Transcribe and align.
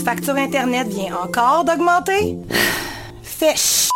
votre 0.00 0.16
facture 0.16 0.36
Internet 0.36 0.88
vient 0.88 1.14
encore 1.16 1.64
d'augmenter? 1.64 2.36
Fais 3.22 3.56
ch... 3.56 3.88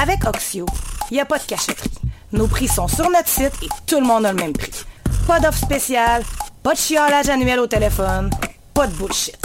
Avec 0.00 0.24
Oxio, 0.26 0.64
il 1.10 1.14
n'y 1.14 1.20
a 1.20 1.24
pas 1.24 1.38
de 1.38 1.44
cachotterie. 1.44 1.90
Nos 2.32 2.46
prix 2.46 2.68
sont 2.68 2.88
sur 2.88 3.10
notre 3.10 3.28
site 3.28 3.52
et 3.62 3.68
tout 3.86 4.00
le 4.00 4.06
monde 4.06 4.24
a 4.26 4.32
le 4.32 4.38
même 4.38 4.52
prix. 4.52 4.70
Pas 5.26 5.40
d'offre 5.40 5.58
spéciale, 5.58 6.22
pas 6.62 6.72
de 6.72 6.78
chiolage 6.78 7.28
annuel 7.28 7.60
au 7.60 7.66
téléphone, 7.66 8.30
pas 8.72 8.86
de 8.86 8.92
bullshit. 8.94 9.36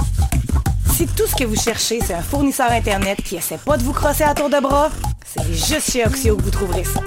Si 0.94 1.08
tout 1.08 1.28
ce 1.28 1.36
que 1.36 1.46
vous 1.46 1.60
cherchez, 1.60 2.00
c'est 2.06 2.14
un 2.14 2.22
fournisseur 2.22 2.72
Internet 2.72 3.22
qui 3.22 3.36
essaie 3.36 3.58
pas 3.58 3.78
de 3.78 3.84
vous 3.84 3.94
crosser 3.94 4.24
à 4.24 4.34
tour 4.34 4.50
de 4.50 4.60
bras, 4.60 4.90
c'est 5.26 5.54
juste 5.54 5.92
chez 5.92 6.06
Oxio 6.06 6.38
que 6.38 6.44
vous 6.44 6.52
trouverez 6.52 6.86
ça. 6.86 7.02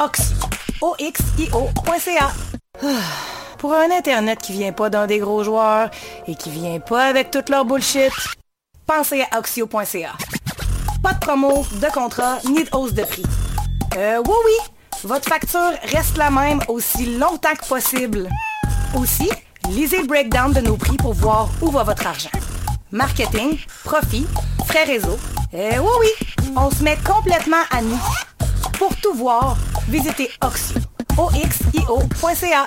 Oxio. 0.00 0.36
O-X-I-O.ca. 0.80 2.32
Pour 3.62 3.74
un 3.74 3.92
Internet 3.92 4.40
qui 4.42 4.54
vient 4.54 4.72
pas 4.72 4.90
d'un 4.90 5.06
des 5.06 5.20
gros 5.20 5.44
joueurs 5.44 5.88
et 6.26 6.34
qui 6.34 6.50
vient 6.50 6.80
pas 6.80 7.04
avec 7.04 7.30
toute 7.30 7.48
leur 7.48 7.64
bullshit, 7.64 8.10
pensez 8.88 9.24
à 9.30 9.38
Oxio.ca. 9.38 10.14
Pas 11.00 11.12
de 11.12 11.18
promo, 11.20 11.64
de 11.80 11.86
contrat, 11.94 12.38
ni 12.44 12.64
de 12.64 12.68
hausse 12.72 12.92
de 12.92 13.04
prix. 13.04 13.22
Euh, 13.96 14.20
oui, 14.26 14.34
oui, 14.46 14.72
votre 15.04 15.28
facture 15.28 15.70
reste 15.84 16.18
la 16.18 16.28
même 16.32 16.58
aussi 16.66 17.16
longtemps 17.16 17.54
que 17.54 17.64
possible. 17.64 18.28
Aussi, 18.96 19.30
lisez 19.68 19.98
le 19.98 20.08
breakdown 20.08 20.52
de 20.52 20.60
nos 20.60 20.76
prix 20.76 20.96
pour 20.96 21.12
voir 21.14 21.48
où 21.60 21.70
va 21.70 21.84
votre 21.84 22.04
argent. 22.04 22.30
Marketing, 22.90 23.60
profit, 23.84 24.26
frais 24.66 24.82
réseau. 24.82 25.16
Euh, 25.54 25.78
oui, 25.78 26.08
oui, 26.40 26.52
on 26.56 26.68
se 26.68 26.82
met 26.82 26.98
complètement 27.06 27.62
à 27.70 27.80
nous. 27.80 28.00
Pour 28.76 28.96
tout 28.96 29.14
voir, 29.14 29.56
visitez 29.86 30.30
Oxio. 30.42 30.80
O-X-I-O.ca. 31.16 32.66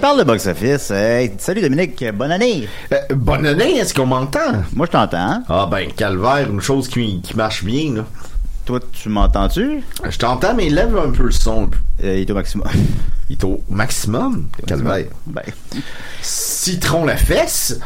Parle 0.00 0.18
de 0.18 0.24
box-office. 0.24 0.90
Hey, 0.90 1.32
salut 1.38 1.60
Dominique, 1.60 2.02
bonne 2.14 2.32
année. 2.32 2.66
Euh, 2.92 2.96
bonne 3.14 3.44
année, 3.44 3.76
est-ce 3.76 3.92
qu'on 3.92 4.06
m'entend? 4.06 4.64
Moi, 4.74 4.86
je 4.86 4.92
t'entends. 4.92 5.42
Ah 5.48 5.68
ben, 5.70 5.92
calvaire, 5.92 6.50
une 6.50 6.60
chose 6.62 6.88
qui, 6.88 7.20
qui 7.20 7.36
marche 7.36 7.62
bien, 7.64 7.96
là. 7.96 8.04
Toi, 8.64 8.80
tu 8.92 9.10
m'entends-tu? 9.10 9.82
Je 10.08 10.18
t'entends, 10.18 10.54
mais 10.54 10.70
lève 10.70 10.96
un 10.96 11.10
peu 11.10 11.24
le 11.24 11.30
son. 11.30 11.68
Euh, 12.02 12.16
il 12.16 12.20
est 12.22 12.30
au 12.30 12.34
maximum. 12.34 12.66
Il 13.28 13.34
est 13.34 13.44
au 13.44 13.62
maximum? 13.68 14.48
Calvaire. 14.66 15.06
Ben, 15.26 15.42
Citron 16.20 17.04
la 17.04 17.16
fesse? 17.16 17.78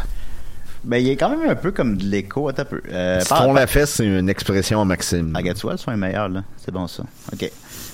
ben, 0.84 0.97
il 0.97 1.10
est 1.10 1.16
quand 1.16 1.28
même 1.28 1.50
un 1.50 1.54
peu 1.54 1.70
comme 1.70 1.98
de 1.98 2.04
l'écho. 2.04 2.48
Attends 2.48 2.62
un 2.62 2.64
peu. 2.64 2.80
Euh, 2.91 3.20
Citron 3.20 3.53
la 3.53 3.66
fesse, 3.66 3.91
c'est 3.91 4.06
une 4.06 4.30
expression 4.30 4.78
en 4.78 4.86
maxime. 4.86 5.32
Ah, 5.34 5.38
regarde, 5.41 5.58
tu 5.58 5.64
vois, 5.64 5.72
le 5.72 5.78
son 5.78 5.92
est 5.92 5.98
meilleur, 5.98 6.30
là. 6.30 6.44
C'est 6.56 6.72
bon, 6.72 6.86
ça. 6.86 7.03
OK. 7.30 7.50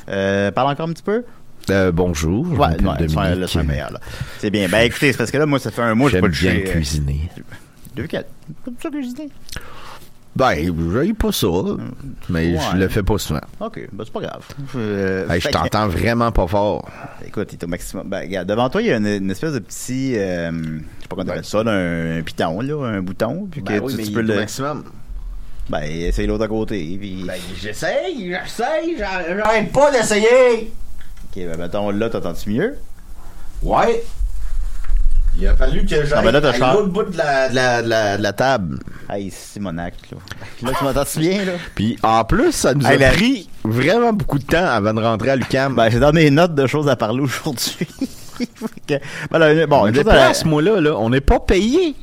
Euh, 0.08 0.52
parle 0.52 0.70
encore 0.70 0.88
un 0.88 0.92
petit 0.92 1.02
peu? 1.02 1.24
Euh, 1.68 1.92
bonjour. 1.92 2.46
je 2.46 2.50
Ouais, 2.52 2.56
m'appelle 2.58 2.86
ouais, 2.86 2.94
le 3.02 3.08
son, 3.08 3.14
Dominique. 3.20 3.40
le 3.40 3.46
son 3.46 3.60
est 3.60 3.64
meilleur, 3.64 3.92
là. 3.92 4.00
C'est 4.38 4.50
bien. 4.50 4.68
Ben, 4.68 4.80
écoutez, 4.80 5.12
c'est 5.12 5.18
parce 5.18 5.30
que 5.30 5.38
là, 5.38 5.46
moi, 5.46 5.58
ça 5.58 5.70
fait 5.70 5.82
un 5.82 5.94
mois 5.94 6.10
que 6.10 6.16
j'ai 6.16 6.20
J'aime 6.20 6.30
pas 6.30 6.36
bien 6.36 6.52
touché. 6.60 6.68
euh, 6.68 6.72
cuisiner. 6.72 7.20
Depuis 7.94 8.08
quel? 8.08 8.24
Pas 8.64 8.70
ça 8.82 8.90
cuisiner? 8.90 9.28
Ben, 10.36 10.54
j'aille 10.92 11.12
pas 11.12 11.32
ça, 11.32 11.46
mais 12.28 12.54
Ouais. 12.54 12.58
je 12.72 12.76
le 12.76 12.88
fais 12.88 13.02
pas 13.02 13.18
souvent. 13.18 13.40
OK, 13.60 13.80
ben, 13.92 14.04
c'est 14.04 14.12
pas 14.12 14.20
grave. 14.20 14.42
Euh, 14.76 15.28
Hey, 15.28 15.40
je 15.40 15.48
que- 15.48 15.52
t'entends 15.52 15.88
vraiment 15.88 16.30
pas 16.32 16.46
fort. 16.46 16.88
Écoute, 17.26 17.48
il 17.52 17.56
est 17.56 17.64
au 17.64 17.66
maximum. 17.68 18.08
Ben, 18.08 18.20
regarde, 18.20 18.48
devant 18.48 18.68
toi, 18.70 18.80
il 18.80 18.88
y 18.88 18.92
a 18.92 18.96
une, 18.96 19.06
une 19.06 19.30
espèce 19.30 19.52
de 19.52 19.58
petit. 19.58 20.14
euh, 20.16 20.50
je 20.52 20.78
sais 20.78 21.08
pas 21.08 21.16
comment 21.16 21.24
on 21.26 21.28
appelle 21.30 21.44
ça, 21.44 21.58
un, 21.60 22.18
un 22.18 22.22
piton, 22.22 22.60
là, 22.60 22.86
un 22.86 23.02
bouton. 23.02 23.48
Puis 23.50 23.62
que 23.62 23.72
Ben 23.72 23.80
oui, 23.82 23.92
tu, 23.92 23.96
mais 23.98 24.02
tu 24.04 24.08
il 24.10 24.14
peux 24.14 24.20
est 24.20 24.24
au 24.24 24.26
le. 24.28 24.36
maximum. 24.36 24.84
Ben, 25.68 25.82
essaye 25.82 26.26
l'autre 26.26 26.44
à 26.44 26.48
côté. 26.48 26.96
Puis... 27.00 27.24
Ben, 27.26 27.34
j'essaye, 27.60 28.30
j'essaye, 28.32 28.96
j'arrête 28.98 29.70
pas 29.72 29.90
d'essayer. 29.90 30.72
Ok, 31.36 31.42
ben, 31.46 31.56
mettons, 31.58 31.90
là, 31.90 32.08
t'entends-tu 32.10 32.50
mieux? 32.50 32.76
Ouais. 33.62 34.02
Il 35.38 35.46
a 35.46 35.54
fallu 35.54 35.86
que 35.86 35.94
Ah, 35.94 36.04
j'aille 36.06 36.24
ben 36.24 36.32
là, 36.32 36.40
t'as 36.40 36.66
à 36.66 36.74
l'autre 36.74 36.88
bout 36.88 37.04
de 37.04 37.16
la, 37.16 37.48
de 37.48 37.54
la, 37.54 37.82
de 37.82 37.88
la, 37.88 38.16
de 38.18 38.22
la 38.22 38.32
table. 38.32 38.78
Hey, 39.08 39.30
Simonac, 39.30 39.94
là. 40.10 40.18
Là, 40.68 40.76
tu 40.76 40.84
m'entends-tu 40.84 41.18
bien, 41.20 41.44
là? 41.44 41.52
Puis 41.76 41.96
en 42.02 42.24
plus, 42.24 42.50
ça 42.52 42.74
nous 42.74 42.84
a 42.84 42.92
Hey, 42.94 42.98
la- 42.98 43.10
pris 43.12 43.48
vraiment 43.64 44.12
beaucoup 44.12 44.38
de 44.40 44.44
temps 44.44 44.66
avant 44.66 44.92
de 44.92 45.00
rentrer 45.00 45.30
à 45.30 45.36
l'UQAM. 45.36 45.74
Ben, 45.76 45.88
j'ai 45.88 46.00
dans 46.00 46.12
mes 46.12 46.30
notes 46.30 46.54
de 46.56 46.66
choses 46.66 46.88
à 46.88 46.96
parler 46.96 47.20
aujourd'hui. 47.20 47.86
Fait 48.36 48.46
que- 48.98 49.04
ben, 49.30 49.38
là, 49.38 49.66
bon, 49.68 49.82
on 49.82 49.86
une 49.86 49.92
déplace, 49.92 50.44
moi 50.44 50.62
là, 50.62 50.80
là, 50.80 50.96
on 50.96 51.10
n'est 51.10 51.20
pas 51.20 51.38
payé. 51.38 51.94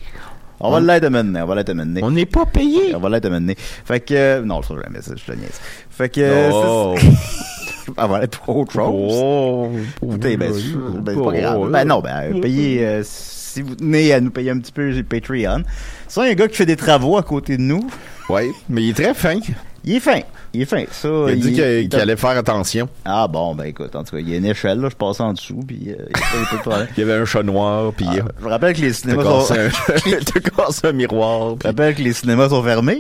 on 0.62 0.72
va 0.72 0.80
l'être 0.80 1.10
maintenant, 1.10 1.44
on 1.44 1.48
va 1.48 1.56
l'être 1.56 1.74
maintenant. 1.74 2.00
On 2.04 2.12
n'est 2.12 2.26
pas 2.26 2.46
payé. 2.46 2.96
On 2.96 3.00
va 3.00 3.10
l'être 3.10 3.28
maintenant. 3.30 3.54
Fait 3.58 4.00
que, 4.00 4.14
euh, 4.14 4.42
non, 4.42 4.62
je 4.62 4.70
sais 4.70 4.74
jamais 4.86 5.02
ça, 5.02 5.12
je 5.18 5.24
te 5.32 5.38
niaise. 5.38 5.60
Fait 5.90 6.08
que, 6.10 6.50
Oh. 6.54 6.96
on 7.96 8.08
va 8.08 8.24
être 8.24 8.50
autre 8.50 8.74
chose. 8.74 9.12
Oh. 9.14 9.70
Écoutez, 10.04 10.38
ben, 10.38 10.52
c'est 10.54 11.02
ben, 11.02 11.22
pas 11.24 11.32
grave. 11.32 11.70
Ben 11.72 11.86
non, 11.86 12.00
ben, 12.02 12.42
payez, 12.42 12.86
euh, 12.86 13.02
si 13.04 13.62
vous 13.62 13.76
tenez 13.76 14.14
à 14.14 14.20
nous 14.22 14.32
payer 14.32 14.52
un 14.52 14.60
petit 14.60 14.72
peu, 14.72 14.92
j'ai 14.92 15.04
Patreon. 15.04 15.64
Ça, 16.08 16.24
il 16.24 16.28
y 16.28 16.30
a 16.30 16.32
un 16.32 16.36
gars 16.36 16.48
qui 16.48 16.56
fait 16.56 16.66
des 16.66 16.76
travaux 16.76 17.18
à 17.18 17.24
côté 17.24 17.58
de 17.58 17.62
nous. 17.62 17.88
Oui, 18.30 18.52
mais 18.70 18.84
il 18.84 18.90
est 18.90 18.94
très 18.94 19.14
fin. 19.14 19.40
Il 19.84 19.96
est 19.96 20.00
fin. 20.02 20.20
Il 20.54 20.62
est 20.62 20.66
fin. 20.66 20.84
Ça, 20.92 21.08
Il 21.28 21.32
a 21.32 21.36
dit 21.36 21.54
qu'il 21.54 21.64
il- 21.64 21.90
qu'il 21.90 22.00
allait 22.00 22.16
faire 22.18 22.32
attention. 22.32 22.90
Ah 23.06 23.28
bon, 23.28 23.56
ben 23.56 23.66
écoute, 23.66 23.96
en 23.96 24.04
tout 24.04 24.16
cas, 24.16 24.20
il 24.22 24.30
y 24.30 24.34
a 24.34 24.38
une 24.38 24.46
échelle, 24.46 24.80
là, 24.80 24.90
je 24.90 24.96
passe 24.96 25.20
en 25.22 25.34
dessous, 25.34 25.62
puis 25.66 25.90
euh, 25.92 25.96
il 26.10 26.18
il 26.18 26.60
y 26.60 26.70
de. 26.70 26.88
Il 26.98 27.04
avait 27.04 27.22
un 27.22 27.26
chat 27.26 27.44
noir, 27.44 27.94
puis 27.96 28.06
Ah, 28.10 28.16
euh, 28.16 28.22
je 28.42 28.48
rappelle 28.48 28.76
que 28.76 28.82
les 28.82 28.94
cinémas 28.94 29.24
sont... 29.24 29.54
un... 29.54 29.70
t'as 30.34 30.40
cassé 30.40 30.88
un 30.88 30.92
miroir. 30.94 31.52
Je 31.52 31.56
puis- 31.56 31.68
rappelle 31.68 31.96
que 31.96 32.02
les 32.02 32.14
cinémas 32.14 32.50
sont 32.50 32.64
fermés. 32.64 33.00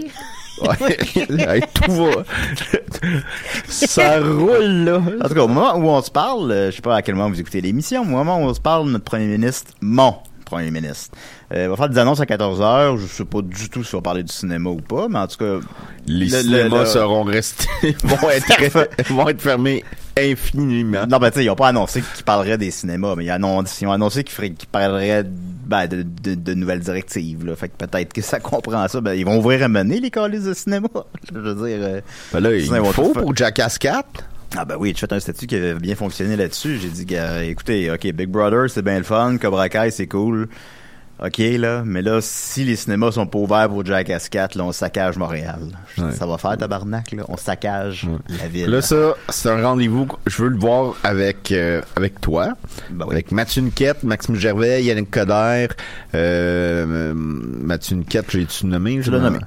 Ouais. 0.62 1.62
Tout 1.73 1.91
va. 1.91 2.23
Ça 3.68 4.19
roule, 4.19 4.86
là. 4.86 5.01
En 5.24 5.27
tout 5.27 5.36
cas, 5.36 5.42
au 5.42 5.48
moment 5.48 5.75
où 5.75 5.88
on 5.88 6.01
se 6.01 6.12
parle, 6.12 6.51
euh, 6.51 6.71
je 6.71 6.77
sais 6.77 6.81
pas 6.81 6.95
à 6.95 7.01
quel 7.01 7.15
moment 7.15 7.30
vous 7.30 7.39
écoutez 7.39 7.62
l'émission, 7.62 8.01
au 8.01 8.06
moment 8.06 8.38
où 8.39 8.44
on 8.44 8.54
se 8.54 8.59
parle, 8.59 8.89
notre 8.89 9.06
premier 9.06 9.25
ministre, 9.27 9.71
mon 9.81 10.15
premier 10.49 10.71
ministre, 10.71 11.15
euh, 11.53 11.69
va 11.69 11.75
faire 11.75 11.89
des 11.89 11.97
annonces 11.97 12.19
à 12.19 12.25
14h. 12.25 12.97
Je 12.97 13.05
sais 13.07 13.25
pas 13.25 13.41
du 13.41 13.69
tout 13.69 13.83
si 13.83 13.94
on 13.95 13.99
va 13.99 14.01
parler 14.03 14.23
du 14.23 14.31
cinéma 14.33 14.69
ou 14.69 14.77
pas, 14.81 15.07
mais 15.09 15.19
en 15.19 15.27
tout 15.27 15.38
cas... 15.38 15.59
Les 16.07 16.25
le- 16.27 16.38
le- 16.38 16.41
cinémas 16.44 16.79
le- 16.79 16.85
seront 16.85 17.23
restés, 17.23 17.67
vont 18.03 18.29
être, 18.29 19.13
vont 19.13 19.27
être 19.29 19.41
fermés 19.41 19.83
infiniment. 20.17 21.05
Non, 21.07 21.17
ben 21.19 21.29
tu 21.31 21.39
sais, 21.39 21.45
ils 21.45 21.49
ont 21.49 21.55
pas 21.55 21.67
annoncé 21.69 22.01
qu'ils 22.01 22.23
parleraient 22.25 22.57
des 22.57 22.71
cinémas, 22.71 23.13
mais 23.15 23.25
ils, 23.25 23.29
annoncent- 23.29 23.81
ils 23.81 23.88
ont 23.88 23.91
annoncé 23.91 24.23
qu'ils 24.23 24.55
parleraient 24.71 25.23
ben, 25.25 25.85
de, 25.88 26.01
de, 26.03 26.35
de 26.35 26.53
nouvelles 26.53 26.79
directives. 26.79 27.45
Là. 27.45 27.55
Fait 27.55 27.69
que 27.69 27.75
peut-être 27.85 28.13
que 28.13 28.21
ça 28.21 28.39
comprend 28.39 28.88
ça. 28.88 29.01
Ben, 29.01 29.13
ils 29.13 29.25
vont 29.25 29.38
ouvrir 29.38 29.63
à 29.63 29.67
mener 29.67 29.99
les 29.99 30.09
calices 30.09 30.45
de 30.45 30.53
cinéma. 30.53 30.88
Je 31.33 31.38
veux 31.38 31.53
dire... 31.55 31.77
euh, 31.81 32.01
Ben 32.33 32.39
là, 32.39 32.53
il 32.55 32.65
faut 32.94 33.13
pour 33.13 33.35
Jackass 33.35 33.77
4. 33.77 34.05
Ah 34.55 34.65
ben 34.65 34.77
oui, 34.79 34.94
tu 34.94 35.01
fais 35.05 35.13
un 35.13 35.19
statut 35.19 35.45
qui 35.45 35.55
avait 35.55 35.75
bien 35.75 35.95
fonctionné 35.95 36.35
là-dessus. 36.35 36.79
J'ai 36.79 36.89
dit, 36.89 37.05
écoutez, 37.44 37.91
ok, 37.91 38.11
Big 38.13 38.29
Brother, 38.29 38.69
c'est 38.69 38.81
bien 38.81 38.97
le 38.97 39.03
fun, 39.03 39.38
Cobra 39.38 39.67
Kai, 39.69 39.91
c'est 39.91 40.07
cool. 40.07 40.47
Ok, 41.24 41.38
là, 41.40 41.84
mais 41.86 42.02
là, 42.02 42.19
si 42.22 42.64
les 42.64 42.75
cinémas 42.75 43.12
sont 43.12 43.25
pas 43.25 43.40
ouverts 43.40 43.69
pour 43.69 43.84
Jackass 43.86 44.30
4, 44.30 44.56
là, 44.56 44.64
on 44.66 44.72
saccage 44.72 45.18
Montréal. 45.18 45.60
Ouais. 45.98 46.12
Ça 46.12 46.25
va 46.28 46.38
faire, 46.38 46.58
tabarnak, 46.58 47.12
là. 47.12 47.24
On 47.28 47.38
saccage 47.38 48.08
la 48.40 48.48
ville. 48.48 48.69
Là, 48.69 48.81
ça, 48.81 49.16
c'est 49.30 49.50
un 49.50 49.62
rendez-vous. 49.64 50.08
Je 50.28 50.44
veux 50.44 50.50
le 50.50 50.58
voir 50.58 50.96
avec 51.04 51.28
avec, 51.28 51.52
avec 51.96 52.22
toi, 52.22 52.50
Ben 52.92 53.06
oui. 53.08 53.14
avec 53.16 53.31
Mathieu 53.31 53.62
Niquette, 53.62 54.04
Maxime 54.04 54.36
Gervais, 54.36 54.84
Yannick 54.84 55.12
Coder, 55.12 55.68
euh, 56.14 56.86
euh, 56.88 57.14
Mathieu 57.16 57.96
Niquette, 57.98 58.31
j'ai-tu 58.31 58.66
nommé? 58.66 59.02
Je 59.02 59.12
l'ai 59.12 59.19
nommé. 59.19 59.40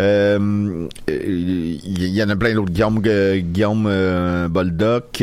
Euh, 0.00 0.86
euh, 1.10 1.76
Il 1.84 2.06
y, 2.08 2.22
en 2.22 2.28
a 2.28 2.36
plein 2.36 2.54
d'autres. 2.54 2.70
Guillaume, 2.72 3.02
euh, 3.06 3.38
Guillaume 3.40 3.86
euh, 3.88 4.48
Boldoc, 4.48 5.22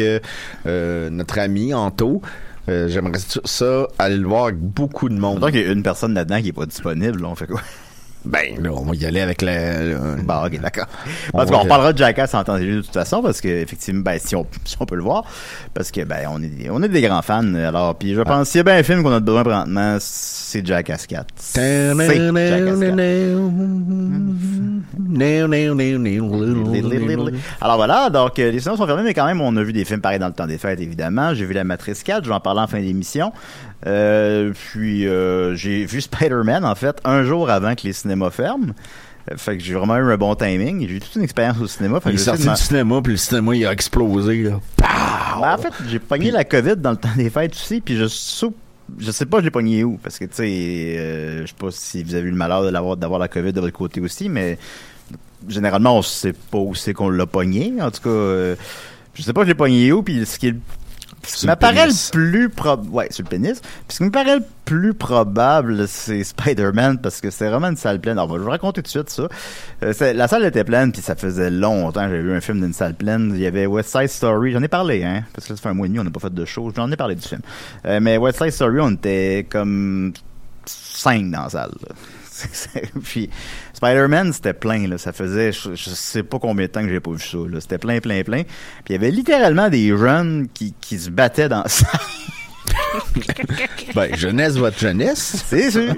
euh, 0.66 1.10
notre 1.10 1.40
ami 1.40 1.74
Anto. 1.74 2.22
Euh, 2.70 2.88
J'aimerais 2.88 3.20
ça, 3.20 3.42
ça, 3.44 3.88
aller 4.00 4.18
le 4.18 4.28
voir 4.28 4.46
avec 4.46 4.58
beaucoup 4.58 5.10
de 5.10 5.16
monde. 5.16 5.40
Donc, 5.40 5.52
il 5.54 5.62
y 5.62 5.66
a 5.66 5.72
une 5.72 5.84
personne 5.84 6.14
là-dedans 6.14 6.42
qui 6.42 6.50
est 6.50 6.54
pas 6.54 6.66
disponible, 6.66 7.22
là, 7.22 7.28
on 7.28 7.36
fait 7.36 7.48
quoi? 7.48 7.62
Ben, 8.26 8.62
là, 8.62 8.70
on 8.74 8.84
va 8.86 8.96
y 8.96 9.06
aller 9.06 9.20
avec 9.22 9.42
la... 9.42 9.84
le- 9.84 9.98
Bon, 10.24 10.46
ok, 10.46 10.60
d'accord. 10.62 10.86
Parce 11.34 11.52
qu'on 11.52 11.66
parlera 11.66 11.92
de 11.94 11.98
Jackass 11.98 12.34
en 12.34 12.44
temps 12.44 12.58
de 12.58 12.82
toute 12.82 12.94
façon, 12.94 13.22
parce 13.22 13.42
que 13.42 13.48
effectivement, 13.50 14.02
ben, 14.02 14.18
si 14.20 14.36
on, 14.36 14.46
si 14.64 14.76
on 14.80 14.86
peut 14.86 14.96
le 14.96 15.02
voir, 15.04 15.26
parce 15.74 15.92
que 15.92 16.04
ben, 16.06 16.28
on 16.30 16.42
est, 16.42 16.70
on 16.72 16.82
est 16.84 16.88
des 16.90 17.02
grands 17.02 17.22
fans. 17.22 17.54
Alors, 17.56 17.96
puis 17.96 18.14
je 18.14 18.22
pense 18.22 18.50
s'il 18.50 18.60
y 18.60 18.62
a 18.62 18.64
bien 18.64 18.78
un 18.78 18.84
film 18.84 19.04
qu'on 19.04 19.12
a 19.12 19.20
besoin 19.20 19.44
présentement, 19.44 19.98
c'est 20.00 20.66
Jackass 20.66 21.06
4. 21.08 21.28
C'est 22.08 22.18
Jackass 22.50 22.80
4. 22.80 22.96
Alors 27.62 27.76
voilà, 27.78 28.10
donc 28.10 28.38
les 28.38 28.60
cinémas 28.60 28.78
sont 28.78 28.88
fermés, 28.88 29.04
mais 29.04 29.14
quand 29.14 29.26
même, 29.26 29.42
on 29.42 29.56
a 29.58 29.64
vu 29.64 29.74
des 29.74 29.86
films 29.86 30.02
pareils 30.02 30.20
dans 30.20 30.28
le 30.28 30.34
temps 30.34 30.48
des 30.48 30.58
fêtes, 30.58 30.80
évidemment. 30.80 31.34
J'ai 31.34 31.46
vu 31.46 31.54
La 31.54 31.64
Matrice 31.64 32.04
4, 32.04 32.24
je 32.24 32.30
vais 32.30 32.36
en 32.36 32.40
parler 32.40 32.62
en 32.62 32.68
fin 32.68 32.80
d'émission. 32.80 33.32
Euh, 33.86 34.52
puis 34.54 35.08
euh, 35.08 35.56
j'ai 35.56 35.86
vu 35.86 36.02
Spider-Man, 36.02 36.64
en 36.66 36.76
fait, 36.76 37.00
un 37.04 37.24
jour 37.24 37.50
avant 37.50 37.76
que 37.76 37.82
les 37.84 37.94
cinémas 37.94 38.30
ferment. 38.30 38.74
Euh, 39.32 39.36
Fait 39.38 39.58
que 39.58 39.64
j'ai 39.64 39.74
vraiment 39.74 39.98
eu 39.98 40.12
un 40.12 40.18
bon 40.18 40.36
timing. 40.36 40.88
J'ai 40.88 40.96
eu 40.96 41.00
toute 41.00 41.16
une 41.16 41.24
expérience 41.24 41.60
au 41.60 41.68
cinéma. 41.68 42.00
Fait 42.00 42.10
Il 42.12 42.16
est 42.16 42.18
sorti 42.24 42.44
du 42.56 42.62
cinéma, 42.62 43.02
puis 43.02 43.14
le 43.14 43.18
cinéma, 43.18 43.56
il 43.56 43.66
a 43.66 43.72
explosé, 43.74 44.44
là. 44.44 44.60
Ben, 45.42 45.54
en 45.54 45.58
fait, 45.58 45.74
j'ai 45.90 46.00
pogné 46.00 46.32
la 46.32 46.44
COVID 46.44 46.78
dans 46.78 46.92
le 46.92 46.98
temps 46.98 47.10
des 47.18 47.30
fêtes 47.30 47.54
aussi, 47.54 47.82
puis 47.82 47.96
je 47.98 48.08
sou- 48.08 48.56
je 49.00 49.12
sais 49.12 49.26
pas 49.26 49.40
je 49.40 49.46
l'ai 49.46 49.52
pogné 49.52 49.84
où, 49.84 49.98
parce 50.02 50.20
que, 50.20 50.26
tu 50.26 50.36
sais, 50.36 50.96
euh, 50.98 51.42
je 51.42 51.48
sais 51.48 51.54
pas 51.58 51.68
si 51.72 52.04
vous 52.04 52.16
avez 52.16 52.28
eu 52.28 52.32
le 52.32 52.36
malheur 52.38 52.70
d'avoir 52.98 53.20
la 53.20 53.28
COVID 53.28 53.54
de 53.54 53.62
votre 53.62 53.74
côté 53.78 54.00
aussi, 54.02 54.30
mais 54.30 54.58
généralement, 55.48 55.98
on 55.98 56.02
sait 56.02 56.34
pas 56.34 56.58
où 56.58 56.76
c'est 56.76 56.94
qu'on 56.94 57.10
l'a 57.10 57.26
pogné. 57.26 57.74
En 57.82 57.92
tout 57.92 58.02
cas, 58.02 58.10
euh, 58.10 58.56
je 59.14 59.22
sais 59.24 59.34
pas 59.34 59.44
je 59.44 59.48
l'ai 59.50 59.56
pogné 59.56 59.92
où, 59.92 60.04
puis 60.04 60.26
ce 60.26 60.38
qui 60.38 60.48
est 60.48 60.52
le- 60.52 60.58
ce 61.26 61.38
qui 61.38 61.46
m'apparaît 61.48 61.86
pénis. 61.86 62.12
le 62.14 62.22
plus 62.22 62.50
probable, 62.50 62.90
ouais, 62.90 63.08
sur 63.12 63.24
le 63.24 63.30
pénis. 63.30 63.60
Puis 63.62 63.72
ce 63.90 63.98
qui 63.98 64.04
me 64.04 64.12
paraît 64.12 64.38
le 64.38 64.44
plus 64.66 64.94
probable, 64.94 65.88
c'est 65.88 66.24
Spider-Man, 66.24 67.00
parce 67.00 67.22
que 67.22 67.30
c'est 67.30 67.48
vraiment 67.48 67.68
une 67.68 67.78
salle 67.78 68.00
pleine. 68.00 68.18
Alors, 68.18 68.30
je 68.30 68.38
vais 68.38 68.44
vous 68.44 68.50
raconter 68.50 68.82
tout 68.82 68.88
de 69.00 69.06
suite 69.06 69.10
ça. 69.10 69.28
Euh, 69.84 70.14
la 70.14 70.28
salle 70.28 70.46
était 70.46 70.64
pleine, 70.64 70.92
puis 70.92 71.02
ça 71.02 71.16
faisait 71.16 71.50
longtemps 71.50 72.04
que 72.04 72.10
j'avais 72.10 72.22
vu 72.22 72.34
un 72.34 72.42
film 72.42 72.62
d'une 72.62 72.74
salle 72.74 72.96
pleine. 72.96 73.32
Il 73.36 73.42
y 73.42 73.48
avait 73.48 73.66
West 73.66 73.92
Side 73.92 74.10
Story, 74.10 74.52
j'en 74.52 74.64
ai 74.64 74.68
parlé, 74.68 75.04
hein, 75.04 75.24
parce 75.34 75.48
que 75.48 75.56
ça 75.56 75.62
fait 75.62 75.70
un 75.70 75.74
mois 75.74 75.86
et 75.86 75.90
demi, 75.90 76.00
on 76.00 76.04
n'a 76.04 76.12
pas 76.12 76.20
fait 76.20 76.34
de 76.34 76.46
show. 76.46 76.72
J'en 76.76 76.92
ai 76.92 76.98
parlé 76.98 77.16
du 77.16 77.28
film. 77.28 77.42
Euh, 77.86 78.00
mais 78.02 78.18
West 78.18 78.40
Side 78.40 78.52
Story, 78.52 78.80
on 78.82 78.92
était 78.92 79.46
comme 79.50 80.14
cinq 80.66 81.30
dans 81.30 81.44
la 81.44 81.50
salle. 81.50 81.72
Puis 83.04 83.30
Spider-Man, 83.84 84.32
c'était 84.34 84.54
plein. 84.54 84.88
Là. 84.88 84.98
Ça 84.98 85.12
faisait, 85.12 85.52
je, 85.52 85.76
je 85.76 85.90
sais 85.90 86.24
pas 86.24 86.40
combien 86.40 86.66
de 86.66 86.72
temps 86.72 86.82
que 86.82 86.90
j'ai 86.90 87.00
pas 87.00 87.12
vu 87.12 87.20
ça. 87.20 87.38
là. 87.38 87.60
C'était 87.60 87.78
plein, 87.78 88.00
plein, 88.00 88.24
plein. 88.24 88.44
Puis 88.44 88.90
il 88.90 88.94
y 88.94 88.96
avait 88.96 89.12
littéralement 89.12 89.70
des 89.70 89.90
jeunes 89.90 90.48
qui, 90.54 90.74
qui 90.80 90.98
se 90.98 91.10
battaient 91.10 91.50
dans 91.50 91.68
salle. 91.68 91.90
Ben, 93.96 94.16
jeunesse, 94.16 94.56
votre 94.56 94.78
jeunesse. 94.80 95.44
C'est 95.48 95.72
sûr. 95.72 95.94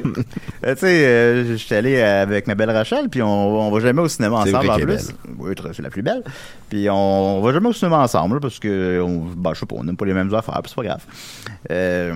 Euh, 0.65 0.73
tu 0.73 0.79
sais, 0.79 1.05
euh, 1.05 1.57
j'étais 1.57 1.75
allé 1.75 2.01
avec 2.01 2.47
ma 2.47 2.55
belle 2.55 2.71
Rachel, 2.71 3.07
puis 3.09 3.21
on, 3.21 3.67
on 3.67 3.71
va 3.71 3.79
jamais 3.79 4.01
au 4.01 4.07
cinéma 4.07 4.41
C'est 4.45 4.55
ensemble 4.55 4.71
en 4.71 4.77
plus. 4.77 5.11
Oui, 5.37 5.53
c'est 5.73 5.81
la 5.81 5.89
plus 5.89 6.01
belle. 6.01 6.23
Puis 6.69 6.89
on, 6.89 7.37
on 7.37 7.41
va 7.41 7.53
jamais 7.53 7.67
au 7.69 7.73
cinéma 7.73 7.99
ensemble 7.99 8.39
parce 8.39 8.59
que, 8.59 9.01
on, 9.01 9.25
ben, 9.35 9.53
je 9.53 9.59
sais 9.59 9.65
pas, 9.65 9.75
on 9.77 9.83
n'aime 9.83 9.97
pas 9.97 10.05
les 10.05 10.13
mêmes 10.13 10.33
affaires, 10.33 10.59
puis 10.61 10.69
c'est 10.69 10.75
pas 10.75 10.87
grave. 10.87 11.03
Euh, 11.71 12.15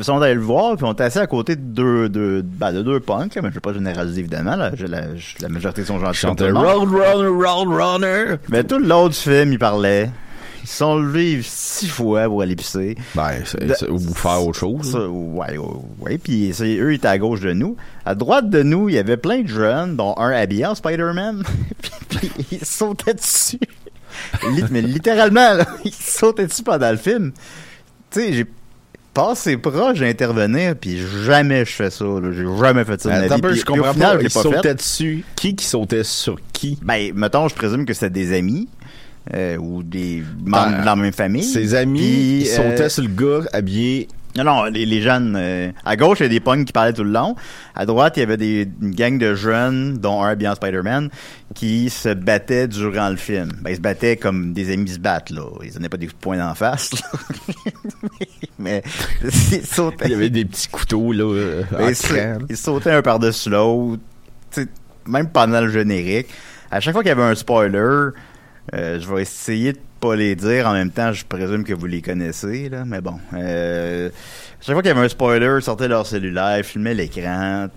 si 0.00 0.10
on 0.10 0.20
allait 0.20 0.34
le 0.34 0.40
voir, 0.40 0.76
puis 0.76 0.84
on 0.84 0.92
était 0.92 1.04
assis 1.04 1.18
à 1.18 1.26
côté 1.26 1.56
de 1.56 1.62
deux, 1.62 2.08
de, 2.08 2.42
ben, 2.44 2.72
de 2.72 2.82
deux 2.82 3.00
punks, 3.00 3.34
là, 3.34 3.42
mais 3.42 3.50
je 3.50 3.54
vais 3.54 3.60
pas 3.60 3.72
généraliser 3.72 4.20
évidemment, 4.20 4.56
là, 4.56 4.72
la, 4.88 5.02
la 5.40 5.48
majorité 5.48 5.84
sont 5.84 5.98
gentils. 5.98 6.26
monde. 6.26 6.40
Road 6.40 6.88
Runner, 6.88 7.28
Road 7.28 7.68
Runner. 7.68 8.36
Mais 8.48 8.64
tout 8.64 8.78
du 8.80 9.14
film, 9.14 9.52
ils 9.52 9.58
parlaient. 9.58 10.10
Ils 10.62 10.68
se 10.68 10.78
sont 10.78 10.98
levés 10.98 11.40
six 11.44 11.86
fois 11.86 12.24
pour 12.24 12.42
aller 12.42 12.56
pisser. 12.56 12.96
Ben, 13.14 13.34
ou 13.88 14.00
faire 14.14 14.44
autre 14.44 14.58
chose. 14.58 14.96
Ouais, 14.96 15.56
ouais. 16.00 16.18
Puis 16.18 16.52
eux, 16.60 16.92
ils 16.92 16.96
étaient 16.96 17.06
à 17.06 17.18
gauche 17.18 17.40
de 17.40 17.52
nous. 17.52 17.76
À 18.04 18.16
droite 18.16 18.50
de 18.50 18.64
nous, 18.64 18.88
il 18.88 18.96
y 18.96 18.98
avait 18.98 19.16
plein 19.16 19.42
de 19.42 19.46
jeunes, 19.46 19.94
dont 19.94 20.16
un 20.18 20.32
habillé 20.32 20.66
en 20.66 20.74
Spider-Man. 20.74 21.44
puis, 22.08 22.32
ils 22.50 22.64
sautaient 22.64 23.14
dessus. 23.14 23.60
Mais 24.72 24.82
littéralement, 24.82 25.54
là, 25.54 25.66
ils 25.84 25.94
sautaient 25.94 26.48
dessus 26.48 26.64
pendant 26.64 26.90
le 26.90 26.96
film. 26.96 27.30
Tu 28.10 28.20
sais, 28.20 28.32
j'ai 28.32 28.46
passé 29.16 29.56
proche 29.56 29.98
d'intervenir, 30.00 30.74
puis 30.76 30.98
jamais 31.24 31.64
je 31.64 31.72
fais 31.72 31.90
ça. 31.90 32.04
J'ai 32.32 32.44
jamais 32.60 32.84
fait 32.84 33.00
ça 33.00 33.08
de 33.08 33.14
ma 33.14 33.20
Attends 33.24 33.32
un 33.32 33.36
vie. 33.36 33.42
peu, 33.42 33.54
je 33.54 33.62
puis 33.62 33.72
au 33.72 33.74
comprends 33.76 33.92
final, 33.94 34.16
pas. 34.18 34.22
Ils 34.24 34.30
sautaient 34.30 34.62
fait. 34.68 34.74
dessus. 34.74 35.24
Qui 35.34 35.56
qui 35.56 35.64
sautait 35.64 36.04
sur 36.04 36.36
qui? 36.52 36.78
Ben, 36.82 37.12
mettons, 37.14 37.48
je 37.48 37.54
présume 37.54 37.84
que 37.86 37.94
c'était 37.94 38.10
des 38.10 38.36
amis. 38.36 38.68
euh, 39.34 39.56
ou 39.56 39.82
des 39.82 40.22
membres 40.44 40.70
Ben, 40.70 40.80
de 40.82 40.86
la 40.86 40.94
même 40.96 41.12
famille. 41.12 41.42
Ses 41.42 41.74
amis, 41.74 42.42
ils 42.42 42.48
euh, 42.48 42.56
sautaient 42.70 42.88
sur 42.88 43.02
le 43.02 43.08
gars 43.08 43.44
habillé. 43.52 44.06
Non, 44.36 44.44
non, 44.44 44.64
les, 44.64 44.84
les 44.86 45.00
jeunes. 45.00 45.34
euh, 45.36 45.70
à 45.84 45.96
gauche, 45.96 46.18
il 46.20 46.24
y 46.24 46.26
a 46.26 46.28
des 46.28 46.40
punks 46.40 46.66
qui 46.66 46.72
parlaient 46.72 46.92
tout 46.92 47.04
le 47.04 47.10
long. 47.10 47.34
À 47.74 47.86
droite, 47.86 48.14
il 48.16 48.20
y 48.20 48.22
avait 48.22 48.36
des, 48.36 48.68
une 48.82 48.90
gang 48.94 49.18
de 49.18 49.34
jeunes, 49.34 49.98
dont 49.98 50.22
un 50.22 50.28
habillé 50.30 50.48
en 50.48 50.54
Spider-Man, 50.54 51.08
qui 51.54 51.88
se 51.90 52.10
battaient 52.12 52.68
durant 52.68 53.08
le 53.08 53.16
film. 53.16 53.52
Ben, 53.62 53.70
ils 53.70 53.76
se 53.76 53.80
battaient 53.80 54.16
comme 54.16 54.52
des 54.52 54.72
amis 54.72 54.90
se 54.90 54.98
battent, 54.98 55.30
là. 55.30 55.42
Ils 55.64 55.72
donnaient 55.72 55.88
pas 55.88 55.96
des 55.96 56.06
coups 56.06 56.18
de 56.18 56.22
poing 56.22 56.36
d'en 56.38 56.54
face, 56.54 56.92
là. 56.92 57.18
Mais 58.58 58.82
ils 59.52 59.66
sautaient. 59.66 60.06
Il 60.06 60.12
y 60.12 60.14
avait 60.14 60.30
des 60.30 60.44
petits 60.44 60.68
couteaux, 60.68 61.12
là, 61.12 61.24
euh, 61.24 61.62
Ben, 61.70 61.84
en 61.84 61.88
ils, 61.88 61.96
sa- 61.96 62.14
cran. 62.14 62.38
ils 62.48 62.56
sautaient 62.56 62.92
un 62.92 63.02
par-dessus 63.02 63.50
l'autre. 63.50 64.00
Tu 64.50 64.62
sais, 64.62 64.68
Même 65.06 65.28
pendant 65.30 65.60
le 65.60 65.68
générique. 65.70 66.28
À 66.70 66.80
chaque 66.80 66.92
fois 66.94 67.02
qu'il 67.02 67.10
y 67.10 67.12
avait 67.12 67.22
un 67.22 67.34
spoiler, 67.34 67.78
euh, 67.78 68.12
je 69.00 69.06
vais 69.14 69.22
essayer 69.22 69.72
de 69.72 69.78
pas 70.00 70.16
les 70.16 70.34
dire. 70.36 70.66
En 70.66 70.72
même 70.72 70.90
temps, 70.90 71.12
je 71.12 71.24
présume 71.24 71.64
que 71.64 71.74
vous 71.74 71.86
les 71.86 72.02
connaissez, 72.02 72.68
là. 72.68 72.84
Mais 72.84 73.00
bon. 73.00 73.18
Euh, 73.34 74.10
chaque 74.60 74.74
fois 74.74 74.82
qu'il 74.82 74.88
y 74.88 74.92
avait 74.92 75.04
un 75.04 75.08
spoiler, 75.08 75.60
sortaient 75.60 75.88
leur 75.88 76.06
cellulaire, 76.06 76.64
filmaient 76.64 76.94
l'écran. 76.94 77.68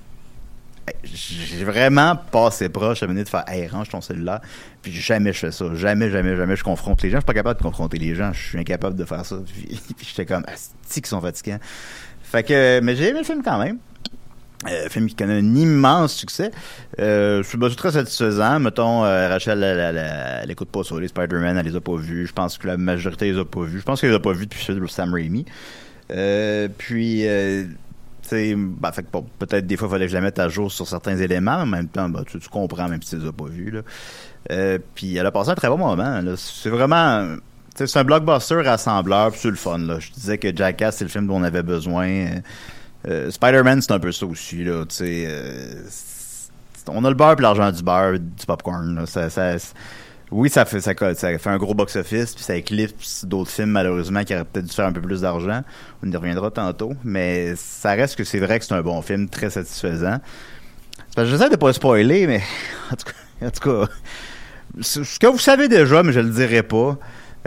J'ai 1.04 1.64
vraiment 1.64 2.16
passé 2.16 2.68
proche 2.68 3.04
à 3.04 3.06
venir 3.06 3.24
de 3.24 3.30
faire 3.30 3.44
Hey, 3.48 3.68
range 3.68 3.90
ton 3.90 4.02
cellulaire. 4.02 4.42
Puis 4.82 4.92
jamais 4.92 5.34
je 5.34 5.40
fais 5.40 5.52
ça. 5.52 5.66
Jamais, 5.76 6.10
jamais, 6.10 6.36
jamais 6.36 6.56
je 6.56 6.64
confronte 6.64 7.02
les 7.04 7.10
gens. 7.10 7.18
Je 7.18 7.22
suis 7.22 7.26
pas 7.26 7.34
capable 7.34 7.60
de 7.60 7.64
confronter 7.64 7.98
les 7.98 8.16
gens. 8.16 8.34
Je 8.34 8.42
suis 8.42 8.58
incapable 8.58 8.96
de 8.96 9.06
faire 9.06 9.26
ça. 9.26 9.36
Puis, 9.98 10.08
j'étais 10.08 10.26
comme 10.26 10.44
Asti 10.48 11.02
qui 11.02 11.10
sont 11.10 11.22
fatigants. 11.22 11.60
Fait 12.24 12.44
que, 12.44 12.80
mais 12.82 12.96
j'ai 12.96 13.10
aimé 13.10 13.20
le 13.20 13.26
film 13.26 13.42
quand 13.44 13.60
même. 13.60 13.78
Euh, 14.68 14.90
film 14.90 15.08
qui 15.08 15.16
connaît 15.16 15.40
un 15.40 15.56
immense 15.56 16.14
succès. 16.14 16.52
Euh, 17.00 17.44
c'est 17.44 17.76
très 17.78 17.94
satisfaisant. 17.94 18.60
Mettons, 18.60 19.06
euh, 19.06 19.30
Rachel, 19.30 19.64
elle, 19.64 19.80
elle, 19.80 19.98
elle, 19.98 20.42
elle 20.44 20.52
écoute 20.52 20.70
pas 20.70 20.84
ça. 20.84 21.00
Les 21.00 21.08
Spider-Man, 21.08 21.58
elle 21.58 21.66
les 21.66 21.76
a 21.78 21.82
pas 21.82 21.96
vus. 21.96 22.28
Je 22.28 22.34
pense 22.34 22.58
que 22.58 22.68
la 22.68 22.76
majorité 22.76 23.32
les 23.32 23.40
a 23.40 23.46
pas 23.46 23.62
vus. 23.62 23.80
Je 23.80 23.86
pense 23.86 24.02
qu'elle 24.02 24.10
les 24.10 24.16
a 24.18 24.20
pas 24.20 24.34
vus 24.34 24.48
depuis 24.48 24.64
celui 24.64 24.82
de 24.82 24.88
Sam 24.88 25.14
Raimi. 25.14 25.46
Euh, 26.12 26.68
puis, 26.78 27.28
euh, 27.28 27.66
ben, 28.32 28.92
fait 28.92 29.06
peut-être 29.40 29.66
des 29.66 29.78
fois, 29.78 29.88
il 29.88 29.92
fallait 29.92 30.06
que 30.06 30.12
je 30.12 30.16
la 30.16 30.22
mette 30.22 30.40
à 30.40 30.50
jour 30.50 30.72
sur 30.72 30.88
certains 30.88 31.18
éléments. 31.18 31.66
mais 31.66 31.78
En 31.78 31.82
même 31.82 31.88
temps, 31.88 32.10
ben, 32.10 32.24
tu, 32.26 32.40
comprends, 32.50 32.88
même 32.90 33.02
si 33.02 33.12
tu 33.12 33.22
les 33.22 33.28
as 33.28 33.32
pas 33.32 33.46
vus. 33.46 33.72
Là. 33.72 33.82
Euh, 34.52 34.80
puis, 34.96 35.16
elle 35.16 35.26
a 35.26 35.32
passé 35.32 35.52
un 35.52 35.56
très 35.56 35.70
bon 35.70 35.78
moment. 35.78 36.22
C'est 36.36 36.70
vraiment... 36.70 37.36
C'est 37.76 37.98
un 37.98 38.04
blockbuster 38.04 38.56
rassembleur, 38.56 39.32
puis 39.32 39.40
c'est 39.42 39.50
le 39.50 39.56
fun. 39.56 39.78
Là. 39.78 40.00
Je 40.00 40.12
disais 40.12 40.38
que 40.38 40.54
Jackass, 40.54 40.98
c'est 40.98 41.06
le 41.06 41.10
film 41.10 41.28
dont 41.28 41.38
on 41.38 41.44
avait 41.44 41.64
besoin. 41.64 42.42
Euh, 43.08 43.32
Spider-Man, 43.32 43.82
c'est 43.82 43.92
un 43.92 44.00
peu 44.00 44.12
ça 44.12 44.26
aussi. 44.26 44.64
Là, 44.64 44.86
tu 44.86 44.96
sais, 44.96 45.26
euh, 45.28 45.84
on 46.88 47.04
a 47.06 47.10
le 47.10 47.16
beurre 47.16 47.36
puis 47.36 47.44
l'argent 47.44 47.72
du 47.72 47.84
beurre, 47.84 48.20
du 48.20 48.46
popcorn. 48.46 48.96
Là. 48.96 49.06
Ça, 49.06 49.30
ça, 49.30 49.56
oui, 50.32 50.50
ça 50.50 50.66
fait, 50.66 50.82
ça, 50.82 50.94
fait 50.94 51.48
un 51.48 51.58
gros 51.58 51.74
box-office, 51.74 52.36
puis 52.36 52.44
ça 52.44 52.56
éclipse 52.56 53.26
d'autres 53.26 53.52
films, 53.52 53.72
malheureusement, 53.72 54.24
qui 54.24 54.34
auraient 54.34 54.46
peut-être 54.46 54.66
dû 54.68 54.74
faire 54.74 54.88
un 54.88 54.92
peu 54.92 55.02
plus 55.02 55.22
d'argent. 55.22 55.62
On 56.04 56.12
y 56.12 56.16
reviendra 56.16 56.52
tantôt. 56.52 56.94
Mais 57.04 57.56
ça 57.56 57.92
reste 57.92 58.16
que 58.16 58.24
c'est 58.24 58.40
vrai 58.40 58.60
que 58.60 58.66
c'est 58.66 58.76
un 58.76 58.82
bon 58.82 59.02
film, 59.02 59.30
très 59.30 59.50
satisfaisant. 59.50 60.20
J'essaie 61.18 61.50
de 61.50 61.56
pas 61.56 61.74
spoiler, 61.74 62.28
mais 62.28 62.42
en 62.92 62.96
tout 62.96 63.06
cas, 63.06 63.48
en 63.48 63.52
tout 63.52 63.70
cas 63.70 63.92
ce 64.82 65.20
que 65.20 65.28
vous 65.28 65.40
savez 65.40 65.68
déjà, 65.68 66.04
mais 66.04 66.14
je 66.14 66.20
le 66.20 66.30
dirai 66.30 66.64
pas. 66.64 66.98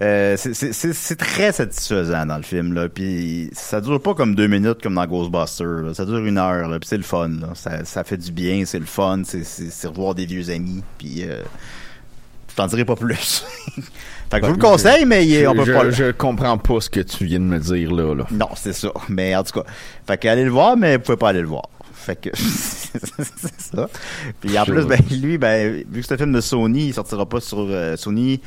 Euh, 0.01 0.37
c'est- 0.39 1.17
très 1.17 1.53
satisfaisant 1.53 2.25
dans 2.25 2.39
le 2.39 2.43
film 2.43 2.73
là 2.73 2.89
puis 2.89 3.51
ça 3.53 3.81
dure 3.83 4.01
pas 4.01 4.15
comme 4.15 4.35
deux 4.35 4.47
minutes 4.47 4.83
comme 4.83 4.95
dans 4.95 5.07
Ghostbusters 5.07 5.83
là. 5.83 5.93
ça 5.95 6.07
dure 6.07 6.17
une 6.25 6.39
heure 6.39 6.67
là, 6.69 6.79
puis 6.81 6.89
c'est 6.89 6.97
le 6.97 7.03
fun 7.03 7.29
là. 7.29 7.49
Ça, 7.55 7.85
ça 7.85 8.03
fait 8.03 8.17
du 8.17 8.33
bien 8.33 8.65
c'est 8.65 8.79
le 8.79 8.87
fun 8.87 9.23
c'est 9.25 9.87
revoir 9.87 10.15
des 10.15 10.25
vieux 10.25 10.49
amis 10.49 10.83
puis 10.97 11.25
euh, 11.25 11.43
je 12.49 12.55
t'en 12.55 12.67
dirai 12.69 12.87
pas 12.87 12.97
plus 12.97 13.45
fait 14.31 14.41
que 14.41 14.47
je 14.47 14.51
vous 14.53 14.57
le 14.57 14.63
conseille 14.63 15.05
mais 15.05 15.29
est- 15.29 15.47
on 15.47 15.55
peut 15.55 15.65
je, 15.67 15.73
pas 15.73 15.91
je 15.91 16.11
comprends 16.13 16.57
pas 16.57 16.81
ce 16.81 16.89
que 16.89 17.01
tu 17.01 17.27
viens 17.27 17.41
de 17.41 17.45
me 17.45 17.59
dire, 17.59 17.93
là. 17.93 18.15
là. 18.15 18.27
non, 18.31 18.49
c'est 18.57 18.73
ça. 18.73 18.91
Mais 19.11 19.37
en 19.37 19.43
tout 19.45 19.61
cas, 19.61 19.67
fait 20.07 20.17
que 20.17 20.27
allez 20.29 20.45
le 20.45 20.51
voir, 20.51 20.75
mais 20.77 20.97
vous 20.97 21.03
pouvez 21.03 21.19
pas 21.19 21.29
aller 21.29 21.43
le 21.43 21.49
voir. 21.49 21.69
Fait 21.93 22.17
que 22.17 22.31
c'est 22.35 23.61
ça. 23.77 23.89
Puis 24.41 24.59
en 24.59 24.65
Je- 24.65 24.73
plus, 24.73 24.87
ben 24.87 24.99
lui, 25.11 25.37
ben 25.39 25.85
vu 25.91 26.01
que 26.01 26.07
c'est 26.07 26.15
un 26.15 26.19
film 26.19 26.33
de 26.33 26.41
Sony, 26.41 26.87
il 26.89 26.95
sortira 26.95 27.27
pas 27.27 27.41
sur 27.41 27.59
euh, 27.61 27.97
Sony, 27.99 28.41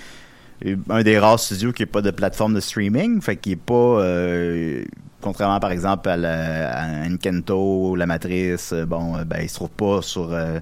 un 0.89 1.03
des 1.03 1.19
rares 1.19 1.39
studios 1.39 1.71
qui 1.71 1.83
n'a 1.83 1.87
pas 1.87 2.01
de 2.01 2.11
plateforme 2.11 2.53
de 2.53 2.59
streaming, 2.59 3.21
fait 3.21 3.35
qu'il 3.35 3.53
est 3.53 3.55
pas 3.57 3.73
euh, 3.73 4.83
contrairement 5.25 5.59
par 5.59 5.71
exemple 5.71 6.07
à, 6.07 6.17
la, 6.17 6.71
à 6.71 7.07
Encanto, 7.07 7.95
La 7.95 8.05
Matrice, 8.05 8.73
euh, 8.73 8.85
bon, 8.85 9.17
euh, 9.17 9.23
ben 9.23 9.39
il 9.41 9.49
se 9.49 9.55
trouve 9.55 9.69
pas 9.69 10.03
sur 10.03 10.31
euh, 10.31 10.59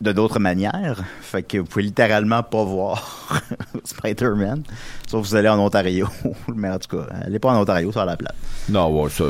de 0.00 0.12
d'autres 0.12 0.38
manières. 0.38 1.02
Fait 1.22 1.42
que 1.42 1.56
vous 1.56 1.64
pouvez 1.64 1.84
littéralement 1.84 2.42
pas 2.42 2.62
voir 2.62 3.40
Spider-Man. 3.84 4.62
Sauf 5.08 5.22
que 5.22 5.28
vous 5.28 5.34
allez 5.34 5.48
en 5.48 5.58
Ontario. 5.58 6.08
Mais 6.54 6.68
en 6.68 6.78
tout 6.78 6.94
cas, 6.94 7.06
allez 7.22 7.38
pas 7.38 7.52
en 7.52 7.62
Ontario, 7.62 7.90
ça 7.90 8.02
a 8.02 8.04
la 8.04 8.18
plate. 8.18 8.36
Non, 8.68 9.02
ouais, 9.02 9.08
ça. 9.08 9.24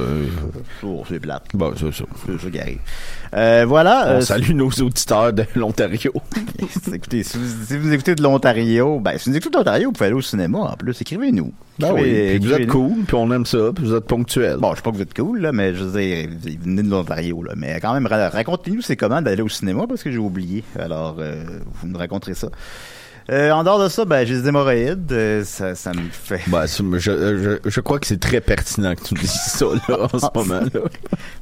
Oh, 0.83 1.05
c'est 1.09 1.21
plate. 1.21 1.45
Bon, 1.55 1.73
c'est 1.77 1.93
ça. 1.93 2.05
C'est 2.27 2.41
ça 2.41 2.51
qui 2.51 2.59
arrive. 2.61 2.81
Euh, 3.35 3.65
voilà. 3.67 4.05
On 4.09 4.11
euh, 4.17 4.21
salue 4.21 4.53
nos 4.53 4.71
auditeurs 4.71 5.33
de 5.33 5.45
l'Ontario. 5.57 6.13
écoutez, 6.93 7.23
si 7.25 7.37
vous, 7.37 7.45
si 7.67 7.77
vous 7.77 7.93
écoutez 7.93 8.15
de 8.15 8.23
l'Ontario, 8.23 9.01
ben, 9.01 9.19
si 9.19 9.31
vous 9.31 9.37
écoutez 9.37 9.51
de 9.51 9.57
l'Ontario, 9.59 9.89
vous 9.89 9.93
pouvez 9.93 10.07
aller 10.07 10.15
au 10.15 10.21
cinéma 10.23 10.59
en 10.59 10.77
plus. 10.77 11.01
Écrivez-nous. 11.01 11.53
Ben 11.81 11.93
oui, 11.93 12.03
puis 12.03 12.39
vous 12.39 12.53
êtes 12.53 12.69
cool, 12.69 13.03
puis 13.05 13.17
on 13.17 13.33
aime 13.33 13.45
ça, 13.47 13.73
puis 13.75 13.85
vous 13.85 13.95
êtes 13.95 14.05
ponctuel. 14.05 14.59
Bon, 14.59 14.71
je 14.71 14.77
sais 14.77 14.83
pas 14.83 14.93
que 14.93 14.97
vous 14.97 15.03
êtes 15.03 15.15
cool, 15.15 15.41
là, 15.41 15.51
mais 15.51 15.75
je 15.75 15.83
veux 15.83 16.01
dire, 16.01 16.29
vous 16.31 16.65
venez 16.65 16.83
de 16.85 16.91
l'Ontario, 16.91 17.43
là. 17.43 17.55
Mais 17.57 17.81
quand 17.81 17.93
même, 17.93 18.07
ra- 18.07 18.29
racontez-nous 18.29 18.81
c'est 18.83 18.97
comment 18.97 19.21
d'aller 19.21 19.43
au 19.43 19.49
cinéma 19.49 19.87
parce 19.89 20.05
que 20.05 20.13
j'ai 20.13 20.19
oublié. 20.19 20.63
Alors, 20.79 21.17
euh, 21.19 21.43
vous 21.81 21.89
me 21.89 21.99
raconterez 21.99 22.35
ça. 22.35 22.49
Euh, 23.31 23.51
en 23.53 23.65
dehors 23.65 23.83
de 23.83 23.89
ça, 23.89 24.05
ben, 24.05 24.27
j'ai 24.27 24.41
des 24.43 24.49
hémorroïdes. 24.49 25.11
euh, 25.11 25.45
ça, 25.45 25.75
ça 25.75 25.93
me 25.95 26.03
fait. 26.13 26.43
Ben, 26.49 26.67
je, 26.67 26.99
je, 26.99 27.59
je 27.65 27.81
crois 27.81 27.99
que 27.99 28.07
c'est 28.07 28.21
très 28.21 28.43
pertinent 28.43 28.95
que 28.95 29.03
tu 29.03 29.15
me 29.15 29.21
dises 29.21 29.31
ça, 29.31 29.65
là, 29.89 30.09
en 30.13 30.19
ce 30.19 30.27
moment, 30.35 30.61
là. 30.61 30.81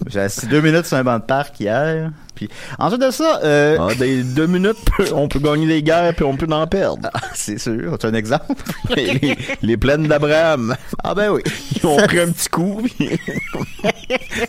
J'ai 0.07 0.21
assis 0.21 0.47
deux 0.47 0.61
minutes 0.61 0.87
sur 0.87 0.97
un 0.97 1.03
banc 1.03 1.19
de 1.19 1.25
parc 1.25 1.59
hier. 1.59 2.13
Puis, 2.37 2.49
ensuite 2.79 3.01
de 3.03 3.11
ça, 3.11 3.41
euh, 3.43 3.77
Ah, 3.81 3.95
des 3.97 4.23
deux 4.23 4.47
minutes, 4.47 4.79
on 5.13 5.27
peut 5.27 5.41
gagner 5.41 5.67
les 5.67 5.83
guerres, 5.83 6.15
puis 6.15 6.25
on 6.25 6.37
peut 6.37 6.47
en 6.53 6.67
perdre. 6.69 7.11
c'est 7.35 7.59
sûr, 7.59 7.99
tu 7.99 8.07
un 8.07 8.15
exemple? 8.15 8.55
les, 8.97 9.37
les 9.61 9.77
plaines 9.77 10.07
d'Abraham. 10.07 10.77
Ah 11.03 11.15
ben 11.17 11.31
oui. 11.33 11.43
Ils 11.77 11.87
ont 11.87 11.97
pris 11.97 12.21
un 12.21 12.31
petit 12.31 12.49
coup, 12.49 12.81
puis, 12.97 13.11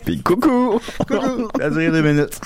puis 0.04 0.22
coucou! 0.22 0.80
Coucou! 1.08 1.48
Ça 1.58 1.66
a 1.66 1.70
duré 1.70 1.90
deux 1.90 2.02
minutes. 2.02 2.40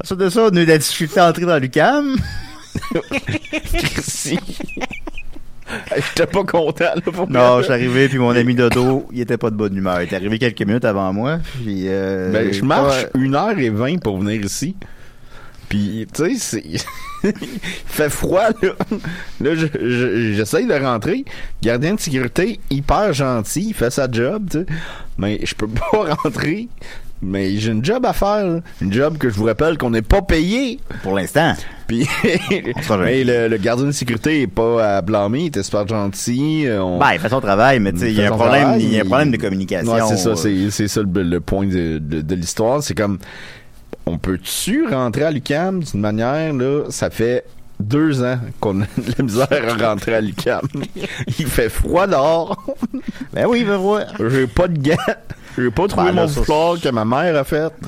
Ensuite 0.00 0.18
de 0.20 0.28
ça, 0.30 0.42
on 0.50 0.56
a 0.56 0.60
eu 0.60 0.64
la 0.64 0.78
difficulté 0.78 1.18
à 1.20 1.28
entrer 1.28 1.44
dans 1.44 1.58
l'UCAM. 1.58 2.16
Merci. 3.72 4.38
J'étais 5.96 6.26
pas 6.26 6.44
content, 6.44 6.84
là, 6.94 7.00
pour 7.12 7.28
Non, 7.30 7.58
je 7.58 7.64
suis 7.64 7.72
arrivé, 7.72 8.08
puis 8.08 8.18
mon 8.18 8.30
ami 8.30 8.54
Dodo, 8.54 9.08
il 9.12 9.20
était 9.20 9.38
pas 9.38 9.50
de 9.50 9.56
bonne 9.56 9.76
humeur. 9.76 10.02
Il 10.02 10.12
est 10.12 10.14
arrivé 10.16 10.38
quelques 10.38 10.62
minutes 10.62 10.84
avant 10.84 11.12
moi, 11.12 11.38
puis... 11.62 11.84
Euh, 11.88 12.30
Ben, 12.32 12.52
je 12.52 12.62
marche 12.62 13.04
ouais. 13.04 13.10
une 13.14 13.34
heure 13.34 13.58
et 13.58 13.70
vingt 13.70 13.98
pour 14.00 14.18
venir 14.18 14.44
ici. 14.44 14.76
Puis, 15.68 16.06
tu 16.14 16.36
sais, 16.38 16.38
c'est... 16.38 16.64
il 17.24 17.48
fait 17.86 18.10
froid, 18.10 18.50
là. 18.62 18.68
Là, 19.40 19.54
je- 19.54 19.66
je- 19.80 20.32
j'essaye 20.34 20.66
de 20.66 20.74
rentrer. 20.74 21.24
Gardien 21.62 21.94
de 21.94 22.00
sécurité, 22.00 22.60
hyper 22.70 23.14
gentil, 23.14 23.68
il 23.68 23.74
fait 23.74 23.90
sa 23.90 24.08
job, 24.10 24.46
tu 24.50 24.58
sais. 24.58 24.66
Mais 25.16 25.40
je 25.42 25.54
peux 25.54 25.66
pas 25.68 26.14
rentrer. 26.22 26.68
Mais 27.22 27.56
j'ai 27.56 27.72
une 27.72 27.82
job 27.84 28.04
à 28.04 28.12
faire, 28.12 28.44
là. 28.46 28.60
Une 28.82 28.92
job 28.92 29.16
que 29.16 29.30
je 29.30 29.34
vous 29.34 29.44
rappelle 29.44 29.78
qu'on 29.78 29.90
n'est 29.90 30.02
pas 30.02 30.20
payé. 30.20 30.78
Pour 31.02 31.14
l'instant. 31.14 31.54
Puis, 31.86 32.06
mais 32.98 33.24
le, 33.24 33.48
le 33.48 33.56
gardien 33.56 33.86
de 33.86 33.92
sécurité 33.92 34.42
est 34.42 34.46
pas 34.46 34.96
à 34.96 35.02
blâmer, 35.02 35.40
il 35.40 35.46
était 35.46 35.62
super 35.62 35.86
gentil. 35.88 36.66
euh, 36.66 36.82
on- 36.82 36.98
Ben, 36.98 37.12
il 37.14 37.20
fait 37.20 37.28
son 37.30 37.40
travail, 37.40 37.80
mais 37.80 37.92
tu 37.92 38.00
sais, 38.00 38.10
il 38.10 38.16
y 38.16 38.20
a 38.20 38.24
fait 38.24 38.28
un 38.28 38.30
son 38.32 38.36
problème, 38.38 38.62
travail, 38.62 38.82
il 38.82 38.92
y 38.92 38.96
a 38.96 39.00
un 39.00 39.04
il- 39.04 39.08
problème 39.08 39.30
de 39.30 39.36
communication. 39.38 39.92
Ouais, 39.92 40.00
c'est 40.08 40.16
ça, 40.16 40.30
euh, 40.30 40.34
c'est, 40.34 40.70
c'est 40.70 40.88
ça 40.88 41.00
le, 41.02 41.22
le 41.22 41.40
point 41.40 41.66
de, 41.66 41.98
de, 41.98 42.20
de 42.20 42.34
l'histoire. 42.34 42.82
C'est 42.82 42.94
comme, 42.94 43.18
on 44.06 44.18
peut-tu 44.18 44.86
rentrer 44.86 45.24
à 45.24 45.30
l'UCAM 45.30 45.82
d'une 45.82 46.00
manière, 46.00 46.52
là, 46.52 46.84
ça 46.90 47.08
fait 47.10 47.44
deux 47.80 48.22
ans 48.22 48.38
qu'on 48.60 48.82
a 48.82 48.84
de 48.98 49.12
la 49.18 49.24
misère 49.24 49.48
à 49.80 49.88
rentrer 49.90 50.14
à 50.14 50.20
l'UCAM. 50.20 50.60
Il 51.38 51.46
fait 51.46 51.68
froid 51.70 52.06
dehors. 52.06 52.64
Ben 53.32 53.46
oui, 53.46 53.64
ben 53.64 53.76
voir. 53.76 54.02
J'ai 54.28 54.46
pas 54.46 54.68
de 54.68 54.78
gants. 54.78 54.96
J'ai 55.56 55.70
pas 55.70 55.86
trouvé 55.88 56.06
Ben 56.10 56.16
là, 56.16 56.22
mon 56.22 56.28
foulard 56.28 56.80
que 56.80 56.88
ma 56.90 57.04
mère 57.04 57.36
a 57.36 57.44
fait. 57.44 57.72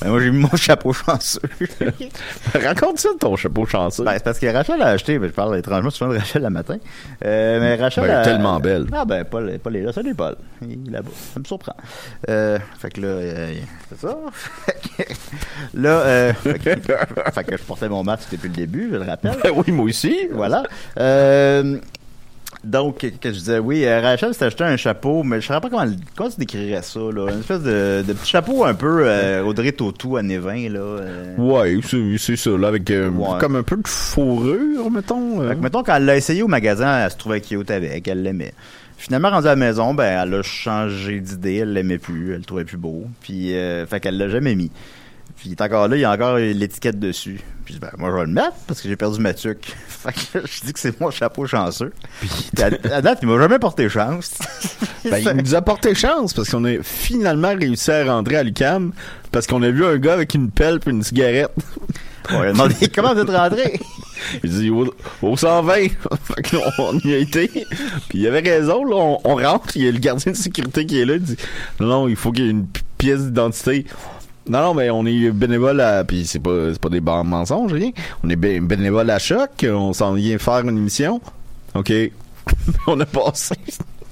Ben, 0.00 0.10
moi, 0.10 0.20
j'ai 0.20 0.30
mis 0.30 0.38
mon 0.42 0.54
chapeau 0.56 0.92
chanceux. 0.92 1.40
Raconte 2.54 2.98
ça 3.00 3.08
ton 3.18 3.34
chapeau 3.34 3.66
chanceux. 3.66 4.04
Ben, 4.04 4.12
c'est 4.14 4.22
parce 4.22 4.38
que 4.38 4.46
Rachel 4.46 4.80
a 4.82 4.88
acheté, 4.90 5.18
ben, 5.18 5.26
je 5.28 5.32
parle 5.32 5.58
étrangement 5.58 5.90
souvent 5.90 6.12
de 6.12 6.18
Rachel 6.18 6.42
le 6.42 6.50
matin. 6.50 6.76
Euh, 7.24 7.58
mais 7.58 7.74
Rachel 7.74 8.04
Ben, 8.06 8.18
a- 8.18 8.22
tellement 8.22 8.60
belle. 8.60 8.86
Ah 8.92 9.04
ben, 9.04 9.24
Paul, 9.24 9.58
Paul 9.60 9.74
est 9.76 9.82
là. 9.82 9.92
Salut 9.92 10.14
Paul. 10.14 10.36
Il 10.62 10.86
est 10.88 10.90
là-bas. 10.92 11.10
Ça 11.34 11.40
me 11.40 11.44
surprend. 11.44 11.74
Euh, 12.28 12.58
fait 12.78 12.90
que 12.90 13.00
là, 13.00 13.06
euh, 13.08 13.54
c'est 13.88 14.06
ça. 14.06 14.16
Fait 14.66 15.04
que- 15.04 15.12
là, 15.74 15.88
euh, 15.90 16.32
fait, 16.34 16.58
que, 16.58 16.70
fait 17.32 17.44
que 17.44 17.56
je 17.56 17.62
portais 17.64 17.88
mon 17.88 18.04
masque 18.04 18.28
depuis 18.30 18.48
le 18.50 18.54
début, 18.54 18.90
je 18.92 18.96
le 18.98 19.04
rappelle. 19.04 19.36
Oui, 19.56 19.72
moi 19.72 19.86
aussi. 19.86 20.28
Voilà. 20.32 20.62
Donc, 22.64 22.98
que 22.98 23.06
que 23.06 23.28
je 23.28 23.38
disais, 23.38 23.58
oui, 23.58 23.84
euh, 23.84 24.00
Rachel 24.00 24.34
s'est 24.34 24.46
acheté 24.46 24.64
un 24.64 24.76
chapeau, 24.76 25.22
mais 25.22 25.40
je 25.40 25.48
ne 25.50 25.54
sais 25.54 25.60
pas 25.60 25.70
comment, 25.70 25.86
comment 26.16 26.30
tu 26.30 26.38
décrirais 26.38 26.82
ça, 26.82 26.98
là. 26.98 27.30
Une 27.30 27.40
espèce 27.40 27.62
de, 27.62 28.02
de 28.06 28.12
petit 28.14 28.30
chapeau 28.30 28.64
un 28.64 28.74
peu 28.74 29.02
euh, 29.04 29.44
Audrey 29.44 29.70
Tautou 29.72 30.16
à 30.16 30.22
Névin, 30.22 30.68
là. 30.68 30.80
euh. 30.80 31.36
Ouais, 31.36 31.78
c'est, 31.84 32.18
c'est 32.18 32.36
ça, 32.36 32.50
là, 32.50 32.68
avec 32.68 32.88
Ouais. 32.88 33.38
comme 33.38 33.56
un 33.56 33.62
peu 33.62 33.76
de 33.76 33.86
fourrure, 33.86 34.90
mettons. 34.90 35.46
Fait 35.48 35.54
que, 35.56 35.60
mettons, 35.60 35.82
quand 35.82 35.96
elle 35.96 36.04
l'a 36.06 36.16
essayé 36.16 36.42
au 36.42 36.48
magasin, 36.48 37.04
elle 37.04 37.10
se 37.10 37.16
trouvait 37.16 37.40
cute 37.40 37.70
avec, 37.70 38.08
elle 38.08 38.22
l'aimait. 38.22 38.54
Finalement, 38.96 39.30
rendue 39.30 39.46
à 39.46 39.50
la 39.50 39.56
maison, 39.56 39.94
ben, 39.94 40.22
elle 40.26 40.34
a 40.34 40.42
changé 40.42 41.20
d'idée, 41.20 41.56
elle 41.56 41.72
l'aimait 41.72 41.98
plus, 41.98 42.32
elle 42.32 42.38
le 42.38 42.44
trouvait 42.44 42.64
plus 42.64 42.76
beau. 42.78 43.04
Puis, 43.20 43.54
euh, 43.54 43.86
fait 43.86 44.00
qu'elle 44.00 44.18
l'a 44.18 44.28
jamais 44.28 44.56
mis. 44.56 44.72
Puis, 45.36 45.50
il 45.50 45.52
est 45.52 45.60
encore 45.62 45.86
là, 45.86 45.94
il 45.96 46.00
y 46.00 46.04
a 46.04 46.10
encore 46.10 46.36
l'étiquette 46.38 46.98
dessus. 46.98 47.38
Puis, 47.68 47.74
je 47.74 47.80
dis, 47.80 47.86
ben, 47.86 47.90
moi, 47.98 48.08
je 48.10 48.14
vais 48.14 48.22
le 48.24 48.32
mettre 48.32 48.56
parce 48.66 48.80
que 48.80 48.88
j'ai 48.88 48.96
perdu 48.96 49.20
ma 49.20 49.34
tuque. 49.34 49.76
Fait 49.88 50.12
que 50.14 50.46
je 50.46 50.64
dis 50.64 50.72
que 50.72 50.78
c'est 50.80 50.98
mon 51.02 51.10
chapeau 51.10 51.46
chanceux. 51.46 51.92
Puis, 52.18 52.30
à, 52.62 52.66
à 52.96 53.02
date, 53.02 53.18
il 53.20 53.28
m'a 53.28 53.38
jamais 53.38 53.58
porté 53.58 53.90
chance. 53.90 54.32
Ben, 55.04 55.18
il 55.18 55.32
nous 55.42 55.54
a 55.54 55.60
porté 55.60 55.94
chance 55.94 56.32
parce 56.32 56.48
qu'on 56.48 56.64
a 56.64 56.82
finalement 56.82 57.54
réussi 57.54 57.90
à 57.90 58.06
rentrer 58.06 58.36
à 58.36 58.42
l'UCAM 58.42 58.92
parce 59.32 59.46
qu'on 59.46 59.62
a 59.62 59.68
vu 59.70 59.84
un 59.84 59.98
gars 59.98 60.14
avec 60.14 60.32
une 60.32 60.50
pelle 60.50 60.80
et 60.86 60.88
une 60.90 61.02
cigarette. 61.02 61.50
On 62.30 62.40
lui 62.40 62.48
a 62.48 62.52
demandé 62.52 62.74
comment 62.94 63.12
vous 63.12 63.20
êtes 63.20 63.28
rentré? 63.30 63.78
Il 64.42 64.48
dit 64.50 64.70
au, 64.70 64.94
au 65.20 65.36
120. 65.36 65.74
fait 65.74 66.42
que 66.42 66.56
là, 66.56 66.62
on 66.78 66.98
y 67.00 67.12
a 67.12 67.18
été. 67.18 67.48
Puis 68.08 68.18
il 68.20 68.26
avait 68.26 68.40
raison, 68.40 68.82
là, 68.82 68.96
on, 68.96 69.18
on 69.24 69.34
rentre, 69.36 69.76
il 69.76 69.84
y 69.84 69.88
a 69.88 69.92
le 69.92 69.98
gardien 69.98 70.32
de 70.32 70.36
sécurité 70.38 70.86
qui 70.86 71.00
est 71.00 71.04
là, 71.04 71.16
il 71.16 71.22
dit 71.22 71.36
Non, 71.80 72.08
il 72.08 72.16
faut 72.16 72.32
qu'il 72.32 72.44
y 72.44 72.48
ait 72.48 72.50
une 72.50 72.66
pi- 72.66 72.80
pièce 72.96 73.20
d'identité. 73.24 73.84
Non, 74.48 74.62
non, 74.62 74.74
mais 74.74 74.90
on 74.90 75.04
est 75.06 75.30
bénévole 75.30 75.80
à. 75.80 76.04
Puis 76.04 76.26
c'est 76.26 76.38
pas, 76.38 76.72
c'est 76.72 76.80
pas 76.80 76.88
des 76.88 77.00
bons 77.00 77.24
mensonges, 77.24 77.72
rien. 77.72 77.90
On 78.24 78.30
est 78.30 78.36
bé- 78.36 78.60
bénévole 78.60 79.10
à 79.10 79.18
choc, 79.18 79.66
on 79.70 79.92
s'en 79.92 80.14
vient 80.14 80.38
faire 80.38 80.60
une 80.60 80.76
émission. 80.76 81.20
OK. 81.74 81.92
on 82.86 82.98
a 83.00 83.06
passé. 83.06 83.54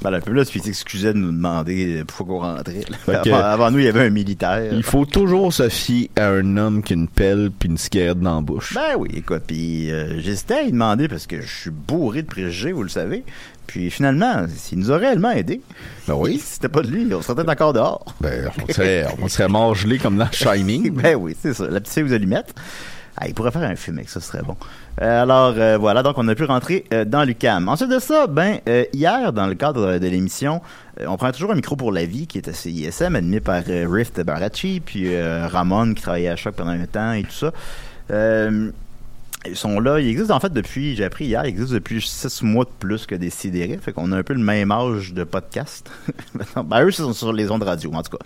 Ben, 0.03 0.11
là, 0.11 0.19
là, 0.27 0.45
puis 0.45 0.61
il 0.61 0.63
s'excusait 0.63 1.15
de 1.15 1.19
nous 1.19 1.33
demander 1.33 2.05
pourquoi 2.07 2.27
qu'on 2.27 2.41
rentrait. 2.57 2.85
là. 3.09 3.21
Avant, 3.21 3.37
avant 3.39 3.71
nous, 3.71 3.79
il 3.79 3.87
y 3.87 3.89
avait 3.89 4.07
un 4.07 4.11
militaire. 4.11 4.73
Il 4.73 4.83
faut 4.83 5.07
toujours 5.07 5.53
se 5.55 5.69
fier 5.71 6.11
à 6.17 6.29
un 6.29 6.57
homme 6.59 6.83
qui 6.83 6.93
a 6.93 6.97
une 6.97 7.09
pelle 7.09 7.51
puis 7.59 7.71
une 7.71 7.79
cigarette 7.79 8.21
dans 8.21 8.37
la 8.37 8.41
bouche. 8.43 8.75
Ben 8.75 8.95
oui, 8.99 9.09
écoute, 9.17 9.43
puis 9.47 9.91
euh, 9.91 10.21
j'hésitais 10.21 10.55
à 10.55 10.63
lui 10.65 10.73
demander 10.73 11.09
parce 11.09 11.27
que 11.27 11.41
je 11.41 11.49
suis 11.49 11.71
bourré 11.71 12.21
de 12.23 12.27
préjugés, 12.27 12.73
vous 12.73 12.83
le 12.83 12.91
savez. 12.91 13.25
Puis 13.67 13.91
finalement, 13.91 14.47
s'il 14.55 14.79
nous 14.79 14.93
a 14.93 14.97
réellement 14.97 15.31
aidé, 15.31 15.61
Ben 16.07 16.15
oui. 16.15 16.39
si 16.45 16.55
c'était 16.55 16.69
pas 16.69 16.83
de 16.83 16.89
lui, 16.89 17.13
on 17.15 17.23
serait 17.23 17.35
peut-être 17.35 17.51
encore 17.51 17.73
dehors. 17.73 18.05
Ben, 18.21 18.51
on 18.69 18.73
serait, 18.73 19.07
on 19.23 19.29
serait 19.29 19.49
mort 19.49 19.75
gelé 19.75 19.99
comme 19.99 20.17
dans 20.17 20.31
Shining. 20.31 20.91
Ben 20.97 21.17
oui, 21.17 21.37
c'est 21.41 21.55
ça, 21.55 21.69
la 21.69 21.81
petite 21.81 22.05
aux 22.05 22.13
allumettes. 22.13 22.55
Ah, 23.19 23.29
il 23.29 23.35
pourrait 23.35 23.51
faire 23.51 23.63
un 23.63 23.77
film 23.77 23.97
avec 23.97 24.11
ça, 24.11 24.21
ce 24.21 24.29
serait 24.29 24.43
bon. 24.43 24.57
Euh, 25.01 25.23
alors 25.23 25.55
euh, 25.57 25.79
voilà, 25.79 26.03
donc 26.03 26.19
on 26.19 26.29
a 26.29 26.35
pu 26.35 26.45
rentrer 26.45 26.85
euh, 26.93 27.07
dans 27.07 27.25
l'UCAM. 27.25 27.67
Ensuite 27.69 27.89
de 27.89 27.99
ça, 27.99 28.27
ben 28.27 28.61
hier, 28.93 29.33
dans 29.33 29.47
le 29.47 29.55
cadre 29.55 29.99
de 29.99 30.07
l'émission, 30.07 30.61
on 31.07 31.17
prend 31.17 31.33
toujours 31.33 31.53
un 31.53 31.55
micro 31.55 31.77
pour 31.77 31.93
la 31.93 32.05
vie 32.05 32.27
qui 32.27 32.37
est 32.39 32.49
à 32.49 32.53
CISM, 32.53 33.17
animé 33.17 33.41
par 33.41 33.63
Rift 33.65 34.21
Barachi, 34.21 34.81
puis 34.85 35.09
Ramon 35.19 35.95
qui 35.95 36.03
travaillait 36.03 36.29
à 36.29 36.37
Choc 36.37 36.55
pendant 36.57 36.73
un 36.73 36.87
temps 36.87 37.13
et 37.13 37.23
tout 37.23 37.33
ça. 37.33 37.53
Ils 39.49 39.57
sont 39.57 39.81
là, 39.81 39.99
ils 40.01 40.09
existent 40.09 40.35
en 40.35 40.41
fait 40.41 40.53
depuis, 40.53 40.97
j'ai 40.97 41.05
appris 41.05 41.27
hier, 41.27 41.45
ils 41.45 41.49
existent 41.51 41.75
depuis 41.75 42.01
six 42.01 42.43
mois 42.43 42.65
de 42.65 42.71
plus 42.79 43.07
que 43.07 43.15
des 43.15 43.31
CDR, 43.31 43.81
fait 43.81 43.93
qu'on 43.93 44.13
a 44.13 44.17
un 44.19 44.23
peu 44.23 44.35
le 44.35 44.41
même 44.41 44.71
âge 44.73 45.13
de 45.15 45.25
podcast. 45.25 45.91
ben 46.65 46.83
eux, 46.85 46.89
ils 46.91 46.93
sont 46.95 47.13
sur 47.13 47.33
les 47.33 47.51
ondes 47.51 47.63
radio, 47.63 47.91
en 47.95 48.03
tout 48.03 48.17
cas. 48.17 48.25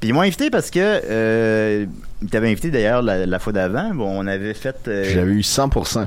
Puis 0.00 0.08
ils 0.10 0.12
m'ont 0.12 0.22
invité 0.22 0.50
parce 0.50 0.70
que 0.70 0.80
euh, 0.80 1.86
ils 2.22 2.28
t'avaient 2.28 2.50
invité 2.50 2.70
d'ailleurs 2.70 3.02
la, 3.02 3.24
la 3.26 3.38
fois 3.38 3.52
d'avant. 3.52 3.90
Bon, 3.94 4.10
on 4.22 4.26
avait 4.26 4.54
fait. 4.54 4.76
euh, 4.88 5.04
J'avais 5.14 5.32
eu 5.32 5.40
100%. 5.40 6.06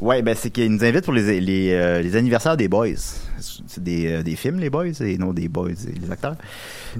Ouais, 0.00 0.22
ben 0.22 0.34
c'est 0.36 0.50
qu'ils 0.50 0.70
nous 0.72 0.84
invitent 0.84 1.04
pour 1.04 1.12
les, 1.14 1.40
les, 1.40 1.72
euh, 1.72 2.00
les 2.02 2.16
anniversaires 2.16 2.56
des 2.56 2.68
boys. 2.68 2.88
C'est 3.40 3.82
des, 3.82 4.06
euh, 4.06 4.22
des 4.22 4.36
films, 4.36 4.58
les 4.58 4.70
boys, 4.70 4.86
et 5.00 5.18
non 5.18 5.32
des 5.32 5.48
boys, 5.48 5.68
les 5.68 6.10
acteurs. 6.10 6.36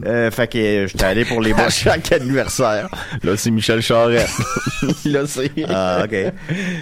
Euh, 0.04 0.30
fait 0.30 0.48
que 0.48 0.58
euh, 0.58 0.86
j'étais 0.86 1.04
allé 1.04 1.24
pour 1.24 1.40
les 1.40 1.52
boys. 1.54 1.64
À 1.64 1.70
chaque 1.70 2.12
anniversaire. 2.12 2.88
Là, 3.22 3.36
c'est 3.36 3.50
Michel 3.50 3.80
Charette. 3.80 4.28
là, 5.04 5.26
c'est... 5.26 5.50
Ah, 5.68 6.04
ok. 6.04 6.32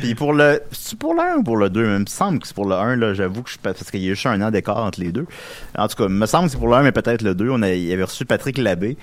Puis 0.00 0.14
pour 0.14 0.32
le. 0.32 0.60
C'est 0.72 0.98
pour 0.98 1.14
le 1.14 1.20
1 1.20 1.36
ou 1.36 1.42
pour 1.42 1.56
le 1.56 1.70
2 1.70 1.84
Il 1.84 1.88
me 2.00 2.06
semble 2.06 2.38
que 2.38 2.46
c'est 2.46 2.54
pour 2.54 2.68
le 2.68 2.74
1, 2.74 2.96
là. 2.96 3.14
J'avoue 3.14 3.42
que 3.42 3.50
je. 3.50 3.56
Parce 3.58 3.90
qu'il 3.90 4.02
y 4.02 4.06
a 4.06 4.14
juste 4.14 4.26
un 4.26 4.40
an 4.42 4.50
d'écart 4.50 4.78
entre 4.78 5.00
les 5.00 5.12
deux. 5.12 5.26
En 5.76 5.88
tout 5.88 5.96
cas, 5.96 6.04
il 6.04 6.14
me 6.14 6.26
semble 6.26 6.46
que 6.46 6.52
c'est 6.52 6.58
pour 6.58 6.68
le 6.68 6.74
1, 6.74 6.82
mais 6.82 6.92
peut-être 6.92 7.22
le 7.22 7.34
2. 7.34 7.48
On 7.50 7.62
a, 7.62 7.70
il 7.70 7.92
avait 7.92 8.04
reçu 8.04 8.24
Patrick 8.24 8.58
Labbé. 8.58 8.96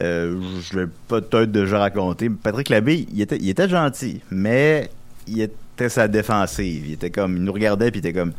Euh, 0.00 0.40
je 0.60 0.80
l'ai 0.80 0.86
peut-être 1.08 1.52
déjà 1.52 1.78
raconté. 1.78 2.28
Patrick 2.28 2.68
Labbé, 2.68 3.06
il 3.12 3.20
était, 3.20 3.36
il 3.36 3.48
était 3.48 3.68
gentil, 3.68 4.20
mais 4.30 4.90
il 5.26 5.40
était 5.40 5.88
sa 5.88 6.08
défensive. 6.08 6.86
Il 6.86 6.92
était 6.94 7.10
comme. 7.10 7.36
Il 7.36 7.44
nous 7.44 7.52
regardait, 7.52 7.90
puis 7.90 8.00
il 8.00 8.06
était 8.06 8.18
comme. 8.18 8.32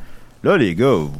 Là, 0.44 0.58
les 0.58 0.76
gars, 0.76 0.94
vous, 0.94 1.14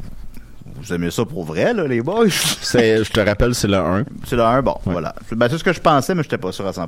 vous 0.80 0.92
aimez 0.92 1.10
ça 1.10 1.24
pour 1.24 1.44
vrai, 1.44 1.72
là, 1.74 1.86
les 1.86 2.00
boys? 2.02 2.26
C'est, 2.30 3.02
je 3.04 3.10
te 3.10 3.20
rappelle, 3.20 3.54
c'est 3.54 3.68
le 3.68 3.76
1. 3.76 4.04
C'est 4.26 4.36
le 4.36 4.42
1, 4.42 4.62
bon, 4.62 4.76
voilà. 4.84 5.14
Ben, 5.32 5.48
c'est 5.48 5.58
ce 5.58 5.64
que 5.64 5.72
je 5.72 5.80
pensais, 5.80 6.14
mais 6.14 6.22
j'étais 6.22 6.38
pas 6.38 6.52
sûr 6.52 6.66
à 6.66 6.70
100%. 6.72 6.86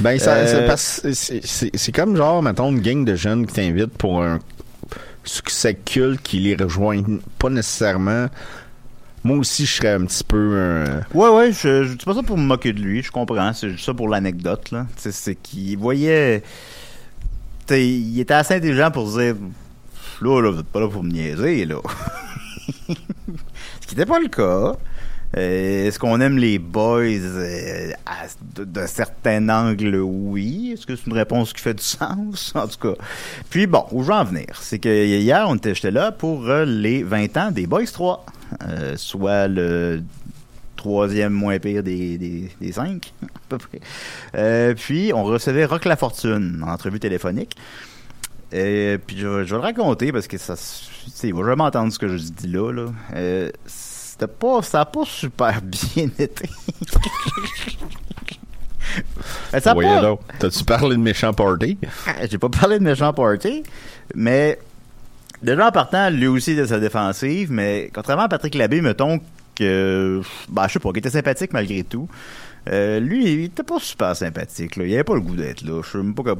Ben, 0.00 0.18
ça, 0.18 0.34
Euh, 0.34 0.74
c'est 0.76 1.92
comme 1.92 2.16
genre, 2.16 2.42
mettons, 2.42 2.70
une 2.70 2.80
gang 2.80 3.04
de 3.04 3.14
jeunes 3.14 3.46
qui 3.46 3.54
t'invitent 3.54 3.96
pour 3.98 4.22
un 4.22 4.38
succès 5.24 5.74
culte 5.74 6.22
qui 6.22 6.38
les 6.38 6.54
rejoint 6.54 7.02
pas 7.38 7.50
nécessairement. 7.50 8.26
Moi 9.24 9.38
aussi, 9.38 9.66
je 9.66 9.72
serais 9.72 9.94
un 9.94 10.04
petit 10.04 10.22
peu. 10.22 10.36
euh, 10.54 11.00
Ouais, 11.12 11.28
ouais, 11.30 11.50
je, 11.52 11.82
je 11.84 11.94
dis 11.94 12.04
pas 12.04 12.14
ça 12.14 12.22
pour 12.22 12.38
me 12.38 12.44
moquer 12.44 12.72
de 12.72 12.80
lui, 12.80 13.02
je 13.02 13.10
comprends. 13.10 13.52
C'est 13.52 13.70
juste 13.70 13.84
ça 13.84 13.92
pour 13.94 14.08
l'anecdote, 14.08 14.70
là. 14.70 14.86
C'est 14.96 15.34
qu'il 15.34 15.76
voyait. 15.78 16.42
il 17.70 18.20
était 18.20 18.34
assez 18.34 18.54
intelligent 18.54 18.90
pour 18.92 19.10
dire 19.18 19.34
Là, 20.22 20.40
là, 20.40 20.50
vous 20.50 20.60
êtes 20.60 20.66
pas 20.68 20.80
là 20.80 20.88
pour 20.88 21.02
me 21.02 21.10
niaiser, 21.10 21.66
là. 21.66 21.76
Ce 23.86 23.90
qui 23.90 23.96
n'était 23.96 24.10
pas 24.10 24.18
le 24.18 24.26
cas. 24.26 24.76
Euh, 25.36 25.86
Est-ce 25.86 26.00
qu'on 26.00 26.20
aime 26.20 26.38
les 26.38 26.58
boys 26.58 27.02
euh, 27.04 27.92
d'un 28.56 28.86
certain 28.88 29.48
angle? 29.48 29.96
Oui. 29.96 30.72
Est-ce 30.72 30.86
que 30.86 30.96
c'est 30.96 31.06
une 31.06 31.12
réponse 31.12 31.52
qui 31.52 31.62
fait 31.62 31.74
du 31.74 31.82
sens? 31.84 32.52
En 32.56 32.66
tout 32.66 32.78
cas. 32.80 33.00
Puis 33.48 33.68
bon, 33.68 33.84
où 33.92 34.02
je 34.02 34.08
veux 34.08 34.14
en 34.14 34.24
venir, 34.24 34.46
c'est 34.60 34.80
que 34.80 34.88
hier, 34.88 35.46
on 35.48 35.54
était, 35.54 35.90
là 35.92 36.10
pour 36.10 36.48
euh, 36.48 36.64
les 36.64 37.04
20 37.04 37.36
ans 37.36 37.50
des 37.52 37.68
Boys 37.68 37.86
3. 37.86 38.26
Euh, 38.66 38.96
soit 38.96 39.46
le 39.46 40.02
troisième 40.74 41.32
moins 41.32 41.60
pire 41.60 41.84
des, 41.84 42.18
des, 42.18 42.50
des 42.60 42.72
cinq, 42.72 43.12
à 43.22 43.26
peu 43.48 43.58
près. 43.58 44.74
Puis, 44.74 45.12
on 45.14 45.22
recevait 45.22 45.64
Rock 45.64 45.84
La 45.84 45.96
Fortune 45.96 46.60
en 46.66 46.72
entrevue 46.72 46.98
téléphonique. 46.98 47.56
Euh, 48.54 48.98
puis, 49.04 49.18
je, 49.18 49.26
vais- 49.26 49.44
je 49.44 49.50
vais 49.54 49.60
le 49.60 49.66
raconter 49.66 50.12
parce 50.12 50.28
que 50.28 50.38
ça, 50.38 50.54
il 51.24 51.34
va 51.34 51.44
jamais 51.44 51.62
entendre 51.64 51.92
ce 51.92 51.98
que 51.98 52.08
je 52.08 52.16
dis 52.16 52.48
là. 52.48 52.72
là. 52.72 52.86
Euh, 53.14 53.50
c'était 53.66 54.26
pas, 54.32 54.62
ça 54.62 54.80
a 54.82 54.84
pas 54.84 55.04
super 55.04 55.60
bien 55.62 56.08
été. 56.18 56.48
Ça 59.60 59.74
pas-. 59.74 59.80
T'as-tu 60.38 60.64
parlé 60.64 60.96
de 60.96 61.00
méchant 61.00 61.32
party? 61.32 61.76
ah, 62.06 62.26
J'ai 62.30 62.38
pas 62.38 62.48
parlé 62.48 62.78
de 62.78 62.84
méchant 62.84 63.12
party, 63.12 63.62
mais 64.14 64.58
déjà 65.42 65.68
en 65.68 65.72
partant, 65.72 66.08
lui 66.10 66.26
aussi 66.28 66.54
de 66.56 66.64
sa 66.64 66.78
défensive, 66.78 67.50
mais 67.50 67.90
contrairement 67.92 68.24
à 68.24 68.28
Patrick 68.28 68.54
Labbé, 68.54 68.80
mettons 68.80 69.20
que, 69.54 70.20
bah, 70.48 70.66
je 70.68 70.74
sais 70.74 70.78
pas, 70.78 70.90
qu'il 70.90 70.98
était 70.98 71.10
sympathique 71.10 71.52
malgré 71.52 71.82
tout. 71.82 72.08
Euh, 72.68 72.98
lui, 72.98 73.32
il 73.32 73.44
était 73.44 73.62
pas 73.62 73.78
super 73.78 74.16
sympathique. 74.16 74.76
Là. 74.76 74.84
Il 74.84 74.94
avait 74.94 75.04
pas 75.04 75.14
le 75.14 75.20
goût 75.20 75.36
d'être 75.36 75.62
là. 75.62 75.82
Je 75.84 75.90
sais 75.90 75.98
même 75.98 76.14
pas. 76.14 76.34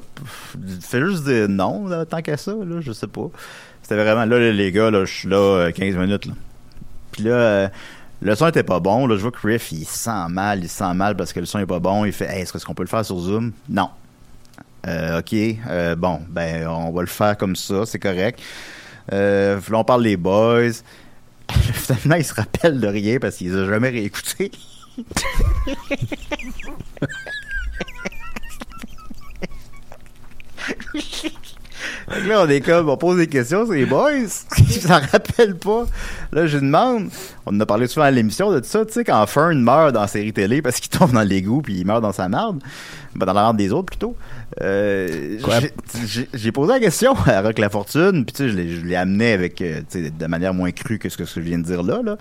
Il 0.54 0.80
fait 0.80 1.00
juste 1.00 1.24
dire 1.24 1.48
non, 1.48 1.88
tant 2.04 2.22
qu'à 2.22 2.36
ça, 2.36 2.52
là, 2.52 2.80
je 2.80 2.92
sais 2.92 3.06
pas. 3.06 3.30
C'était 3.82 3.96
vraiment. 3.96 4.24
Là, 4.24 4.50
les 4.50 4.72
gars, 4.72 4.90
là, 4.90 5.04
je 5.04 5.12
suis 5.12 5.28
là 5.28 5.36
euh, 5.36 5.70
15 5.70 5.94
minutes. 5.94 6.26
Là. 6.26 6.32
Puis 7.12 7.22
là, 7.22 7.30
euh, 7.30 7.68
le 8.20 8.34
son 8.34 8.48
était 8.48 8.62
pas 8.62 8.80
bon. 8.80 9.06
Là, 9.06 9.16
je 9.16 9.22
vois 9.22 9.30
que 9.30 9.46
Riff, 9.46 9.70
il 9.72 9.84
sent 9.84 10.28
mal, 10.30 10.60
il 10.64 10.68
sent 10.68 10.94
mal 10.94 11.16
parce 11.16 11.32
que 11.32 11.40
le 11.40 11.46
son 11.46 11.58
est 11.58 11.66
pas 11.66 11.80
bon. 11.80 12.04
Il 12.04 12.12
fait 12.12 12.26
est-ce 12.40 12.64
qu'on 12.64 12.74
peut 12.74 12.82
le 12.82 12.88
faire 12.88 13.04
sur 13.04 13.18
Zoom? 13.18 13.52
Non. 13.68 13.90
Euh, 14.86 15.18
ok, 15.18 15.34
euh, 15.68 15.96
bon, 15.96 16.20
ben 16.28 16.66
on 16.68 16.92
va 16.92 17.00
le 17.00 17.08
faire 17.08 17.36
comme 17.36 17.56
ça, 17.56 17.86
c'est 17.86 17.98
correct. 17.98 18.40
Euh, 19.12 19.60
là, 19.68 19.78
on 19.78 19.84
parle 19.84 20.04
des 20.04 20.16
boys. 20.16 20.70
Finalement, 21.50 22.16
il 22.16 22.24
se 22.24 22.34
rappelle 22.34 22.80
de 22.80 22.86
rien 22.86 23.18
parce 23.18 23.36
qu'il 23.36 23.50
les 23.50 23.58
a 23.58 23.66
jamais 23.66 23.88
réécoutés. 23.88 24.52
Là, 32.26 32.42
on 32.44 32.48
est 32.48 32.60
comme, 32.60 32.88
on 32.88 32.96
pose 32.96 33.18
des 33.18 33.26
questions, 33.26 33.66
c'est 33.68 33.74
les 33.76 33.84
boys. 33.86 34.10
Ils 34.58 34.80
s'en 34.80 35.00
rappellent 35.00 35.56
pas. 35.56 35.84
Là, 36.32 36.46
je 36.46 36.58
demande, 36.58 37.08
on 37.44 37.54
en 37.54 37.60
a 37.60 37.66
parlé 37.66 37.86
souvent 37.88 38.06
à 38.06 38.10
l'émission 38.10 38.50
de 38.52 38.60
tout 38.60 38.66
ça, 38.66 38.84
tu 38.86 38.92
sais, 38.92 39.04
quand 39.04 39.24
Fern 39.26 39.58
meurt 39.60 39.92
dans 39.92 40.00
la 40.02 40.06
série 40.06 40.32
télé 40.32 40.62
parce 40.62 40.80
qu'il 40.80 40.88
tombe 40.96 41.12
dans 41.12 41.22
l'égout 41.22 41.62
puis 41.62 41.74
il 41.78 41.86
meurt 41.86 42.00
dans 42.00 42.12
sa 42.12 42.28
merde, 42.28 42.60
ben, 43.14 43.26
dans 43.26 43.32
la 43.32 43.42
merde 43.42 43.56
des 43.56 43.72
autres 43.72 43.86
plutôt. 43.86 44.16
Euh, 44.62 45.38
j'ai- 46.34 46.52
posé 46.52 46.72
la 46.72 46.80
question 46.80 47.14
à 47.26 47.42
Rock 47.42 47.58
La 47.58 47.68
Fortune, 47.68 48.24
puis 48.24 48.32
tu 48.34 48.44
sais, 48.44 48.48
je 48.50 48.84
l'ai- 48.86 48.96
amené 48.96 49.32
avec, 49.32 49.60
euh, 49.60 49.80
de 49.94 50.26
manière 50.26 50.54
moins 50.54 50.70
crue 50.70 50.98
que 50.98 51.08
ce 51.08 51.16
que 51.16 51.24
je 51.24 51.40
viens 51.40 51.58
de 51.58 51.64
dire 51.64 51.82
là, 51.82 52.00
là. 52.02 52.16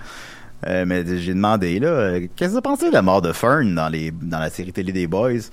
Euh, 0.67 0.84
mais 0.88 1.04
j'ai 1.06 1.34
demandé, 1.34 1.80
là, 1.80 1.88
euh, 1.88 2.28
qu'est-ce 2.36 2.49
que 2.51 2.56
vous 2.56 2.62
pensez 2.62 2.89
de 2.89 2.93
la 2.93 3.01
mort 3.01 3.21
de 3.21 3.32
Fern 3.32 3.75
dans, 3.75 3.89
les, 3.89 4.12
dans 4.12 4.39
la 4.39 4.49
série 4.49 4.73
télé 4.73 4.91
des 4.91 5.08
Boys? 5.08 5.49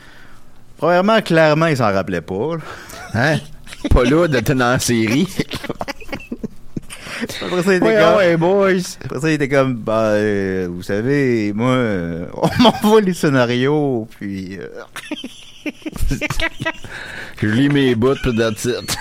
Premièrement, 0.79 1.21
clairement, 1.21 1.67
il 1.67 1.77
s'en 1.77 1.93
rappelait 1.93 2.23
pas. 2.23 2.57
Hein? 3.15 3.39
pas 3.91 4.05
là 4.05 4.27
d'être 4.27 4.53
dans 4.53 4.71
la 4.71 4.79
série. 4.79 5.29
Après 7.41 7.63
ça, 7.63 7.73
il 7.73 7.77
était 7.77 7.87
ouais, 7.87 7.99
comme, 8.01 8.17
ouais, 8.17 8.37
boys. 8.37 8.97
après 9.05 9.21
ça, 9.21 9.31
il 9.31 9.35
était 9.35 9.49
comme, 9.49 9.75
bah, 9.75 10.13
euh, 10.15 10.69
vous 10.69 10.83
savez, 10.83 11.53
moi, 11.53 11.77
on 12.35 12.63
m'envoie 12.63 13.01
les 13.01 13.15
scénarios, 13.15 14.09
puis... 14.19 14.59
euh, 14.59 14.67
Je 17.41 17.47
lis 17.47 17.69
mes 17.69 17.95
bouts, 17.95 18.15
pis 18.23 18.35
that's 18.37 18.65
it. 18.65 18.97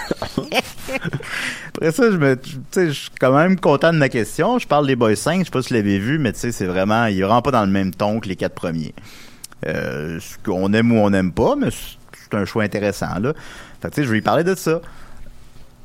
Après 1.76 1.92
ça, 1.92 2.12
je 2.12 2.18
me, 2.18 2.40
tu 2.40 2.52
sais, 2.72 2.88
je 2.88 2.92
suis 2.92 3.10
quand 3.20 3.34
même 3.34 3.60
content 3.60 3.94
de 3.94 3.98
ma 3.98 4.10
question. 4.10 4.60
Je 4.60 4.68
parle 4.68 4.88
des 4.88 4.96
Boys 4.96 5.16
5, 5.16 5.40
je 5.40 5.46
sais 5.46 5.52
pas 5.52 5.62
si 5.62 5.70
vous 5.70 5.76
l'avez 5.76 6.00
vu, 6.00 6.20
mais 6.20 6.34
tu 6.34 6.40
sais, 6.40 6.52
c'est 6.52 6.66
vraiment, 6.66 7.06
il 7.06 7.20
est 7.20 7.24
vraiment 7.24 7.42
pas 7.42 7.52
dans 7.52 7.66
le 7.66 7.72
même 7.72 7.94
ton 7.94 8.20
que 8.20 8.28
les 8.28 8.36
quatre 8.36 8.56
premiers. 8.56 8.94
Euh, 9.68 10.20
ce 10.20 10.38
qu'on 10.44 10.74
aime 10.74 10.92
ou 10.92 10.96
on 10.96 11.12
n'aime 11.12 11.32
pas, 11.32 11.56
mais 11.56 11.70
c'est 11.70 11.98
c'est 12.32 12.38
un 12.38 12.46
choix 12.46 12.64
intéressant, 12.64 13.20
là. 13.20 13.34
Fait 13.82 13.90
que, 13.90 13.96
tu 13.96 14.02
sais, 14.02 14.06
je 14.06 14.10
vais 14.10 14.16
lui 14.16 14.22
parler 14.22 14.44
de 14.44 14.56
ça. 14.56 14.82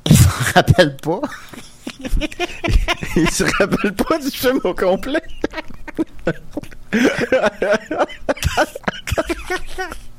Il 0.09 0.17
s'en 0.17 0.29
rappelle 0.55 0.97
pas. 0.97 1.21
Il 3.17 3.31
se 3.31 3.45
rappelle 3.59 3.95
pas 3.95 4.19
du 4.19 4.31
film 4.31 4.61
au 4.65 4.75
complet. 4.75 5.23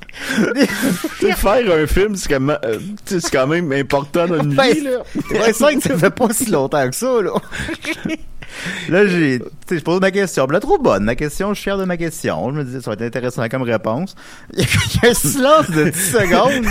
Faire 1.36 1.72
un 1.76 1.88
film, 1.88 2.16
c'est 2.16 2.30
quand, 2.30 2.40
même- 2.40 2.60
euh, 2.64 2.80
c'est 3.06 3.30
quand 3.32 3.48
même 3.48 3.72
important 3.72 4.28
dans 4.28 4.42
une 4.44 4.54
Ben, 4.56 4.74
vie, 4.74 4.82
là. 4.82 5.00
Les 5.32 5.38
Boys 5.40 5.54
5, 5.54 5.82
ça 5.82 5.98
fait 5.98 6.10
pas 6.10 6.30
si 6.32 6.50
longtemps 6.50 6.90
que 6.90 6.96
ça, 6.96 7.22
là. 7.22 7.32
Là, 8.90 9.06
j'ai, 9.06 9.40
tu 9.40 9.46
sais, 9.68 9.78
je 9.80 9.84
pose 9.84 10.00
ma 10.02 10.10
question. 10.10 10.46
Je 10.48 10.54
la 10.54 10.60
trouve 10.60 10.82
bonne, 10.82 11.04
ma 11.04 11.16
question. 11.16 11.50
Je 11.54 11.56
suis 11.60 11.64
fier 11.66 11.78
de 11.78 11.84
ma 11.86 11.96
question. 11.96 12.50
Je 12.52 12.56
me 12.58 12.64
disais, 12.64 12.82
ça 12.82 12.90
va 12.90 12.94
être 12.96 13.04
intéressant 13.04 13.48
comme 13.50 13.62
réponse. 13.62 14.16
Il 14.58 14.64
y 14.64 15.06
a 15.06 15.10
un 15.10 15.14
silence 15.14 15.70
de 15.70 15.84
10 15.90 16.12
secondes. 16.12 16.66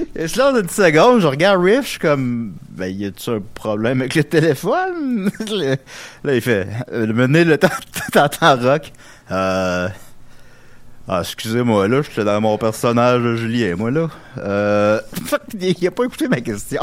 Il 0.00 0.06
y 0.16 0.20
a 0.20 0.24
un 0.24 0.28
silence 0.28 0.54
de 0.54 0.60
10 0.62 0.74
secondes. 0.74 1.20
Je 1.20 1.26
regarde 1.26 1.62
Riff, 1.64 1.84
je 1.84 1.88
suis 1.90 1.98
comme, 1.98 2.52
ben, 2.70 2.86
y 2.88 3.06
a-tu 3.06 3.30
un 3.30 3.40
problème 3.54 4.00
avec 4.02 4.16
le 4.16 4.24
téléphone? 4.24 5.30
Là, 6.24 6.34
il 6.34 6.40
fait, 6.42 6.66
euh, 6.92 7.06
mener 7.12 7.44
le 7.44 7.56
temps, 7.56 7.68
t'entends 8.12 8.56
Rock. 8.56 8.92
Euh, 9.30 9.88
ah, 11.06 11.20
excusez-moi, 11.20 11.86
là, 11.88 12.00
j'étais 12.02 12.24
dans 12.24 12.40
mon 12.40 12.56
personnage 12.56 13.22
de 13.22 13.36
Julien, 13.36 13.76
moi, 13.76 13.90
là. 13.90 14.08
Euh, 14.38 15.00
il 15.60 15.86
a 15.86 15.90
pas 15.90 16.04
écouté 16.04 16.28
ma 16.28 16.40
question. 16.40 16.80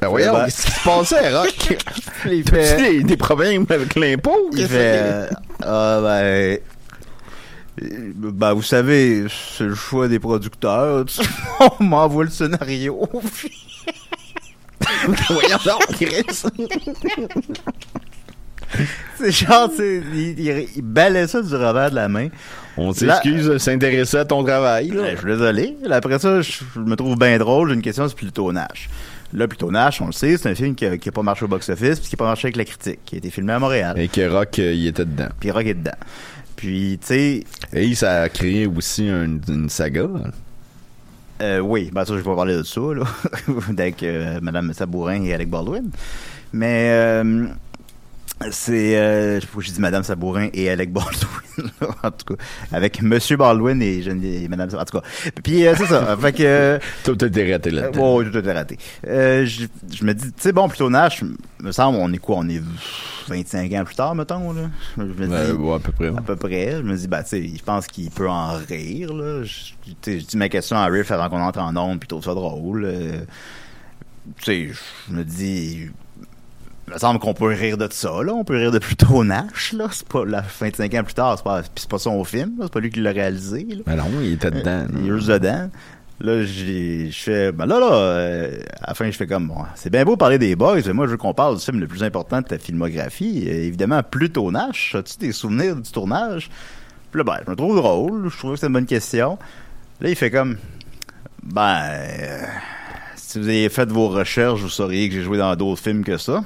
Ben 0.00 0.08
voyons, 0.08 0.32
Ben- 0.32 0.46
qu'est-ce 0.46 0.66
qui 0.66 0.72
se 0.72 0.84
passait, 0.84 1.36
Rock? 1.36 1.78
Il 2.26 2.48
fait, 2.48 2.76
des, 2.76 3.02
des 3.04 3.16
problèmes 3.16 3.64
avec 3.70 3.94
l'impôt? 3.94 4.50
il 4.52 4.66
fait, 4.66 5.00
euh, 5.00 5.28
ah, 5.62 6.00
ben, 6.02 6.58
ben, 7.80 8.52
vous 8.54 8.62
savez, 8.62 9.26
c'est 9.30 9.64
le 9.64 9.76
choix 9.76 10.08
des 10.08 10.18
producteurs. 10.18 11.04
tu. 11.04 11.20
On 11.80 11.84
m'envoie 11.84 12.24
le 12.24 12.30
scénario. 12.30 13.08
Voyons 15.30 15.58
donc, 15.64 15.86
Chris. 15.92 16.24
c'est 19.16 19.30
genre, 19.30 19.70
tu 19.70 19.76
sais, 19.76 20.02
il, 20.12 20.40
il, 20.40 20.68
il 20.76 20.82
balait 20.82 21.28
ça 21.28 21.40
du 21.40 21.54
revers 21.54 21.90
de 21.90 21.94
la 21.96 22.08
main. 22.08 22.28
On 22.78 22.92
s'excuse 22.92 23.46
de 23.46 23.58
s'intéresser 23.58 24.18
à 24.18 24.24
ton 24.24 24.42
travail, 24.44 24.88
là. 24.88 25.02
Ben, 25.02 25.10
je 25.14 25.18
suis 25.18 25.26
désolé. 25.26 25.76
Après 25.90 26.18
ça, 26.18 26.40
je, 26.40 26.60
me 26.78 26.94
trouve 26.94 27.18
bien 27.18 27.36
drôle. 27.38 27.68
J'ai 27.68 27.74
une 27.74 27.82
question, 27.82 28.08
c'est 28.08 28.16
Pluto 28.16 28.52
Nash. 28.52 28.88
Là, 29.34 29.46
Pluto 29.46 29.70
Nash, 29.70 30.00
on 30.00 30.06
le 30.06 30.12
sait, 30.12 30.36
c'est 30.38 30.48
un 30.48 30.54
film 30.54 30.74
qui 30.74 30.86
a, 30.86 30.96
qui 30.96 31.08
a 31.08 31.12
pas 31.12 31.22
marché 31.22 31.44
au 31.44 31.48
box-office 31.48 32.00
puis 32.00 32.08
qui 32.08 32.14
a 32.14 32.18
pas 32.18 32.24
marché 32.24 32.46
avec 32.46 32.56
la 32.56 32.64
critique, 32.64 33.00
qui 33.04 33.16
a 33.16 33.18
été 33.18 33.30
filmé 33.30 33.52
à 33.52 33.58
Montréal. 33.58 33.98
Et 33.98 34.08
que 34.08 34.26
Rock, 34.30 34.58
euh, 34.58 34.72
il 34.72 34.86
était 34.86 35.04
dedans. 35.04 35.28
Puis 35.38 35.50
Rock 35.50 35.66
est 35.66 35.74
dedans. 35.74 35.90
Puis, 36.56 36.98
tu 37.00 37.06
sais, 37.06 37.44
Et 37.74 37.94
ça 37.94 38.22
a 38.22 38.28
créé 38.28 38.66
aussi 38.66 39.08
un- 39.08 39.38
une 39.48 39.68
saga. 39.68 40.08
Euh, 41.40 41.60
oui, 41.60 41.90
ben 41.92 42.04
ça, 42.04 42.14
je 42.14 42.20
vais 42.20 42.34
parler 42.34 42.56
de 42.56 42.62
ça, 42.64 42.80
là, 42.80 43.04
avec 43.68 44.02
euh, 44.02 44.40
Mme 44.42 44.72
Sabourin 44.72 45.22
et 45.22 45.32
Alec 45.32 45.48
Baldwin. 45.48 45.90
Mais 46.52 46.88
euh, 46.90 47.46
c'est... 48.50 48.96
Euh, 48.96 49.36
je 49.36 49.40
sais 49.40 49.46
pas 49.46 49.46
pourquoi 49.52 49.62
j'ai 49.64 49.72
dit 49.72 49.80
Mme 49.80 50.02
Sabourin 50.02 50.48
et 50.52 50.70
Alec 50.70 50.92
Baldwin, 50.92 51.70
là, 51.80 51.88
en 52.02 52.10
tout 52.10 52.34
cas. 52.34 52.42
Avec 52.72 53.02
Monsieur 53.02 53.36
Baldwin 53.36 53.80
et, 53.82 53.98
et 53.98 54.48
Mme 54.48 54.70
Sabourin, 54.70 54.82
en 54.82 54.84
tout 54.84 54.98
cas. 55.00 55.30
Puis 55.42 55.66
euh, 55.66 55.74
c'est 55.76 55.86
ça, 55.86 56.16
fait 56.20 56.32
que... 56.32 56.42
euh, 56.44 56.78
Tout 57.04 57.24
été 57.24 57.52
raté 57.52 57.70
euh, 57.70 57.72
là-dedans. 57.74 58.22
bon, 58.22 58.30
tout 58.30 58.42
raté. 58.46 58.78
Euh, 59.06 59.44
je, 59.44 59.64
je 59.92 60.04
me 60.04 60.14
dis, 60.14 60.26
tu 60.28 60.32
sais, 60.38 60.52
bon, 60.52 60.68
plutôt 60.68 60.88
Nash, 60.90 61.22
me 61.60 61.72
semble, 61.72 61.98
on 62.00 62.12
est 62.12 62.18
quoi? 62.18 62.36
On 62.38 62.48
est 62.48 62.62
25 63.28 63.72
ans 63.72 63.84
plus 63.84 63.94
tard, 63.96 64.14
mettons, 64.14 64.52
là? 64.52 64.70
Je 64.96 65.02
me 65.02 65.26
dis... 65.26 65.32
Ouais, 65.32 65.50
ouais, 65.70 65.74
à 65.74 65.78
peu 65.80 65.92
près. 65.92 66.08
À 66.08 66.22
peu 66.22 66.36
près. 66.36 66.72
Je 66.78 66.82
me 66.82 66.96
dis, 66.96 67.08
bah, 67.08 67.22
tu 67.24 67.30
sais, 67.30 67.42
je 67.56 67.62
pense 67.62 67.86
qu'il 67.86 68.10
peut 68.10 68.28
en 68.28 68.54
rire, 68.68 69.12
là. 69.12 69.42
Je, 69.42 69.50
tu 69.84 69.94
sais, 70.00 70.20
je 70.20 70.24
dis 70.26 70.36
ma 70.36 70.48
question 70.48 70.76
à 70.76 70.86
Riff 70.86 71.10
avant 71.10 71.28
qu'on 71.28 71.40
entre 71.42 71.58
en 71.60 71.76
onde, 71.76 71.98
puis 71.98 72.06
trouve 72.08 72.24
ça 72.24 72.34
drôle. 72.34 72.84
Euh, 72.84 73.20
tu 74.40 74.44
sais, 74.44 74.68
je 75.10 75.14
me 75.14 75.24
dis, 75.24 75.88
Il 76.88 76.94
me 76.94 76.98
semble 76.98 77.20
qu'on 77.20 77.34
peut 77.34 77.48
rire 77.48 77.76
de 77.76 77.86
ça, 77.90 78.22
là. 78.22 78.32
On 78.32 78.44
peut 78.44 78.56
rire 78.56 78.72
de 78.72 78.78
plutôt 78.78 79.22
Nash, 79.22 79.74
là. 79.74 79.88
C'est 79.90 80.08
pas 80.08 80.24
la 80.24 80.40
25 80.40 80.94
ans 80.94 81.04
plus 81.04 81.14
tard, 81.14 81.36
c'est 81.36 81.44
pas, 81.44 81.62
pis 81.62 81.68
c'est 81.76 81.90
pas 81.90 81.98
son 81.98 82.24
film, 82.24 82.54
là. 82.58 82.64
C'est 82.64 82.72
pas 82.72 82.80
lui 82.80 82.90
qui 82.90 83.00
l'a 83.00 83.10
réalisé, 83.10 83.66
là. 83.68 83.82
Ben 83.84 83.96
non, 83.96 84.06
il 84.22 84.32
était 84.32 84.50
dedans. 84.50 84.86
Il 84.98 85.06
est 85.06 85.14
juste 85.14 85.28
dedans. 85.28 85.68
Là, 86.20 86.44
j'ai, 86.44 87.10
je 87.10 87.18
fais, 87.18 87.52
ben 87.52 87.66
là, 87.66 87.78
là, 87.78 87.92
euh, 87.92 88.60
à 88.82 88.88
la 88.88 88.94
fin, 88.94 89.08
je 89.08 89.16
fais 89.16 89.26
comme, 89.26 89.48
bon, 89.48 89.64
c'est 89.74 89.90
bien 89.90 90.04
beau 90.04 90.16
parler 90.16 90.38
des 90.38 90.56
boys, 90.56 90.80
mais 90.86 90.92
moi, 90.92 91.06
je 91.06 91.12
veux 91.12 91.16
qu'on 91.16 91.34
parle 91.34 91.58
du 91.58 91.64
film 91.64 91.78
le 91.78 91.86
plus 91.86 92.02
important 92.02 92.40
de 92.40 92.46
ta 92.46 92.58
filmographie. 92.58 93.44
Euh, 93.46 93.66
évidemment, 93.66 94.02
Pluto 94.02 94.50
Nash. 94.50 94.94
As-tu 94.94 95.18
des 95.18 95.32
souvenirs 95.32 95.76
du 95.76 95.90
tournage? 95.92 96.48
Puis 97.12 97.18
là, 97.18 97.24
ben, 97.24 97.36
je 97.44 97.50
me 97.50 97.54
trouve 97.54 97.76
drôle. 97.76 98.30
Je 98.30 98.36
trouve 98.36 98.54
que 98.54 98.60
c'est 98.60 98.66
une 98.66 98.72
bonne 98.72 98.86
question. 98.86 99.38
Là, 100.00 100.08
il 100.08 100.16
fait 100.16 100.30
comme, 100.30 100.56
ben, 101.42 101.82
euh, 101.84 102.46
si 103.14 103.38
vous 103.38 103.48
avez 103.48 103.68
fait 103.68 103.88
vos 103.90 104.08
recherches, 104.08 104.60
vous 104.60 104.70
sauriez 104.70 105.08
que 105.08 105.14
j'ai 105.14 105.22
joué 105.22 105.38
dans 105.38 105.54
d'autres 105.54 105.82
films 105.82 106.02
que 106.02 106.16
ça. 106.16 106.42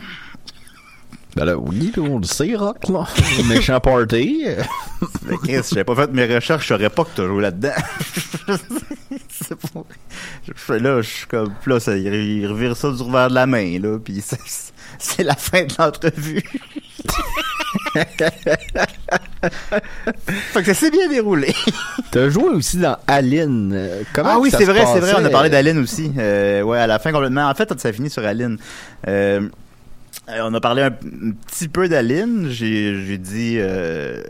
Ben 1.35 1.47
là, 1.47 1.57
oui, 1.57 1.93
on 1.97 2.19
le 2.19 2.25
sait, 2.25 2.55
Rock, 2.55 2.89
là. 2.89 3.07
Méchant 3.49 3.81
party. 3.81 4.45
Mais 5.27 5.37
Chris, 5.39 5.63
si 5.63 5.75
j'avais 5.75 5.85
pas 5.85 5.95
fait 5.95 6.13
mes 6.13 6.27
recherches, 6.33 6.65
je 6.65 6.75
saurais 6.75 6.91
pas 6.91 7.05
que 7.05 7.11
t'as 7.17 7.27
joué 7.27 7.43
là-dedans. 7.43 7.73
C'est 9.31 9.57
fais 10.55 10.79
là, 10.79 11.01
je 11.01 11.09
suis 11.09 11.27
comme, 11.27 11.55
là, 11.67 11.81
ça, 11.81 11.97
il, 11.97 12.47
revire 12.47 12.77
ça 12.77 12.91
du 12.91 13.03
revers 13.03 13.29
de 13.29 13.35
la 13.35 13.47
main, 13.47 13.79
là, 13.79 13.99
puis 13.99 14.23
c'est, 14.99 15.23
la 15.23 15.35
fin 15.35 15.65
de 15.65 15.73
l'entrevue. 15.79 16.43
fait 20.53 20.63
que 20.63 20.65
ça 20.65 20.75
s'est 20.75 20.91
bien 20.91 21.09
déroulé. 21.09 21.55
T'as 22.11 22.29
joué 22.29 22.51
aussi 22.51 22.77
dans 22.77 22.97
Aline. 23.07 24.05
Comment 24.13 24.31
ah 24.33 24.39
oui, 24.39 24.51
c'est 24.51 24.65
vrai, 24.65 24.85
c'est 24.87 25.01
vrai, 25.01 25.15
on 25.19 25.25
a 25.25 25.31
parlé 25.31 25.51
d'Aline 25.51 25.79
aussi. 25.79 26.13
Euh, 26.19 26.63
ouais, 26.63 26.79
à 26.79 26.87
la 26.87 26.99
fin 26.99 27.13
complètement. 27.13 27.49
En 27.49 27.55
fait, 27.55 27.79
ça 27.81 27.93
finit 27.93 28.11
sur 28.11 28.25
Aline. 28.25 28.59
Euh, 29.09 29.49
on 30.29 30.55
a 30.55 30.61
parlé 30.61 30.83
un, 30.83 30.91
petit 30.91 31.69
peu 31.69 31.89
d'Aline. 31.89 32.49
J'ai, 32.49 33.19
dit, 33.19 33.57
euh, 33.59 34.23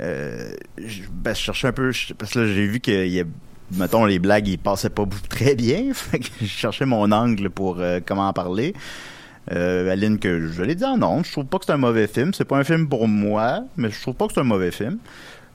euh, 0.00 0.52
je, 0.78 1.02
ben, 1.10 1.34
je 1.34 1.40
cherchais 1.40 1.68
un 1.68 1.72
peu, 1.72 1.92
parce 2.18 2.32
que 2.32 2.40
là, 2.40 2.46
j'ai 2.46 2.66
vu 2.66 2.80
que, 2.80 3.24
mettons, 3.72 4.04
les 4.04 4.18
blagues, 4.18 4.48
ils 4.48 4.58
passaient 4.58 4.90
pas 4.90 5.04
très 5.28 5.54
bien. 5.54 5.90
Fait 5.94 6.18
que 6.18 6.28
je 6.40 6.46
cherchais 6.46 6.86
mon 6.86 7.10
angle 7.12 7.50
pour 7.50 7.78
euh, 7.78 8.00
comment 8.04 8.28
en 8.28 8.32
parler. 8.32 8.74
Euh, 9.52 9.90
Aline, 9.90 10.18
que 10.18 10.48
je 10.48 10.62
l'ai 10.62 10.74
dit 10.74 10.84
en 10.84 10.96
non, 10.96 11.22
je 11.22 11.32
trouve 11.32 11.44
pas 11.44 11.58
que 11.58 11.66
c'est 11.66 11.72
un 11.72 11.78
mauvais 11.78 12.06
film. 12.06 12.32
C'est 12.32 12.46
pas 12.46 12.56
un 12.56 12.64
film 12.64 12.88
pour 12.88 13.08
moi, 13.08 13.64
mais 13.76 13.90
je 13.90 14.00
trouve 14.00 14.14
pas 14.14 14.26
que 14.26 14.32
c'est 14.32 14.40
un 14.40 14.44
mauvais 14.44 14.70
film. 14.70 14.98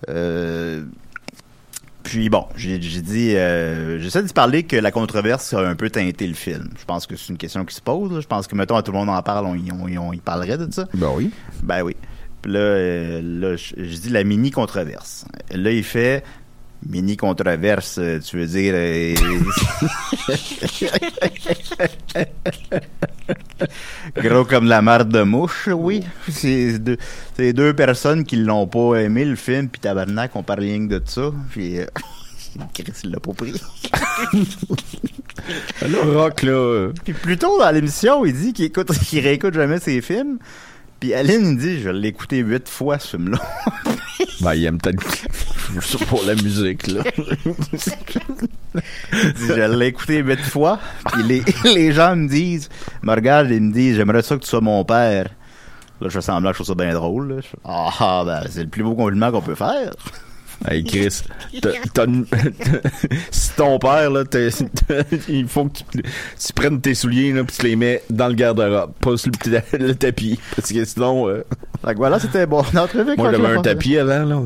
Euh, 0.10 0.84
puis 2.10 2.28
bon, 2.30 2.46
j'ai 2.56 2.80
dit, 2.80 3.36
euh, 3.36 4.00
j'essaie 4.00 4.24
de 4.24 4.32
parler 4.34 4.64
que 4.64 4.76
la 4.76 4.90
controverse 4.90 5.54
a 5.54 5.60
un 5.60 5.76
peu 5.76 5.92
teinté 5.92 6.26
le 6.26 6.34
film. 6.34 6.70
Je 6.80 6.86
pense 6.86 7.06
que 7.06 7.16
c'est 7.16 7.30
une 7.30 7.38
question 7.38 7.64
qui 7.66 7.76
se 7.76 7.82
pose. 7.82 8.12
là. 8.12 8.20
Je 8.20 8.26
pense 8.28 8.48
que, 8.48 8.56
mettons, 8.56 8.76
à 8.78 8.82
tout 8.82 8.92
le 8.92 8.98
monde 8.98 9.10
en 9.10 9.22
parle, 9.22 9.46
on, 9.46 9.54
y- 9.54 9.72
on, 9.72 9.88
y- 9.88 9.98
on 10.00 10.12
y 10.12 10.18
parlerait 10.18 10.58
de 10.58 10.72
ça. 10.74 10.88
Ben 10.96 11.10
oui. 11.16 11.30
Ben 11.62 11.84
oui. 11.84 11.96
Puis 12.42 12.52
là, 12.52 12.60
euh, 12.60 13.22
là 13.22 13.56
je 13.56 13.74
je 13.78 13.98
dis 13.98 14.10
la 14.10 14.24
mini 14.24 14.50
controverse. 14.50 15.26
Là, 15.52 15.72
il 15.72 15.84
fait 15.84 16.24
mini 16.88 17.18
controverse, 17.18 17.98
euh, 18.00 18.20
tu 18.20 18.38
veux 18.38 18.48
dire. 18.48 18.74
euh, 18.76 19.16
Gros 24.16 24.46
comme 24.46 24.66
la 24.66 24.82
marde 24.82 25.10
de 25.10 25.22
mouche, 25.24 25.68
oui. 25.72 26.04
C'est 26.30 26.80
deux, 26.80 26.98
deux 27.38 27.74
personnes 27.74 28.24
qui 28.24 28.38
l'ont 28.38 28.68
pas 28.68 28.96
aimé 29.02 29.26
le 29.26 29.36
film, 29.36 29.68
puis 29.70 29.80
tabarnak, 29.82 30.32
on 30.36 30.44
parle 30.44 30.62
rien 30.62 30.88
que 30.88 30.94
de 30.96 31.02
ça. 31.06 31.32
Puis 31.52 31.80
euh, 31.80 31.86
Chris, 32.74 32.86
il 33.04 33.12
l'a 33.12 33.20
pas 33.20 33.34
pris. 33.34 33.54
Là, 35.82 35.98
Rock, 36.04 36.44
là. 36.44 36.52
euh, 36.52 36.94
Puis 37.04 37.14
plus 37.14 37.38
tôt 37.38 37.58
dans 37.60 37.72
l'émission, 37.72 38.26
il 38.26 38.34
dit 38.34 38.54
qu'il 38.54 38.66
écoute, 38.66 38.92
qu'il 39.00 39.20
réécoute 39.22 39.54
jamais 39.54 39.80
ses 39.80 40.02
films. 40.02 40.38
Puis 41.00 41.14
Aline 41.14 41.58
dit, 41.58 41.82
je 41.82 41.90
l'ai 41.90 42.10
écouté 42.10 42.40
huit 42.40 42.68
fois 42.68 43.00
ce 43.00 43.10
film-là. 43.18 43.40
Ben, 44.42 44.54
il 44.54 44.66
aime 44.66 44.80
peut-être 44.80 46.06
pour 46.08 46.24
la 46.26 46.36
musique, 46.36 46.88
là. 46.88 47.04
Je 48.74 49.78
l'ai 49.78 49.88
écouté 49.88 50.18
huit 50.20 50.40
fois. 50.40 50.80
Puis 51.12 51.24
les, 51.24 51.44
les 51.74 51.92
gens 51.92 52.16
me 52.16 52.28
disent, 52.28 52.70
me 53.02 53.14
regardent 53.14 53.52
et 53.52 53.60
me 53.60 53.72
disent, 53.72 53.96
j'aimerais 53.98 54.22
ça 54.22 54.36
que 54.36 54.42
tu 54.42 54.48
sois 54.48 54.62
mon 54.62 54.84
père. 54.86 55.30
Là, 56.02 56.08
je 56.08 56.10
fais 56.10 56.22
semblant 56.22 56.52
que 56.52 56.58
je 56.58 56.64
trouve 56.64 56.78
ça 56.78 56.84
bien 56.84 56.94
drôle. 56.94 57.36
là. 57.36 57.42
Ah, 57.66 57.90
ah, 58.00 58.24
ben, 58.26 58.44
c'est 58.50 58.64
le 58.64 58.70
plus 58.70 58.84
beau 58.84 58.96
compliment 58.96 59.32
qu'on 59.32 59.42
peut 59.42 59.56
faire. 59.56 59.92
Hey, 60.68 60.84
Chris, 60.84 61.22
t'as- 61.94 62.06
si 63.32 63.52
ton 63.56 63.80
père, 63.80 64.10
là, 64.12 64.24
il 65.30 65.48
faut 65.48 65.66
que 65.66 65.78
tu, 65.78 66.02
tu 66.04 66.54
prennes 66.54 66.82
tes 66.82 66.94
souliers, 66.94 67.32
là, 67.32 67.44
pis 67.46 67.56
tu 67.58 67.66
les 67.66 67.76
mets 67.78 68.04
dans 68.10 68.28
le 68.28 68.34
garde-robe, 68.34 68.92
pas 69.00 69.16
sur 69.18 69.32
le, 69.74 69.94
tapis. 69.94 70.38
Parce 70.56 70.72
que 70.72 70.84
sinon, 70.84 71.30
euh, 71.30 71.44
Fait 71.86 71.94
que 71.94 71.98
voilà, 71.98 72.20
c'était 72.20 72.46
bon. 72.46 72.64
Moi, 72.74 72.88
j'avais 73.32 73.48
un 73.58 73.62
tapis 73.62 73.98
avant, 73.98 74.26
là. 74.26 74.42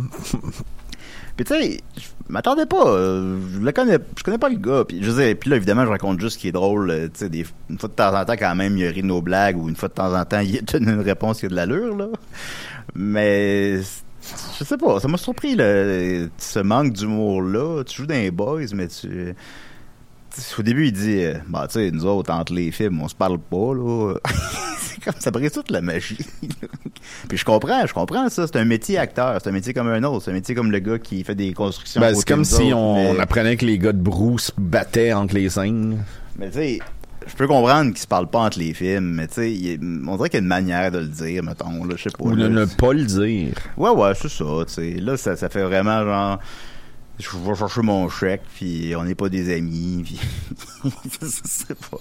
Puis 1.36 1.46
tu 1.46 1.54
sais, 1.56 1.80
je 1.98 2.04
m'attendais 2.30 2.68
pas. 2.68 2.88
euh, 2.88 3.40
je 3.56 3.60
le 3.60 3.72
connais, 3.72 3.98
je 4.16 4.24
connais 4.24 4.38
pas 4.38 4.50
le 4.50 4.58
gars. 4.58 4.84
Puis 4.88 5.00
je 5.04 5.10
dire, 5.10 5.36
puis 5.40 5.50
là 5.50 5.56
évidemment, 5.56 5.84
je 5.84 5.90
raconte 5.90 6.20
juste 6.20 6.36
ce 6.36 6.40
qui 6.40 6.48
est 6.50 6.52
drôle. 6.52 6.92
euh, 6.92 7.08
Tu 7.12 7.26
sais, 7.26 7.46
une 7.72 7.80
fois 7.80 7.90
de 7.90 7.94
temps 7.96 8.16
en 8.16 8.24
temps, 8.24 8.36
quand 8.38 8.54
même, 8.54 8.78
il 8.78 8.86
rit 8.86 9.02
de 9.02 9.08
nos 9.08 9.24
blagues 9.24 9.58
ou 9.58 9.68
une 9.68 9.76
fois 9.76 9.90
de 9.90 9.96
temps 9.96 10.14
en 10.16 10.24
temps, 10.26 10.42
il 10.42 10.64
donne 10.64 10.88
une 10.90 11.02
réponse 11.02 11.40
qui 11.40 11.48
a 11.48 11.50
de 11.50 11.56
l'allure 11.56 11.98
là. 11.98 12.06
Mais 12.94 13.80
je 14.60 14.64
sais 14.64 14.78
pas, 14.78 15.00
ça 15.00 15.08
m'a 15.08 15.18
surpris 15.18 15.56
le 15.56 16.30
ce 16.38 16.60
manque 16.60 16.94
d'humour 16.94 17.42
là. 17.42 17.84
Tu 17.84 17.98
joues 17.98 18.08
dans 18.08 18.16
les 18.16 18.32
boys, 18.32 18.62
mais 18.74 18.88
tu 18.88 19.36
au 20.58 20.62
début, 20.62 20.88
il 20.88 20.94
dit, 20.94 21.24
euh, 21.24 21.36
bah, 21.48 21.68
tu 21.68 21.74
sais, 21.74 21.92
nous 21.92 22.06
autres, 22.06 22.32
entre 22.32 22.54
les 22.54 22.72
films, 22.72 23.02
on 23.02 23.08
se 23.08 23.16
parle 23.16 23.40
pas, 23.40 23.74
là. 23.74 24.16
c'est 24.80 25.04
comme, 25.04 25.14
ça 25.20 25.32
brise 25.32 25.52
toute 25.52 25.72
la 25.72 25.82
magie. 25.82 26.18
Puis 27.28 27.38
je 27.38 27.46
comprends, 27.46 27.86
je 27.86 27.94
comprends 27.94 28.30
ça. 28.30 28.48
C'est 28.48 28.58
un 28.58 28.66
métier 28.66 28.98
acteur. 28.98 29.40
C'est 29.42 29.50
un 29.50 29.54
métier 29.54 29.74
comme 29.74 29.88
un 29.88 30.04
autre. 30.04 30.26
C'est 30.26 30.32
un 30.32 30.36
métier 30.36 30.56
comme 30.56 30.72
le 30.72 30.80
gars 30.80 31.00
qui 31.00 31.24
fait 31.24 31.36
des 31.36 31.54
constructions. 31.54 32.02
Ben, 32.02 32.16
c'est 32.16 32.28
comme 32.28 32.46
si 32.46 32.74
on, 32.74 33.20
apprenait 33.20 33.58
que 33.58 33.66
les 33.66 33.78
gars 33.78 33.94
de 33.94 34.02
Brou 34.02 34.40
se 34.40 34.52
battaient 34.58 35.14
entre 35.14 35.36
les 35.36 35.50
scènes. 35.50 36.04
Mais 36.38 36.48
tu 36.48 36.54
sais, 36.54 36.80
je 37.28 37.36
peux 37.36 37.48
comprendre 37.48 37.92
qu'ils 37.92 38.02
se 38.02 38.08
parlent 38.08 38.30
pas 38.30 38.40
entre 38.40 38.60
les 38.60 38.74
films, 38.74 39.16
mais 39.16 39.28
tu 39.28 39.34
sais, 39.36 39.80
on 39.82 40.16
dirait 40.18 40.30
qu'il 40.30 40.38
y 40.38 40.42
a 40.42 40.44
une 40.44 40.48
manière 40.48 40.92
de 40.92 41.00
le 41.00 41.08
dire, 41.08 41.44
mettons, 41.44 41.84
là, 41.84 41.96
je 41.96 42.04
sais 42.04 42.10
pas. 42.10 42.24
Ou 42.24 42.36
de 42.36 42.48
ne 42.48 42.66
pas 42.66 42.94
le 42.94 43.04
dire. 43.04 43.56
Ouais, 43.78 43.90
ouais, 43.90 44.14
c'est 44.16 44.30
ça, 44.30 44.46
tu 44.68 44.74
sais. 44.74 44.92
Là, 45.00 45.18
ça, 45.18 45.36
ça 45.36 45.50
fait 45.50 45.64
vraiment 45.64 46.04
genre. 46.04 46.40
Je 47.20 47.30
vais 47.38 47.56
chercher 47.56 47.82
mon 47.82 48.10
chèque, 48.10 48.42
puis 48.56 48.94
on 48.98 49.04
n'est 49.04 49.14
pas 49.14 49.30
des 49.30 49.56
amis, 49.56 50.02
puis. 50.04 50.20
pas. 51.92 51.98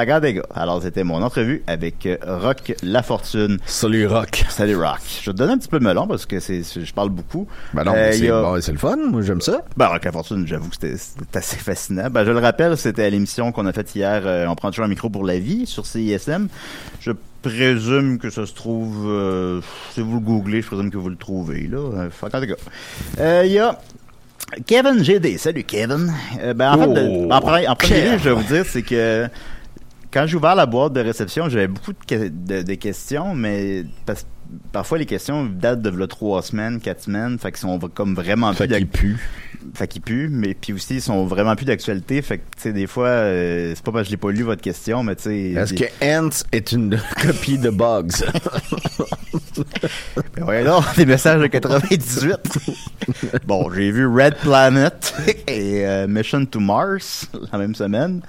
Regarde, 0.00 0.24
les 0.24 0.34
gars. 0.34 0.42
Alors, 0.54 0.82
c'était 0.82 1.02
mon 1.02 1.22
entrevue 1.22 1.62
avec 1.66 2.04
euh, 2.06 2.16
Rock 2.26 2.74
Lafortune. 2.82 3.58
Salut, 3.64 4.06
Rock. 4.06 4.44
Salut, 4.50 4.76
Rock. 4.76 5.00
Je 5.22 5.30
vais 5.30 5.32
te 5.32 5.38
donner 5.38 5.54
un 5.54 5.58
petit 5.58 5.68
peu 5.68 5.78
de 5.78 5.84
melon 5.84 6.06
parce 6.06 6.26
que 6.26 6.40
c'est, 6.40 6.62
je 6.62 6.92
parle 6.92 7.08
beaucoup. 7.08 7.48
Ben 7.72 7.84
non, 7.84 7.94
Euh, 7.96 8.12
c'est 8.12 8.28
a- 8.30 8.42
bon, 8.42 8.60
c'est 8.60 8.72
le 8.72 8.78
fun. 8.78 8.96
Moi, 8.96 9.22
j'aime 9.22 9.40
ça. 9.40 9.62
ben, 9.78 9.86
Rock 9.86 10.04
La 10.04 10.12
Fortune, 10.12 10.46
j'avoue 10.46 10.68
que 10.68 10.76
c'était 10.76 11.38
assez 11.38 11.56
fascinant. 11.56 12.10
Ben, 12.10 12.24
je 12.26 12.30
le 12.30 12.38
rappelle, 12.38 12.76
c'était 12.76 13.04
à 13.04 13.10
l'émission 13.10 13.52
qu'on 13.52 13.64
a 13.66 13.72
faite 13.72 13.94
hier, 13.94 14.22
euh, 14.26 14.46
On 14.46 14.54
prend 14.56 14.70
toujours 14.70 14.84
un 14.84 14.88
micro 14.88 15.08
pour 15.08 15.24
la 15.24 15.38
vie, 15.38 15.66
sur 15.66 15.86
CISM. 15.86 16.48
Je 17.00 17.12
présume 17.42 18.18
que 18.18 18.28
ça 18.28 18.44
se 18.44 18.52
trouve, 18.52 19.06
euh, 19.08 19.62
si 19.94 20.02
vous 20.02 20.14
le 20.16 20.20
googlez, 20.20 20.60
je 20.60 20.66
présume 20.66 20.90
que 20.90 20.98
vous 20.98 21.08
le 21.08 21.16
trouvez, 21.16 21.66
là. 21.66 22.08
Fait 22.10 22.28
qu'en 22.30 22.40
tout 22.42 22.46
cas. 22.46 22.54
Euh, 23.18 23.42
Il 23.46 23.52
y 23.52 23.58
a 23.58 23.80
Kevin 24.66 25.02
GD. 25.02 25.38
Salut, 25.38 25.62
Kevin. 25.64 26.12
Euh, 26.42 26.54
ben, 26.54 26.72
en 26.72 26.78
fait, 26.78 26.86
Oh, 26.88 26.94
de- 26.94 27.32
en, 27.32 27.40
premier- 27.40 27.68
en 27.68 27.76
premier 27.76 28.00
lieu, 28.02 28.18
je 28.18 28.28
vais 28.28 28.32
vous 28.34 28.42
dire, 28.42 28.64
c'est 28.66 28.82
que 28.82 29.26
quand 30.12 30.26
j'ai 30.26 30.36
ouvert 30.36 30.54
la 30.54 30.66
boîte 30.66 30.92
de 30.92 31.00
réception, 31.00 31.48
j'avais 31.48 31.68
beaucoup 31.68 31.92
de, 31.92 31.98
que- 32.06 32.28
de- 32.28 32.62
de 32.62 32.74
questions, 32.74 33.34
mais 33.34 33.84
parce- 34.06 34.26
parfois 34.72 34.98
les 34.98 35.06
questions 35.06 35.44
datent 35.46 35.82
de 35.82 35.90
là, 35.90 36.06
trois 36.08 36.42
semaines, 36.42 36.80
quatre 36.80 37.02
semaines, 37.02 37.38
fait 37.38 37.52
qu'ils 37.52 37.60
sont 37.60 37.78
comme 37.78 38.14
vraiment 38.14 38.52
Fait 38.52 38.66
plus 38.66 38.74
qu'il 38.74 38.84
d'ac- 38.86 38.90
pue. 38.92 39.18
fait 39.74 39.86
qu'ils 39.86 40.02
puent, 40.02 40.28
mais 40.28 40.54
puis 40.54 40.72
aussi 40.72 40.94
ils 40.96 41.00
sont 41.02 41.24
vraiment 41.26 41.54
plus 41.54 41.66
d'actualité, 41.66 42.20
fait 42.22 42.38
que 42.38 42.42
tu 42.56 42.62
sais 42.62 42.72
des 42.72 42.88
fois 42.88 43.06
euh, 43.08 43.72
c'est 43.76 43.84
pas 43.84 43.92
parce 43.92 44.02
que 44.02 44.06
je 44.06 44.10
l'ai 44.12 44.16
pas 44.16 44.30
lu 44.32 44.42
votre 44.42 44.62
question, 44.62 45.04
mais 45.04 45.14
tu 45.14 45.22
sais 45.24 45.38
Est-ce 45.50 45.74
des- 45.74 45.86
que 45.86 46.04
Ant 46.18 46.30
est 46.50 46.72
une 46.72 46.98
copie 47.22 47.58
de 47.58 47.70
Bugs? 47.70 48.08
Ben 50.36 50.44
ouais, 50.44 50.64
non, 50.64 50.80
des 50.96 51.06
messages 51.06 51.40
de 51.40 51.46
98. 51.46 52.36
bon, 53.46 53.70
j'ai 53.72 53.90
vu 53.90 54.06
Red 54.06 54.36
Planet 54.36 55.14
et 55.48 55.86
euh, 55.86 56.06
Mission 56.08 56.44
to 56.46 56.60
Mars 56.60 57.26
la 57.52 57.58
même 57.58 57.74
semaine. 57.74 58.22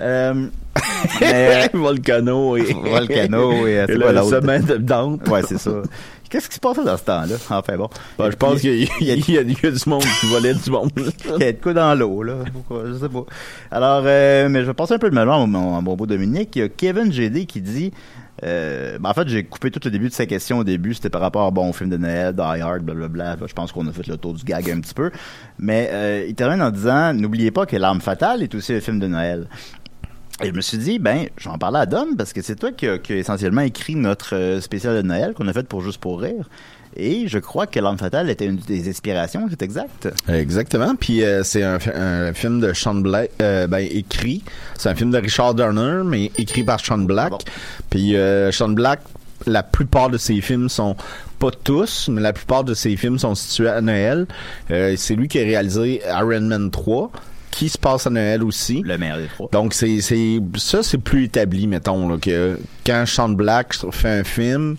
Euh, 0.00 0.46
mais, 1.20 1.68
Volcano 1.72 2.56
et... 2.56 2.72
Volcano 2.72 3.66
et, 3.66 3.80
euh, 3.80 3.86
et 3.88 3.94
le 3.94 4.22
semaine 4.22 4.64
de 4.64 4.76
Dante. 4.76 5.26
ouais, 5.28 5.42
c'est 5.46 5.58
ça. 5.58 5.82
Qu'est-ce 6.30 6.48
qui 6.48 6.54
se 6.54 6.60
passait 6.60 6.84
dans 6.84 6.96
ce 6.96 7.02
temps-là? 7.02 7.34
Enfin 7.50 7.76
bon. 7.76 7.88
Ben, 8.16 8.30
je 8.30 8.36
pense 8.36 8.60
qu'il 8.60 8.84
y, 8.84 9.10
a- 9.10 9.14
y 9.16 9.32
y 9.32 9.44
du 9.44 9.78
monde 9.88 10.04
qui 10.20 10.26
volait 10.26 10.54
du 10.54 10.70
monde. 10.70 10.90
Il 10.96 11.40
y 11.44 11.48
a 11.48 11.52
de 11.52 11.58
quoi 11.60 11.74
dans 11.74 11.92
l'eau, 11.98 12.22
là. 12.22 12.34
Pourquoi? 12.52 12.84
Je 12.86 12.94
sais 12.94 13.08
pas. 13.08 13.24
Alors, 13.72 14.04
euh, 14.06 14.48
mais 14.48 14.60
je 14.60 14.66
vais 14.66 14.74
passer 14.74 14.94
un 14.94 14.98
peu 14.98 15.10
de 15.10 15.14
melon 15.16 15.42
à 15.42 15.46
mon, 15.46 15.76
à 15.76 15.80
mon 15.80 15.96
beau 15.96 16.06
Dominique. 16.06 16.54
Il 16.54 16.58
y 16.60 16.62
a 16.62 16.68
Kevin 16.68 17.12
GD 17.12 17.46
qui 17.46 17.60
dit, 17.60 17.92
euh, 18.44 18.96
ben, 19.00 19.10
en 19.10 19.14
fait, 19.14 19.26
j'ai 19.26 19.42
coupé 19.42 19.72
tout 19.72 19.80
le 19.84 19.90
début 19.90 20.08
de 20.08 20.14
sa 20.14 20.24
question 20.26 20.58
au 20.58 20.64
début. 20.64 20.94
C'était 20.94 21.10
par 21.10 21.20
rapport 21.20 21.50
bon, 21.50 21.70
au 21.70 21.72
film 21.72 21.90
de 21.90 21.96
Noël, 21.96 22.32
Die 22.32 22.40
Hard, 22.40 22.82
blablabla. 22.84 23.36
Je 23.44 23.52
pense 23.52 23.72
qu'on 23.72 23.88
a 23.88 23.92
fait 23.92 24.06
le 24.06 24.16
tour 24.16 24.34
du 24.34 24.44
gag 24.44 24.70
un 24.70 24.78
petit 24.80 24.94
peu. 24.94 25.10
Mais, 25.58 25.90
euh, 25.92 26.26
il 26.28 26.34
termine 26.36 26.62
en 26.62 26.70
disant, 26.70 27.12
n'oubliez 27.12 27.50
pas 27.50 27.66
que 27.66 27.74
L'Arme 27.76 28.00
Fatale 28.00 28.44
est 28.44 28.54
aussi 28.54 28.72
un 28.72 28.80
film 28.80 29.00
de 29.00 29.08
Noël. 29.08 29.48
Et 30.42 30.46
je 30.48 30.52
me 30.52 30.60
suis 30.60 30.78
dit, 30.78 30.98
ben, 30.98 31.26
j'en 31.36 31.58
parlais 31.58 31.80
à 31.80 31.86
Dom 31.86 32.16
parce 32.16 32.32
que 32.32 32.40
c'est 32.42 32.56
toi 32.56 32.72
qui 32.72 32.86
a, 32.86 32.98
qui 32.98 33.12
a 33.12 33.16
essentiellement 33.16 33.60
écrit 33.60 33.94
notre 33.94 34.34
euh, 34.34 34.60
spécial 34.60 34.94
de 34.96 35.02
Noël 35.02 35.34
qu'on 35.34 35.46
a 35.48 35.52
fait 35.52 35.66
pour 35.66 35.82
Juste 35.82 35.98
pour 35.98 36.20
rire. 36.20 36.48
Et 36.96 37.28
je 37.28 37.38
crois 37.38 37.66
que 37.68 37.78
L'Arme 37.78 37.98
Fatale 37.98 38.30
était 38.30 38.46
une 38.46 38.56
des 38.56 38.88
inspirations, 38.88 39.46
c'est 39.48 39.62
exact. 39.62 40.08
Exactement. 40.28 40.96
Puis 40.96 41.22
euh, 41.22 41.44
c'est 41.44 41.62
un, 41.62 41.78
fi- 41.78 41.90
un 41.94 42.32
film 42.32 42.58
de 42.60 42.72
Sean 42.72 42.96
Black, 42.96 43.30
euh, 43.40 43.66
ben 43.68 43.86
écrit. 43.88 44.42
C'est 44.76 44.88
un 44.88 44.94
film 44.96 45.10
de 45.12 45.18
Richard 45.18 45.54
Donner, 45.54 46.02
mais 46.04 46.32
écrit 46.36 46.64
par 46.64 46.80
Sean 46.84 46.98
Black. 46.98 47.30
Bon. 47.30 47.38
Puis 47.90 48.16
euh, 48.16 48.50
Sean 48.50 48.70
Black, 48.70 49.00
la 49.46 49.62
plupart 49.62 50.10
de 50.10 50.18
ses 50.18 50.40
films 50.40 50.68
sont 50.68 50.96
pas 51.38 51.50
tous, 51.52 52.08
mais 52.10 52.20
la 52.20 52.32
plupart 52.32 52.64
de 52.64 52.74
ses 52.74 52.96
films 52.96 53.18
sont 53.18 53.34
situés 53.36 53.68
à 53.68 53.80
Noël. 53.80 54.26
Euh, 54.70 54.94
c'est 54.96 55.14
lui 55.14 55.28
qui 55.28 55.38
a 55.38 55.42
réalisé 55.44 56.02
Iron 56.08 56.40
Man 56.42 56.70
3, 56.72 57.12
qui 57.60 57.68
se 57.68 57.76
passe 57.78 58.06
à 58.06 58.10
Noël 58.10 58.42
aussi. 58.42 58.82
Le 58.84 58.96
meilleur 58.96 59.18
des 59.18 59.26
trois. 59.26 59.48
Donc 59.52 59.74
c'est 59.74 60.00
c'est 60.00 60.40
ça 60.56 60.82
c'est 60.82 60.96
plus 60.98 61.24
établi 61.24 61.66
mettons 61.66 62.08
là, 62.08 62.16
que 62.16 62.58
quand 62.86 63.04
Sean 63.06 63.28
Black 63.28 63.74
fait 63.92 64.20
un 64.20 64.24
film 64.24 64.76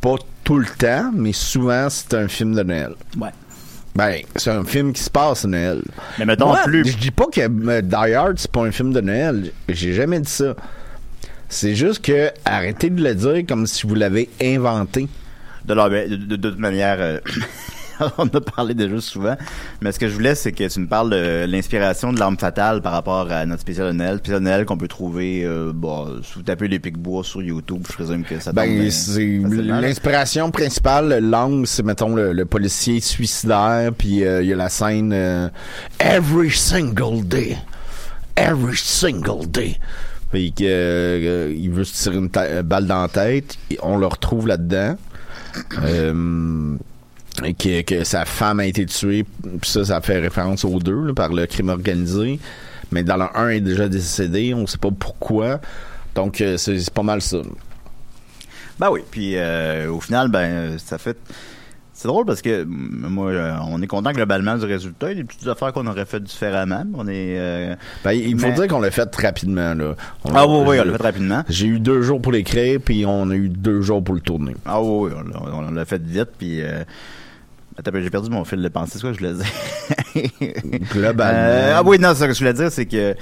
pas 0.00 0.16
tout 0.44 0.58
le 0.58 0.66
temps 0.66 1.10
mais 1.14 1.32
souvent 1.32 1.88
c'est 1.88 2.12
un 2.14 2.28
film 2.28 2.54
de 2.54 2.62
Noël. 2.62 2.92
Ouais. 3.18 3.30
Ben, 3.94 4.20
c'est 4.36 4.50
un 4.50 4.62
film 4.64 4.92
qui 4.92 5.02
se 5.02 5.08
passe 5.08 5.46
à 5.46 5.48
Noël. 5.48 5.80
Mais 6.18 6.26
mettons 6.26 6.48
Moi, 6.48 6.60
plus. 6.64 6.86
Je 6.86 6.98
dis 6.98 7.10
pas 7.10 7.24
que 7.32 7.40
euh, 7.40 7.80
Die 7.80 7.94
Hard 8.14 8.38
c'est 8.38 8.50
pas 8.50 8.60
un 8.66 8.70
film 8.72 8.92
de 8.92 9.00
Noël. 9.00 9.52
J'ai 9.70 9.94
jamais 9.94 10.20
dit 10.20 10.30
ça. 10.30 10.54
C'est 11.48 11.74
juste 11.74 12.04
que 12.04 12.30
arrêtez 12.44 12.90
de 12.90 13.02
le 13.02 13.14
dire 13.14 13.42
comme 13.48 13.66
si 13.66 13.86
vous 13.86 13.94
l'avez 13.94 14.28
inventé. 14.42 15.08
De, 15.64 15.72
leur- 15.74 15.88
de, 15.90 16.06
de- 16.14 16.36
de 16.36 16.50
toute 16.50 16.58
manière, 16.58 16.98
euh, 17.00 17.18
on 18.18 18.26
a 18.26 18.40
parlé 18.40 18.74
déjà 18.74 19.00
souvent, 19.00 19.36
mais 19.80 19.92
ce 19.92 19.98
que 19.98 20.08
je 20.08 20.14
voulais, 20.14 20.34
c'est 20.34 20.52
que 20.52 20.68
tu 20.68 20.80
me 20.80 20.86
parles 20.86 21.10
de 21.10 21.44
l'inspiration 21.46 22.12
de 22.12 22.18
l'arme 22.18 22.38
fatale 22.38 22.82
par 22.82 22.92
rapport 22.92 23.30
à 23.30 23.46
notre 23.46 23.62
spécial 23.62 23.88
de 23.88 23.92
Noël. 23.92 24.18
Spécial 24.18 24.40
de 24.40 24.44
Noël 24.44 24.64
qu'on 24.64 24.76
peut 24.76 24.88
trouver, 24.88 25.42
euh, 25.44 25.72
bon, 25.74 26.22
si 26.22 26.34
vous 26.34 26.42
tapez 26.42 26.68
les 26.68 26.78
pics 26.78 26.98
bois 26.98 27.24
sur 27.24 27.42
YouTube, 27.42 27.82
je 27.88 27.92
présume 27.94 28.24
que 28.24 28.38
ça 28.40 28.52
Ben, 28.52 28.66
bien 28.66 28.90
c'est 28.90 29.24
l'inspiration 29.26 30.50
principale, 30.50 31.18
l'angle, 31.18 31.66
c'est 31.66 31.82
mettons 31.82 32.14
le, 32.14 32.32
le 32.32 32.44
policier 32.44 33.00
suicidaire, 33.00 33.90
puis 33.96 34.24
euh, 34.24 34.42
il 34.42 34.48
y 34.48 34.52
a 34.52 34.56
la 34.56 34.68
scène 34.68 35.12
euh, 35.12 35.48
Every 35.98 36.50
single 36.50 37.26
day, 37.26 37.56
every 38.36 38.76
single 38.76 39.46
day. 39.48 39.78
Puis 40.32 40.52
que, 40.52 40.64
euh, 40.64 41.54
il 41.56 41.70
veut 41.70 41.84
se 41.84 42.02
tirer 42.02 42.16
une 42.16 42.28
balle 42.28 42.86
dans 42.86 43.02
la 43.02 43.08
tête, 43.08 43.56
et 43.70 43.78
on 43.82 43.96
le 43.96 44.06
retrouve 44.06 44.46
là-dedans. 44.46 44.96
Euh, 45.82 46.76
que, 47.58 47.82
que 47.82 48.04
sa 48.04 48.24
femme 48.24 48.60
a 48.60 48.66
été 48.66 48.86
tuée, 48.86 49.24
puis 49.60 49.70
ça, 49.70 49.84
ça 49.84 50.00
fait 50.00 50.18
référence 50.18 50.64
aux 50.64 50.78
deux 50.78 51.06
là, 51.06 51.14
par 51.14 51.32
le 51.32 51.46
crime 51.46 51.68
organisé. 51.68 52.38
Mais 52.92 53.02
dans 53.02 53.16
le 53.16 53.24
1 53.34 53.48
est 53.50 53.60
déjà 53.60 53.88
décédé, 53.88 54.54
on 54.54 54.66
sait 54.66 54.78
pas 54.78 54.90
pourquoi. 54.90 55.60
Donc 56.14 56.40
euh, 56.40 56.56
c'est 56.56 56.88
pas 56.90 57.02
mal 57.02 57.20
ça. 57.20 57.38
Ben 58.78 58.90
oui, 58.90 59.00
puis 59.10 59.32
euh, 59.36 59.90
au 59.90 60.00
final, 60.00 60.28
ben 60.28 60.78
ça 60.78 60.98
fait. 60.98 61.16
C'est 61.94 62.08
drôle 62.08 62.26
parce 62.26 62.42
que 62.42 62.62
moi, 62.64 63.30
euh, 63.30 63.54
on 63.70 63.80
est 63.80 63.86
content 63.86 64.12
globalement 64.12 64.58
du 64.58 64.66
résultat. 64.66 65.12
Il 65.12 65.16
y 65.16 65.20
a 65.20 65.22
des 65.22 65.26
petites 65.26 65.48
affaires 65.48 65.72
qu'on 65.72 65.86
aurait 65.86 66.04
fait 66.04 66.22
différemment. 66.22 66.84
On 66.92 67.08
est. 67.08 67.38
euh, 67.38 67.74
Ben, 68.04 68.12
il 68.12 68.38
faut 68.38 68.48
Mais- 68.48 68.52
dire 68.52 68.66
qu'on 68.68 68.80
l'a 68.80 68.90
fait 68.90 69.08
rapidement. 69.16 69.72
Là. 69.72 69.94
On- 70.24 70.34
Ah 70.34 70.46
oui, 70.46 70.62
oui, 70.66 70.76
on 70.78 70.84
l'a 70.84 70.92
fait 70.98 71.02
rapidement. 71.02 71.42
J'ai 71.48 71.66
eu 71.68 71.80
deux 71.80 72.02
jours 72.02 72.20
pour 72.20 72.32
l'écrire, 72.32 72.80
puis 72.84 73.06
on 73.06 73.30
a 73.30 73.34
eu 73.34 73.48
deux 73.48 73.80
jours 73.80 74.04
pour 74.04 74.14
le 74.14 74.20
tourner. 74.20 74.54
Ah 74.66 74.82
oui, 74.82 75.10
oui, 75.10 75.18
on 75.18 75.46
l'a- 75.46 75.54
on 75.68 75.70
l'a 75.70 75.84
fait 75.86 76.02
vite, 76.02 76.28
puis. 76.38 76.60
Euh, 76.60 76.84
attends, 77.78 77.90
j'ai 77.94 78.10
perdu 78.10 78.30
mon 78.30 78.44
fil 78.44 78.62
de 78.62 78.68
pensée. 78.68 78.92
C'est 78.94 79.00
quoi 79.00 79.12
que 79.12 79.18
je 79.18 79.26
voulais 79.26 79.42
dire? 79.42 80.80
Globalement. 80.92 81.38
Euh, 81.38 81.72
ah 81.76 81.82
oui, 81.84 81.98
non, 81.98 82.14
ce 82.14 82.24
que 82.24 82.32
je 82.32 82.38
voulais 82.38 82.54
dire, 82.54 82.70
c'est 82.70 82.86
que. 82.86 83.14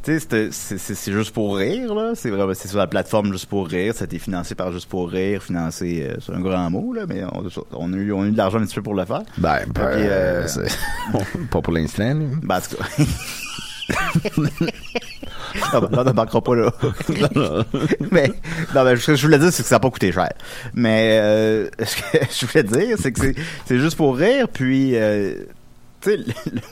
Tu 0.00 0.20
sais, 0.20 0.48
c'est- 0.52 1.12
juste 1.12 1.34
pour 1.34 1.56
rire, 1.56 1.92
là. 1.92 2.12
C'est 2.14 2.30
vraiment, 2.30 2.54
c'est 2.54 2.68
sur 2.68 2.78
la 2.78 2.86
plateforme 2.86 3.32
juste 3.32 3.46
pour 3.46 3.66
rire. 3.66 3.92
Ça 3.94 4.04
a 4.04 4.06
été 4.06 4.18
financé 4.20 4.54
par 4.54 4.70
juste 4.72 4.88
pour 4.88 5.10
rire. 5.10 5.42
Financé, 5.42 6.06
euh, 6.08 6.16
c'est 6.24 6.32
un 6.32 6.40
grand 6.40 6.70
mot, 6.70 6.92
là, 6.92 7.02
mais 7.06 7.24
on, 7.24 7.42
on 7.72 7.92
a 7.92 7.96
eu, 7.96 8.12
on 8.12 8.22
a 8.22 8.26
eu 8.26 8.30
de 8.30 8.36
l'argent 8.36 8.58
un 8.58 8.64
petit 8.64 8.76
peu 8.76 8.82
pour 8.82 8.94
le 8.94 9.04
faire. 9.04 9.22
Ben, 9.38 9.58
ben, 9.74 9.82
euh, 9.84 10.46
pas 11.50 11.60
pour 11.60 11.72
l'instant. 11.72 12.14
là. 12.14 12.26
Ben, 12.42 12.56
en 12.56 12.60
tout 12.60 12.76
cas. 12.76 12.84
non, 14.38 15.80
ben, 15.80 15.88
on 15.92 16.04
n'embarquera 16.04 16.42
pas 16.42 16.54
là. 16.54 16.72
mais, 18.12 18.28
non, 18.74 18.84
ben, 18.84 18.96
ce 18.96 19.06
que 19.06 19.14
je 19.16 19.26
voulais 19.26 19.38
dire, 19.38 19.52
c'est 19.52 19.62
que 19.62 19.68
ça 19.68 19.76
n'a 19.76 19.80
pas 19.80 19.90
coûté 19.90 20.12
cher. 20.12 20.32
Mais, 20.74 21.18
euh, 21.20 21.68
ce 21.84 21.96
que 21.96 22.18
je 22.30 22.46
voulais 22.46 22.62
dire, 22.86 22.96
c'est 23.00 23.12
que 23.12 23.20
c'est- 23.66 23.78
juste 23.78 23.96
pour 23.96 24.16
rire, 24.16 24.48
puis, 24.52 24.96
euh, 24.96 25.34
tu 26.00 26.10
sais, 26.10 26.18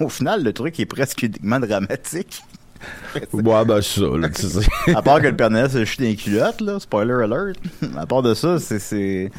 au 0.01 0.09
final, 0.09 0.43
le 0.45 0.53
truc 0.53 0.79
est 0.79 0.87
presque 0.87 1.23
uniquement 1.23 1.59
dramatique. 1.61 2.43
Ouais, 3.33 3.65
ben, 3.65 3.81
c'est 3.81 4.01
ça. 4.01 4.07
Là, 4.19 4.29
tu 4.29 4.43
sais. 4.47 4.67
À 4.95 5.01
part 5.03 5.21
que 5.23 5.27
le 5.29 5.37
Père 5.37 5.51
Noël 5.51 5.71
se 5.71 5.85
chute 5.85 6.01
dans 6.01 6.07
les 6.07 6.17
culottes, 6.17 6.61
là, 6.61 6.79
spoiler 6.79 7.15
alert. 7.25 7.57
À 7.97 8.05
part 8.07 8.23
de 8.23 8.35
ça, 8.35 8.59
c'est, 8.59 9.31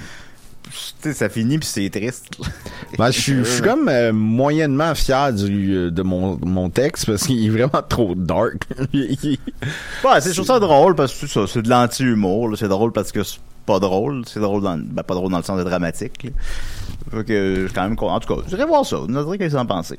ça 0.71 1.30
finit 1.30 1.58
puis 1.60 1.67
c'est 1.67 1.89
triste. 1.89 2.27
Ben, 2.97 3.12
je 3.12 3.19
suis- 3.19 3.34
je 3.39 3.43
suis 3.43 3.62
comme 3.62 3.89
euh, 3.89 4.13
moyennement 4.13 4.95
fier 4.95 5.34
du, 5.34 5.75
euh, 5.75 5.91
de 5.91 6.01
mon, 6.03 6.39
mon 6.43 6.69
texte 6.69 7.06
parce 7.06 7.27
qu'il 7.27 7.45
est 7.45 7.49
vraiment 7.49 7.82
trop 7.88 8.15
dark. 8.15 8.63
Il- 8.93 9.17
il- 9.23 9.39
Ouais, 10.03 10.21
c'est 10.21 10.30
je 10.30 10.36
trouve 10.36 10.45
ça 10.47 10.60
drôle 10.60 10.95
parce 10.95 11.12
que 11.13 11.27
c'est 11.27 11.34
ça, 11.34 11.45
c'est 11.47 11.62
de 11.62 11.69
l'anti-humour. 11.69 12.49
là. 12.49 12.56
C'est 12.58 12.69
drôle 12.69 12.91
parce 12.93 13.12
que 13.12 13.23
c'est 13.23 13.39
pas 13.65 13.80
drôle. 13.80 14.23
C'est 14.25 14.39
drôle 14.39 14.62
dans, 14.63 14.77
ben, 14.77 15.03
pas 15.03 15.13
drôle 15.15 15.30
dans 15.32 15.38
le 15.38 15.43
sens 15.43 15.58
de 15.60 15.63
dramatique. 15.63 16.23
là. 16.23 16.30
Fait 17.12 17.23
que 17.25 17.56
je 17.62 17.65
suis 17.65 17.73
quand 17.73 17.84
même. 17.84 17.97
En 17.99 18.19
tout 18.19 18.34
cas, 18.36 18.41
j'irai 18.47 18.65
voir 18.65 18.86
ça. 18.86 18.97
Vous 18.97 19.08
qu'est-ce 19.08 19.38
que 19.38 19.49
vous 19.49 19.56
en 19.58 19.65
pensez. 19.65 19.97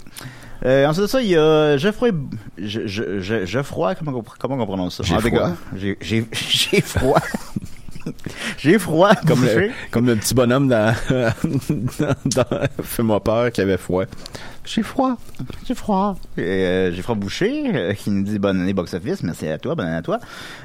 Euh, 0.65 0.87
ensuite 0.87 1.03
de 1.03 1.07
ça, 1.09 1.21
il 1.23 1.29
y 1.29 1.37
a 1.37 1.77
Geoffroy, 1.77 2.11
Je- 2.57 2.87
Je- 2.87 3.21
Je- 3.21 3.45
Geoffroy, 3.47 3.95
comment, 3.95 4.19
on- 4.19 4.25
comment 4.39 4.57
on 4.63 4.67
prononce 4.67 4.97
ça? 4.97 5.05
J'ai 5.05 5.19
froid. 5.21 5.31
cas, 5.31 5.53
J'ai, 5.77 5.97
j'ai, 6.01 6.27
j'ai 6.33 6.81
froid. 6.81 7.21
j'ai 8.59 8.79
froid. 8.79 9.15
comme, 9.27 9.43
le, 9.43 9.55
bouché. 9.55 9.73
comme 9.91 10.07
le 10.07 10.17
petit 10.17 10.35
bonhomme 10.35 10.69
dans, 10.69 10.95
dans, 11.11 12.15
dans 12.25 12.69
Fais-moi 12.83 13.23
peur 13.23 13.53
qui 13.53 13.61
avait 13.61 13.79
froid. 13.79 14.05
J'ai 14.69 14.83
froid. 14.83 15.17
J'ai 15.67 15.75
froid. 15.75 16.17
Et, 16.37 16.43
euh, 16.43 16.93
j'ai 16.93 17.01
froid 17.01 17.15
bouché, 17.15 17.63
euh, 17.75 17.95
qui 17.95 18.11
nous 18.11 18.23
dit 18.23 18.39
bonne 18.39 18.61
année 18.61 18.75
box-office. 18.75 19.23
Merci 19.23 19.49
à 19.49 19.57
toi, 19.57 19.75
bonne 19.75 19.87
année 19.87 19.97
à 19.97 20.03
toi. 20.03 20.19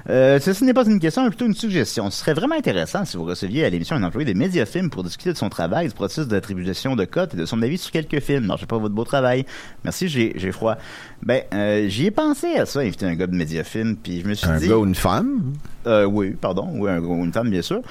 Euh, 0.09 0.39
ceci 0.41 0.65
n'est 0.65 0.73
pas 0.73 0.85
une 0.85 0.99
question, 0.99 1.23
mais 1.23 1.29
plutôt 1.29 1.45
une 1.45 1.53
suggestion. 1.53 2.09
Ce 2.11 2.19
serait 2.19 2.33
vraiment 2.33 2.55
intéressant 2.55 3.05
si 3.05 3.15
vous 3.15 3.23
receviez 3.23 3.63
à 3.63 3.69
l'émission 3.69 3.95
un 3.95 4.03
employé 4.03 4.25
des 4.25 4.33
Médiafilms 4.33 4.89
pour 4.89 5.05
discuter 5.05 5.31
de 5.31 5.37
son 5.37 5.47
travail, 5.47 5.87
du 5.87 5.93
processus 5.93 6.27
d'attribution 6.27 6.97
de 6.97 7.05
cotes 7.05 7.33
et 7.33 7.37
de 7.37 7.45
son 7.45 7.61
avis 7.61 7.77
sur 7.77 7.91
quelques 7.91 8.19
films. 8.19 8.45
Non, 8.45 8.55
je 8.55 8.61
sais 8.61 8.65
pas 8.65 8.77
votre 8.77 8.93
beau 8.93 9.05
travail. 9.05 9.45
Merci, 9.85 10.09
j'ai, 10.09 10.33
j'ai 10.35 10.51
froid. 10.51 10.75
Ben, 11.21 11.43
euh, 11.53 11.87
j'y 11.87 12.07
ai 12.07 12.11
pensé 12.11 12.55
à 12.55 12.65
ça, 12.65 12.81
inviter 12.81 13.05
un 13.05 13.15
gars 13.15 13.27
de 13.27 13.35
Médiafilm, 13.35 13.95
puis 13.95 14.19
je 14.19 14.27
me 14.27 14.33
suis 14.33 14.47
Un 14.47 14.57
dit... 14.57 14.67
gars 14.67 14.77
ou 14.77 14.85
une 14.85 14.95
femme? 14.95 15.53
Euh, 15.87 16.03
oui, 16.03 16.31
pardon, 16.31 16.69
oui, 16.73 16.89
un, 16.91 16.99
ou 16.99 17.23
une 17.23 17.31
femme, 17.31 17.49
bien 17.49 17.61
sûr. 17.61 17.81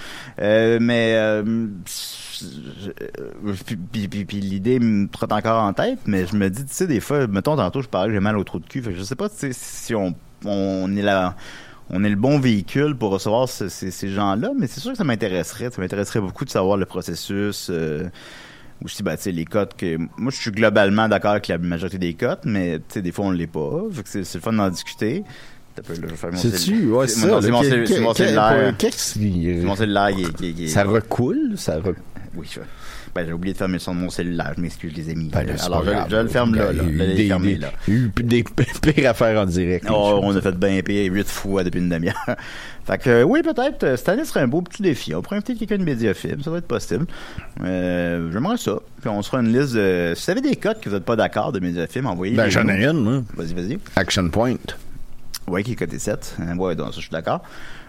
Euh, 0.40 0.78
mais 0.80 1.14
euh, 1.16 1.66
puis, 3.92 4.40
l'idée 4.40 4.78
me 4.78 5.08
trotte 5.08 5.32
encore 5.32 5.62
en 5.62 5.72
tête, 5.72 6.00
mais 6.06 6.26
je 6.26 6.36
me 6.36 6.48
dis, 6.50 6.64
tu 6.64 6.72
sais, 6.72 6.86
des 6.86 7.00
fois, 7.00 7.26
mettons, 7.26 7.56
tantôt, 7.56 7.82
je 7.82 7.88
parlais 7.88 8.08
que 8.08 8.14
j'ai 8.14 8.20
mal 8.20 8.36
au 8.38 8.44
trou 8.44 8.58
de 8.58 8.66
cul. 8.66 8.82
Fait 8.82 8.92
que 8.92 8.98
je 8.98 9.02
sais 9.02 9.16
pas 9.16 9.28
si 9.30 9.94
on, 9.94 10.96
est 10.96 11.02
là. 11.02 11.36
On 11.90 12.04
est 12.04 12.10
le 12.10 12.16
bon 12.16 12.38
véhicule 12.38 12.96
pour 12.96 13.10
recevoir 13.10 13.48
ce- 13.48 13.68
ces, 13.68 14.08
gens-là, 14.08 14.52
mais 14.58 14.66
c'est 14.66 14.80
sûr 14.80 14.92
que 14.92 14.98
ça 14.98 15.04
m'intéresserait. 15.04 15.70
Ça 15.70 15.80
m'intéresserait 15.80 16.20
beaucoup 16.20 16.44
de 16.44 16.50
savoir 16.50 16.76
le 16.76 16.86
processus. 16.86 17.68
Euh, 17.70 18.08
aussi, 18.84 19.02
ben, 19.02 19.16
les 19.24 19.44
cotes 19.44 19.76
que. 19.76 19.96
Moi, 20.16 20.30
je 20.30 20.36
suis 20.36 20.50
globalement 20.50 21.08
d'accord 21.08 21.32
avec 21.32 21.48
la 21.48 21.58
majorité 21.58 21.98
des 21.98 22.14
cotes, 22.14 22.44
mais, 22.44 22.80
des 22.94 23.12
fois, 23.12 23.26
on 23.26 23.30
ne 23.30 23.36
l'est 23.36 23.46
pas. 23.46 23.82
C'est 24.04 24.34
le 24.34 24.40
fun 24.40 24.52
d'en 24.52 24.70
discuter. 24.70 25.24
C'est-tu? 26.36 26.86
Ouais, 26.90 27.06
C'est 27.08 27.20
ça. 27.20 27.40
c'est 27.42 27.50
mon 27.50 27.62
cellulaire- 27.62 27.88
c'est 27.88 28.00
mon 28.00 28.14
cellulaire. 28.14 28.74
Qu'est-ce 28.78 29.18
qui- 29.18 29.48
est- 30.64 30.68
Ça 30.68 30.84
recoule? 30.84 31.52
Ça 31.56 31.78
Oui, 32.34 32.46
je... 32.50 32.60
ben, 33.14 33.26
j'ai 33.26 33.32
oublié 33.34 33.52
de 33.52 33.58
fermer 33.58 33.74
le 33.74 33.78
son 33.78 33.94
de 33.94 34.00
mon 34.00 34.08
cellulaire. 34.08 34.52
Je 34.56 34.62
m'excuse, 34.62 34.94
les 34.96 35.10
amis. 35.10 35.28
Ben, 35.30 35.40
Alors, 35.64 35.84
je, 36.08 36.16
le 36.16 36.28
ferme 36.28 36.54
là. 36.54 36.72
là. 36.72 36.82
Je 36.82 36.88
l'ai 36.88 37.14
des- 37.14 37.26
fermé 37.28 37.56
là. 37.56 37.70
il 37.86 37.92
y 37.94 37.96
a 37.96 38.00
eu 38.00 38.10
des 38.22 38.42
pires 38.82 39.10
affaires 39.10 39.38
en 39.40 39.44
direct. 39.44 39.86
Oh, 39.90 40.20
on 40.22 40.34
a 40.34 40.40
fait 40.40 40.56
bien 40.58 40.80
pire 40.82 41.12
huit 41.12 41.28
fois 41.28 41.62
depuis 41.62 41.80
une 41.80 41.90
demi-heure. 41.90 42.14
fait 42.86 42.98
que, 42.98 43.10
euh, 43.10 43.22
oui, 43.24 43.42
peut-être, 43.42 43.84
euh, 43.84 43.96
cette 43.98 44.08
année 44.08 44.24
serait 44.24 44.40
un 44.40 44.48
beau 44.48 44.62
petit 44.62 44.80
défi. 44.80 45.14
On 45.14 45.20
pourrait 45.20 45.36
inviter 45.36 45.56
quelqu'un 45.56 45.76
de 45.76 45.84
Mediafilm, 45.84 46.42
ça 46.42 46.50
va 46.50 46.56
être 46.58 46.66
possible. 46.66 47.04
Euh, 47.62 48.30
J'aimerais 48.32 48.56
ça. 48.56 48.78
Puis 49.02 49.10
on 49.10 49.20
se 49.20 49.28
fera 49.28 49.42
une 49.42 49.52
liste 49.52 49.74
de... 49.74 50.14
Si 50.16 50.24
vous 50.24 50.30
avez 50.30 50.40
des 50.40 50.56
codes 50.56 50.80
que 50.80 50.88
vous 50.88 50.94
n'êtes 50.94 51.04
pas 51.04 51.16
d'accord 51.16 51.52
de 51.52 51.60
Mediafilm, 51.60 52.06
envoyez 52.06 52.34
Ben, 52.34 52.48
j'en 52.48 52.66
ai 52.68 52.82
une, 52.86 52.92
moi. 53.02 53.22
Vas-y, 53.36 53.52
vas-y. 53.52 53.78
Action 53.96 54.28
Point. 54.30 54.56
Ouais, 55.48 55.62
qui 55.62 55.72
est 55.72 55.76
côté 55.76 55.98
7. 55.98 56.36
Hein, 56.40 56.56
ouais, 56.58 56.74
donc 56.74 56.88
ça, 56.88 56.96
je 56.96 57.00
suis 57.02 57.10
d'accord. 57.10 57.42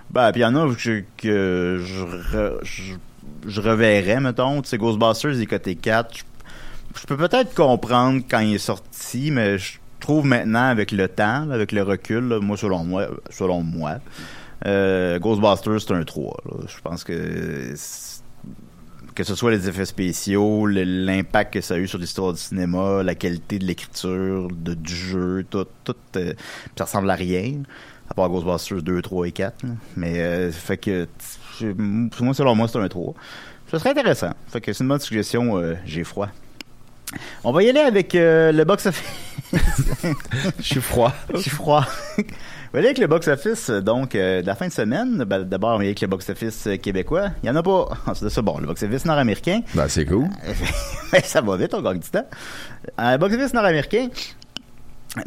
Ben, 0.09 0.31
puis 0.31 0.41
il 0.41 0.43
y 0.43 0.45
en 0.45 0.55
a 0.55 0.73
que, 0.75 1.03
que 1.17 1.81
je, 1.83 2.03
re- 2.03 2.59
je, 2.63 2.93
je 3.47 3.61
reverrais, 3.61 4.19
mettons. 4.19 4.61
Tu 4.61 4.69
sais, 4.69 4.77
Ghostbusters, 4.77 5.31
il 5.33 5.41
est 5.41 5.45
côté 5.45 5.75
4. 5.75 6.09
Je, 6.95 7.05
peux 7.05 7.17
peut-être 7.17 7.53
comprendre 7.55 8.21
quand 8.29 8.39
il 8.39 8.55
est 8.55 8.59
sorti, 8.59 9.31
mais 9.31 9.57
je 9.57 9.79
trouve 9.99 10.25
maintenant, 10.25 10.67
avec 10.67 10.91
le 10.91 11.07
temps, 11.07 11.49
avec 11.49 11.71
le 11.71 11.83
recul, 11.83 12.39
moi, 12.41 12.57
selon 12.57 12.83
moi, 12.83 13.07
selon 13.29 13.63
moi, 13.63 13.95
euh, 14.65 15.19
Ghostbusters, 15.19 15.81
c'est 15.81 15.93
un 15.93 16.03
3. 16.03 16.37
là. 16.45 16.57
Je 16.67 16.81
pense 16.81 17.03
que... 17.03 17.73
que 19.15 19.23
ce 19.23 19.35
soit 19.35 19.51
les 19.51 19.69
effets 19.69 19.85
spéciaux, 19.85 20.65
l'impact 20.65 21.53
que 21.53 21.61
ça 21.61 21.75
a 21.75 21.77
eu 21.77 21.87
sur 21.87 21.97
l'histoire 21.99 22.33
du 22.33 22.39
cinéma, 22.39 23.03
la 23.03 23.15
qualité 23.15 23.59
de 23.59 23.65
l'écriture, 23.65 24.47
du 24.49 24.95
jeu, 24.95 25.45
tout, 25.49 25.65
tout, 25.83 25.95
euh, 26.15 26.33
ça 26.75 26.85
ressemble 26.85 27.09
à 27.09 27.15
rien, 27.15 27.63
à 28.09 28.13
part 28.13 28.29
Ghostbusters 28.29 28.81
2, 28.81 29.01
3 29.01 29.27
et 29.27 29.31
4. 29.31 29.63
là. 29.63 29.69
Mais, 29.95 30.19
euh, 30.19 30.51
fait 30.51 30.77
que, 30.77 31.07
moi, 31.61 32.33
selon 32.33 32.55
moi, 32.55 32.67
c'est 32.67 32.79
un 32.79 32.87
3. 32.87 33.13
Ce 33.71 33.77
serait 33.79 33.91
intéressant. 33.91 34.31
Fait 34.47 34.61
que 34.61 34.71
c'est 34.71 34.83
une 34.83 34.89
bonne 34.89 34.99
suggestion, 34.99 35.57
euh, 35.57 35.75
j'ai 35.85 36.03
froid. 36.03 36.29
On 37.43 37.51
va 37.51 37.63
y 37.63 37.69
aller 37.69 37.79
avec 37.79 38.15
euh, 38.15 38.51
le 38.51 38.63
box-office. 38.65 39.03
Je 40.59 40.63
suis 40.63 40.81
froid. 40.81 41.13
Je 41.33 41.39
suis 41.39 41.51
froid. 41.51 41.85
Aller 42.75 42.87
avec 42.87 42.97
le 42.97 43.05
box-office, 43.05 43.69
euh, 43.69 43.81
donc, 43.81 44.15
euh, 44.15 44.41
de 44.41 44.47
la 44.47 44.55
fin 44.55 44.67
de 44.67 44.71
semaine. 44.71 45.23
Ben, 45.25 45.43
D'abord, 45.43 45.73
avec 45.73 46.01
le 46.01 46.07
box-office 46.07 46.65
euh, 46.67 46.77
québécois. 46.77 47.29
Il 47.43 47.47
y 47.47 47.49
en 47.49 47.55
a 47.55 47.61
pas. 47.61 47.89
Ensuite 48.07 48.23
de 48.23 48.29
ça, 48.29 48.41
bon, 48.41 48.57
le 48.57 48.65
box-office 48.65 49.05
nord-américain. 49.05 49.61
Ben, 49.75 49.87
c'est 49.87 50.05
cool. 50.05 50.27
Ben, 51.11 51.21
ça 51.23 51.41
va 51.41 51.55
vite, 51.57 51.75
on 51.75 51.81
gagne 51.83 51.99
du 51.99 52.09
temps. 52.09 52.25
Euh, 52.99 53.17
box-office 53.19 53.53
nord-américain. 53.53 54.07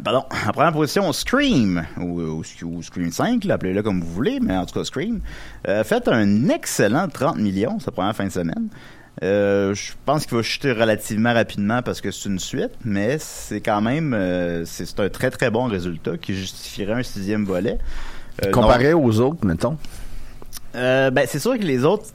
Pardon. 0.03 0.25
En 0.45 0.51
première 0.51 0.73
position, 0.73 1.13
Scream, 1.13 1.85
ou, 1.97 2.43
Scream 2.83 3.11
5, 3.11 3.45
là, 3.45 3.53
appelez-le 3.53 3.81
comme 3.81 4.01
vous 4.01 4.13
voulez, 4.13 4.39
mais 4.41 4.57
en 4.57 4.65
tout 4.65 4.77
cas, 4.77 4.83
Scream, 4.83 5.21
euh, 5.67 5.85
fait 5.85 6.09
un 6.09 6.49
excellent 6.49 7.07
30 7.07 7.37
millions 7.37 7.79
sa 7.79 7.91
première 7.91 8.13
fin 8.13 8.25
de 8.25 8.31
semaine. 8.31 8.67
Euh, 9.23 9.73
je 9.73 9.93
pense 10.05 10.25
qu'il 10.25 10.37
va 10.37 10.43
chuter 10.43 10.71
relativement 10.71 11.33
rapidement 11.33 11.81
parce 11.81 12.01
que 12.01 12.11
c'est 12.11 12.29
une 12.29 12.39
suite, 12.39 12.71
mais 12.85 13.17
c'est 13.19 13.61
quand 13.61 13.81
même 13.81 14.13
euh, 14.13 14.63
c'est 14.65 14.99
un 14.99 15.09
très 15.09 15.31
très 15.31 15.49
bon 15.49 15.65
résultat 15.65 16.17
qui 16.17 16.35
justifierait 16.35 16.93
un 16.93 17.03
sixième 17.03 17.43
volet. 17.43 17.79
Euh, 18.45 18.51
Comparé 18.51 18.93
aux 18.93 19.19
autres, 19.19 19.43
mettons. 19.43 19.77
ben, 20.73 21.23
c'est 21.25 21.39
sûr 21.39 21.57
que 21.57 21.63
les 21.63 21.83
autres, 21.83 22.05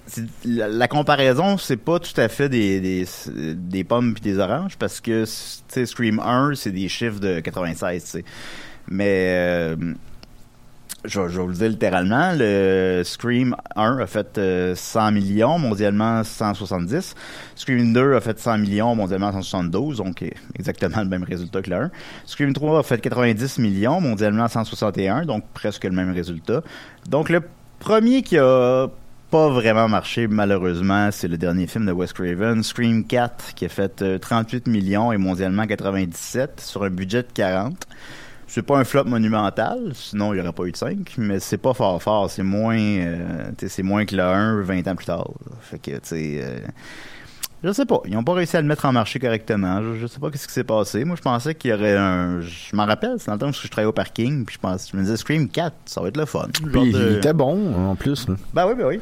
la, 0.44 0.68
la 0.68 0.86
comparaison, 0.86 1.58
c'est 1.58 1.76
pas 1.76 1.98
tout 1.98 2.18
à 2.20 2.28
fait 2.28 2.48
des, 2.48 2.80
des, 2.80 3.04
des 3.56 3.82
pommes 3.82 4.14
puis 4.14 4.22
des 4.22 4.38
oranges 4.38 4.76
parce 4.78 5.00
que, 5.00 5.24
Scream 5.24 6.20
1, 6.20 6.54
c'est 6.54 6.70
des 6.70 6.88
chiffres 6.88 7.18
de 7.18 7.40
96, 7.40 8.04
tu 8.04 8.10
sais. 8.10 8.24
Mais, 8.88 9.74
je, 11.04 11.20
vous 11.20 11.48
le 11.48 11.54
dire 11.54 11.68
littéralement, 11.68 12.32
le 12.36 13.02
Scream 13.04 13.56
1 13.76 13.98
a 13.98 14.06
fait 14.06 14.38
euh, 14.38 14.74
100 14.74 15.12
millions, 15.12 15.58
mondialement 15.58 16.22
170. 16.22 17.14
Scream 17.56 17.92
2 17.92 18.14
a 18.14 18.20
fait 18.20 18.38
100 18.38 18.58
millions, 18.58 18.94
mondialement 18.94 19.32
172, 19.32 19.98
donc 19.98 20.22
euh, 20.22 20.28
exactement 20.58 21.00
le 21.00 21.08
même 21.08 21.24
résultat 21.24 21.62
que 21.62 21.70
le 21.70 21.76
1. 21.76 21.90
Scream 22.24 22.52
3 22.52 22.78
a 22.78 22.82
fait 22.82 23.00
90 23.00 23.58
millions, 23.58 24.00
mondialement 24.00 24.46
161, 24.46 25.24
donc 25.24 25.44
presque 25.54 25.84
le 25.84 25.90
même 25.90 26.12
résultat. 26.12 26.62
Donc 27.08 27.28
le 27.28 27.42
premier 27.80 28.22
qui 28.22 28.38
a 28.38 28.88
pas 29.32 29.48
vraiment 29.48 29.88
marché 29.88 30.28
malheureusement, 30.28 31.10
c'est 31.10 31.26
le 31.26 31.38
dernier 31.38 31.66
film 31.66 31.86
de 31.86 31.92
Wes 31.92 32.12
Craven, 32.12 32.62
Scream 32.62 33.04
4, 33.04 33.54
qui 33.54 33.64
a 33.64 33.68
fait 33.68 34.02
euh, 34.02 34.18
38 34.18 34.66
millions 34.68 35.10
et 35.10 35.16
mondialement 35.16 35.66
97 35.66 36.60
sur 36.60 36.84
un 36.84 36.90
budget 36.90 37.22
de 37.22 37.32
40. 37.32 37.86
C'est 38.54 38.62
pas 38.62 38.76
un 38.76 38.84
flop 38.84 39.04
monumental, 39.04 39.92
sinon 39.94 40.34
il 40.34 40.36
n'y 40.36 40.42
aurait 40.42 40.52
pas 40.52 40.64
eu 40.64 40.72
de 40.72 40.76
5, 40.76 41.14
mais 41.16 41.40
c'est 41.40 41.56
pas 41.56 41.72
fort 41.72 42.02
fort, 42.02 42.30
c'est 42.30 42.42
moins 42.42 42.76
euh, 42.78 43.50
c'est 43.66 43.82
moins 43.82 44.04
que 44.04 44.14
le 44.14 44.22
1 44.22 44.60
20 44.60 44.88
ans 44.88 44.94
plus 44.94 45.06
tard. 45.06 45.30
là. 45.48 45.56
Fait 45.62 45.78
que 45.78 45.90
tu 45.92 45.98
sais 46.02 46.40
euh, 46.42 46.58
je 47.64 47.72
sais 47.72 47.86
pas, 47.86 48.00
ils 48.06 48.14
ont 48.16 48.24
pas 48.24 48.34
réussi 48.34 48.56
à 48.56 48.60
le 48.60 48.66
mettre 48.66 48.84
en 48.84 48.92
marché 48.92 49.18
correctement. 49.20 49.80
Je, 49.82 50.00
je 50.00 50.06
sais 50.06 50.18
pas 50.18 50.30
qu'est-ce 50.30 50.48
qui 50.48 50.52
s'est 50.52 50.64
passé. 50.64 51.04
Moi 51.06 51.16
je 51.16 51.22
pensais 51.22 51.54
qu'il 51.54 51.70
y 51.70 51.74
aurait 51.74 51.96
un 51.96 52.42
je 52.42 52.76
m'en 52.76 52.84
rappelle, 52.84 53.14
c'est 53.18 53.28
dans 53.28 53.32
le 53.34 53.38
temps 53.38 53.48
où 53.48 53.52
je 53.54 53.68
travaillais 53.68 53.88
au 53.88 53.92
parking, 53.92 54.44
puis 54.44 54.56
je 54.56 54.60
pense 54.60 54.90
je 54.92 54.96
me 54.98 55.02
disais 55.02 55.16
Scream 55.16 55.48
4, 55.48 55.74
ça 55.86 56.02
va 56.02 56.08
être 56.08 56.18
le 56.18 56.26
fun. 56.26 56.48
Puis 56.52 56.92
de- 56.92 57.10
il 57.12 57.16
était 57.16 57.32
bon, 57.32 57.74
en 57.88 57.94
plus. 57.94 58.28
là. 58.28 58.34
ben 58.52 58.66
oui, 58.66 58.74
ben 58.76 58.86
oui. 58.86 59.00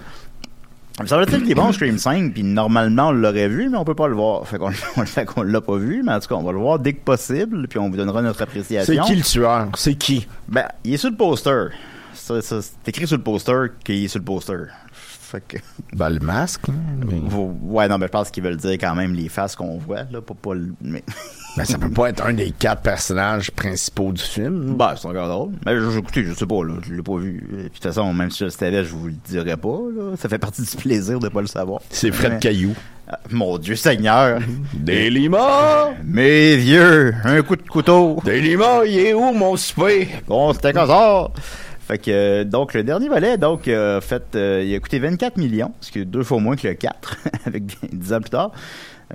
Ça 1.06 1.18
veut 1.18 1.26
dire 1.26 1.38
qu'il 1.38 1.50
est 1.50 1.54
bon, 1.54 1.72
Scream 1.72 1.98
5, 1.98 2.32
puis 2.32 2.42
normalement, 2.42 3.08
on 3.08 3.12
l'aurait 3.12 3.48
vu, 3.48 3.68
mais 3.68 3.78
on 3.78 3.84
peut 3.84 3.94
pas 3.94 4.08
le 4.08 4.14
voir. 4.14 4.46
Fait 4.46 4.58
qu'on 4.58 4.70
qu'on 5.26 5.42
l'a 5.42 5.60
pas 5.60 5.76
vu, 5.76 6.02
mais 6.04 6.12
en 6.12 6.20
tout 6.20 6.28
cas, 6.28 6.34
on 6.34 6.42
va 6.42 6.52
le 6.52 6.58
voir 6.58 6.78
dès 6.78 6.92
que 6.92 7.00
possible, 7.02 7.66
puis 7.68 7.78
on 7.78 7.88
vous 7.90 7.96
donnera 7.96 8.22
notre 8.22 8.38
C'est 8.38 8.42
appréciation. 8.44 9.04
qui 9.04 9.16
le 9.16 9.22
tueur? 9.22 9.68
C'est 9.76 9.94
qui? 9.94 10.26
Ben, 10.48 10.66
il 10.84 10.94
est 10.94 10.98
sur 10.98 11.10
le 11.10 11.16
poster. 11.16 11.68
C'est 12.14 12.62
écrit 12.86 13.06
sur 13.06 13.16
le 13.16 13.22
poster 13.22 13.68
qu'il 13.84 14.04
est 14.04 14.08
sur 14.08 14.18
le 14.20 14.24
poster. 14.24 14.66
Fait 14.92 15.42
que... 15.46 15.56
Ben, 15.96 16.10
le 16.10 16.20
masque. 16.20 16.66
Mais- 16.68 17.20
Ouais, 17.62 17.88
non, 17.88 17.98
mais 17.98 18.06
je 18.06 18.10
pense 18.10 18.30
qu'ils 18.30 18.42
veulent 18.42 18.56
dire 18.56 18.72
quand 18.72 18.94
même 18.94 19.14
les 19.14 19.28
faces 19.28 19.56
qu'on 19.56 19.78
voit, 19.78 20.02
là, 20.10 20.20
pas, 20.20 20.34
pas 20.34 20.54
le... 20.54 20.72
Mais... 20.82 21.02
Ben, 21.56 21.64
ça 21.64 21.78
peut 21.78 21.90
pas 21.90 22.08
être 22.10 22.24
un 22.24 22.32
des 22.32 22.52
quatre 22.52 22.80
personnages 22.82 23.50
principaux 23.50 24.12
du 24.12 24.22
film. 24.22 24.76
Ben, 24.76 24.94
c'est 24.96 25.06
encore 25.08 25.28
drôle. 25.28 25.50
Mais 25.66 25.76
je- 25.76 25.98
écoutez, 25.98 26.24
je 26.24 26.32
sais 26.32 26.46
pas, 26.46 26.62
là, 26.64 26.74
je 26.86 26.94
l'ai 26.94 27.02
pas 27.02 27.16
vu. 27.16 27.36
Et 27.38 27.54
puis, 27.56 27.64
de 27.64 27.68
toute 27.68 27.82
façon, 27.82 28.12
même 28.14 28.30
si 28.30 28.38
je 28.38 28.44
le 28.44 28.50
savais, 28.50 28.84
je 28.84 28.94
vous 28.94 29.08
le 29.08 29.14
dirais 29.28 29.56
pas, 29.56 29.78
là. 29.94 30.16
Ça 30.16 30.28
fait 30.28 30.38
partie 30.38 30.62
du 30.62 30.76
plaisir 30.76 31.18
de 31.18 31.28
pas 31.28 31.40
le 31.40 31.46
savoir. 31.48 31.80
C'est 31.90 32.12
Fred 32.12 32.32
Mais- 32.34 32.38
Caillou. 32.38 32.74
Ah, 33.08 33.18
Mon 33.30 33.58
Dieu 33.58 33.74
Seigneur! 33.74 34.40
Des 34.72 35.10
limons! 35.10 35.94
Mes 36.04 36.56
vieux, 36.56 37.12
un 37.24 37.42
coup 37.42 37.56
de 37.56 37.62
couteau. 37.68 38.20
Des 38.24 38.40
limons, 38.40 38.84
il 38.86 38.96
est 38.98 39.12
où 39.14 39.32
mon 39.32 39.56
souper? 39.56 40.08
Bon, 40.28 40.52
c'était 40.52 40.72
comme 40.72 40.86
ça. 40.86 41.28
Fait 41.88 41.98
que, 41.98 42.10
euh, 42.12 42.44
donc, 42.44 42.72
le 42.72 42.84
dernier 42.84 43.08
volet, 43.08 43.36
donc, 43.36 43.66
euh, 43.66 44.00
fait, 44.00 44.22
euh, 44.36 44.62
il 44.64 44.72
a 44.74 44.78
coûté 44.78 45.00
24 45.00 45.36
millions, 45.38 45.72
ce 45.80 45.90
qui 45.90 45.98
est 45.98 46.04
deux 46.04 46.22
fois 46.22 46.38
moins 46.38 46.54
que 46.54 46.68
le 46.68 46.74
4, 46.74 47.16
avec 47.46 47.64
10 47.92 48.12
ans 48.12 48.20
plus 48.20 48.30
tard, 48.30 48.52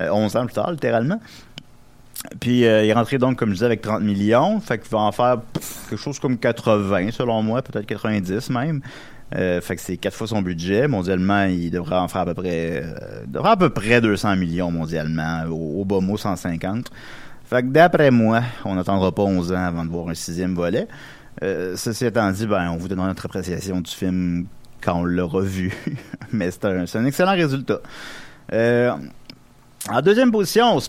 euh, 0.01 0.09
11 0.11 0.35
ans 0.35 0.45
plus 0.45 0.55
tard, 0.55 0.71
littéralement. 0.73 1.21
Puis, 2.39 2.65
euh, 2.65 2.83
il 2.83 2.89
est 2.89 2.93
rentré, 2.93 3.17
donc, 3.17 3.37
comme 3.37 3.49
je 3.49 3.55
disais, 3.55 3.65
avec 3.65 3.81
30 3.81 4.01
millions, 4.01 4.59
fait 4.59 4.79
qu'il 4.79 4.91
va 4.91 4.99
en 4.99 5.11
faire 5.11 5.37
quelque 5.89 5.99
chose 5.99 6.19
comme 6.19 6.37
80, 6.37 7.11
selon 7.11 7.41
moi, 7.41 7.61
peut-être 7.61 7.85
90 7.85 8.49
même. 8.49 8.81
Euh, 9.35 9.59
fait 9.59 9.75
que 9.75 9.81
c'est 9.81 9.97
quatre 9.97 10.15
fois 10.15 10.27
son 10.27 10.41
budget. 10.41 10.87
Mondialement, 10.87 11.43
il 11.45 11.71
devrait 11.71 11.95
en 11.97 12.07
faire 12.07 12.21
à 12.21 12.25
peu 12.25 12.35
près, 12.35 12.83
euh, 12.83 13.23
devrait 13.27 13.51
à 13.51 13.57
peu 13.57 13.69
près 13.69 13.99
200 13.99 14.35
millions 14.35 14.71
mondialement, 14.71 15.43
au, 15.49 15.83
bas 15.83 15.99
mot 15.99 16.17
150. 16.17 16.91
Fait 17.45 17.61
que 17.63 17.67
d'après 17.67 18.11
moi, 18.11 18.41
on 18.63 18.75
n'attendra 18.75 19.11
pas 19.11 19.23
11 19.23 19.51
ans 19.51 19.65
avant 19.65 19.85
de 19.85 19.89
voir 19.89 20.09
un 20.09 20.13
sixième 20.13 20.53
volet. 20.53 20.87
Ceci 21.41 22.05
étant 22.05 22.31
dit, 22.31 22.47
ben, 22.47 22.69
on 22.71 22.77
vous 22.77 22.87
donnera 22.87 23.07
notre 23.07 23.25
appréciation 23.25 23.81
du 23.81 23.91
film 23.91 24.45
quand 24.81 24.99
on 24.99 25.03
l'aura 25.03 25.41
vu. 25.41 25.73
Mais 26.31 26.51
c'est 26.51 26.65
un, 26.65 26.85
un 26.91 27.05
excellent 27.05 27.33
résultat. 27.33 27.79
Euh, 28.53 28.95
en 29.91 30.01
deuxième 30.01 30.31
position, 30.31 30.79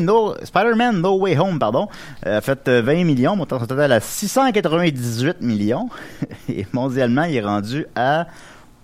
No, 0.00 0.34
Spider-Man 0.44 1.00
No 1.00 1.18
Way 1.18 1.36
Home, 1.38 1.58
pardon, 1.58 1.88
euh, 2.26 2.38
a 2.38 2.40
fait 2.40 2.68
euh, 2.68 2.80
20 2.82 3.04
millions, 3.04 3.34
montant 3.36 3.58
son 3.58 3.66
total 3.66 3.92
à 3.92 4.00
698 4.00 5.40
millions. 5.40 5.88
Et 6.48 6.66
mondialement, 6.72 7.24
il 7.24 7.36
est 7.36 7.40
rendu 7.42 7.86
à, 7.96 8.26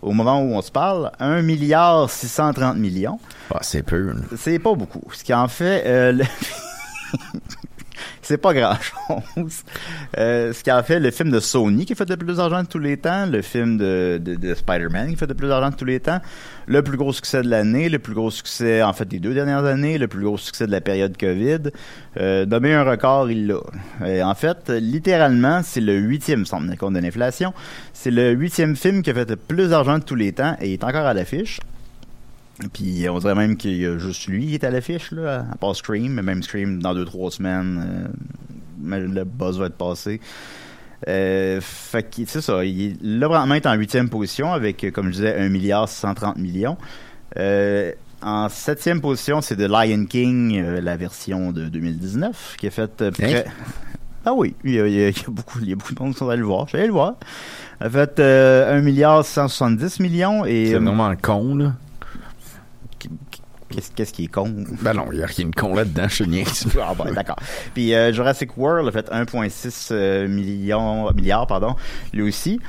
au 0.00 0.12
moment 0.12 0.42
où 0.42 0.54
on 0.54 0.62
se 0.62 0.70
parle, 0.72 1.12
1 1.20 1.42
milliard 1.42 2.10
630 2.10 2.76
millions. 2.76 3.18
Ah, 3.54 3.58
c'est 3.62 3.82
peu. 3.82 4.12
C'est 4.36 4.58
pas 4.58 4.74
beaucoup. 4.74 5.02
Ce 5.12 5.22
qui 5.22 5.32
en 5.32 5.48
fait, 5.48 5.84
euh, 5.86 6.12
le- 6.12 6.24
c'est 8.22 8.38
pas 8.38 8.54
grand 8.54 8.76
chose. 8.80 9.62
ce 10.16 10.62
qui 10.62 10.72
en 10.72 10.82
fait 10.82 11.00
le 11.00 11.10
film 11.10 11.30
de 11.30 11.40
Sony 11.40 11.84
qui 11.84 11.92
a 11.92 11.96
fait 11.96 12.08
le 12.08 12.16
plus 12.16 12.36
d'argent 12.36 12.62
de 12.62 12.68
tous 12.68 12.78
les 12.78 12.96
temps, 12.96 13.26
le 13.26 13.42
film 13.42 13.76
de, 13.76 14.20
de, 14.22 14.36
de 14.36 14.54
Spider-Man 14.54 15.08
qui 15.08 15.14
a 15.14 15.16
fait 15.18 15.26
le 15.26 15.34
plus 15.34 15.48
d'argent 15.48 15.70
de 15.70 15.76
tous 15.76 15.84
les 15.84 16.00
temps, 16.00 16.20
le 16.66 16.82
plus 16.82 16.96
gros 16.96 17.12
succès 17.12 17.42
de 17.42 17.48
l'année, 17.48 17.88
le 17.88 17.98
plus 17.98 18.14
gros 18.14 18.30
succès 18.30 18.82
en 18.82 18.92
fait 18.92 19.06
des 19.06 19.18
deux 19.18 19.34
dernières 19.34 19.64
années, 19.64 19.98
le 19.98 20.08
plus 20.08 20.22
gros 20.24 20.38
succès 20.38 20.66
de 20.66 20.72
la 20.72 20.80
période 20.80 21.16
Covid. 21.16 21.70
Euh, 22.18 22.46
un 22.62 22.84
record, 22.84 23.30
il 23.30 23.48
l'a. 23.48 23.56
Euh, 24.02 24.22
en 24.22 24.34
fait, 24.34 24.70
littéralement, 24.70 25.62
c'est 25.64 25.80
le 25.80 25.96
huitième, 25.96 26.46
sans 26.46 26.60
tenir 26.60 26.78
compte 26.78 26.94
de 26.94 27.00
l'inflation, 27.00 27.52
c'est 27.92 28.10
le 28.10 28.30
huitième 28.32 28.76
film 28.76 29.02
qui 29.02 29.10
a 29.10 29.14
fait 29.14 29.28
le 29.28 29.36
plus 29.36 29.70
d'argent 29.70 29.98
de 29.98 30.04
tous 30.04 30.14
les 30.14 30.32
temps 30.32 30.56
et 30.60 30.68
il 30.68 30.72
est 30.74 30.84
encore 30.84 31.06
à 31.06 31.14
l'affiche. 31.14 31.60
Puis 32.72 33.08
on 33.08 33.18
dirait 33.18 33.34
même 33.34 33.56
qu'il 33.56 33.76
y 33.76 33.86
a 33.86 33.98
juste 33.98 34.26
lui 34.26 34.46
qui 34.46 34.54
est 34.54 34.64
à 34.64 34.70
l'affiche, 34.70 35.10
là, 35.12 35.46
à 35.50 35.56
part 35.56 35.74
Scream, 35.76 36.12
mais 36.12 36.22
même 36.22 36.42
Scream 36.42 36.82
dans 36.82 36.94
deux, 36.94 37.04
trois 37.04 37.30
semaines, 37.30 38.10
euh, 38.86 38.98
le 39.08 39.24
buzz 39.24 39.58
va 39.58 39.66
être 39.66 39.76
passé. 39.76 40.20
Euh, 41.08 41.60
fait 41.60 42.04
que 42.04 42.22
c'est 42.26 42.40
ça, 42.40 42.64
il 42.64 42.82
est, 42.82 42.96
là 43.02 43.26
vraiment 43.26 43.54
est 43.54 43.66
en 43.66 43.74
huitième 43.74 44.08
position 44.08 44.52
avec, 44.52 44.84
euh, 44.84 44.90
comme 44.90 45.06
je 45.06 45.12
disais, 45.12 45.36
1 45.36 45.48
milliard 45.48 45.88
630 45.88 46.38
millions. 46.38 46.76
Euh, 47.38 47.92
en 48.22 48.48
septième 48.48 49.00
position, 49.00 49.40
c'est 49.40 49.56
The 49.56 49.68
Lion 49.68 50.06
King, 50.06 50.60
euh, 50.60 50.80
la 50.80 50.96
version 50.96 51.50
de 51.50 51.64
2019, 51.64 52.56
qui 52.58 52.68
a 52.68 52.70
fait 52.70 53.02
euh, 53.02 53.10
près... 53.10 53.44
Ah 54.24 54.32
oui, 54.34 54.54
il 54.62 54.74
y, 54.74 54.80
a, 54.80 54.86
il 54.86 55.08
y 55.08 55.24
beaucoup, 55.26 55.58
il 55.60 55.70
y 55.70 55.72
a 55.72 55.74
beaucoup 55.74 55.92
de 55.92 56.00
monde 56.00 56.12
qui 56.12 56.18
sont 56.18 56.28
allés 56.28 56.38
le 56.38 56.46
voir. 56.46 56.68
J'allais 56.68 56.86
le 56.86 56.92
voir. 56.92 57.16
A 57.80 57.90
fait 57.90 58.20
euh, 58.20 58.78
1 58.78 58.82
milliard 58.82 59.24
170 59.24 59.98
millions 59.98 60.44
et... 60.44 60.66
C'est 60.66 60.78
vraiment 60.78 61.12
con, 61.20 61.56
là. 61.56 61.72
Qu'est-ce 63.72 63.90
qu'est-ce 63.92 64.12
qui 64.12 64.24
est 64.24 64.28
con? 64.28 64.52
Ben 64.82 64.94
non, 64.94 65.06
il 65.10 65.18
n'y 65.18 65.24
a 65.24 65.26
rien 65.26 65.46
de 65.46 65.54
con 65.54 65.74
là-dedans, 65.74 66.08
je 66.08 66.24
niaise. 66.24 66.66
Ah 66.80 66.94
bon, 66.94 67.12
d'accord. 67.12 67.36
Puis 67.74 67.94
euh, 67.94 68.12
Jurassic 68.12 68.56
World 68.56 68.88
a 68.88 68.92
fait 68.92 69.10
1,6 69.10 69.88
euh, 69.90 70.28
millions 70.28 71.12
milliards, 71.12 71.46
pardon, 71.46 71.76
lui 72.12 72.22
aussi. 72.22 72.60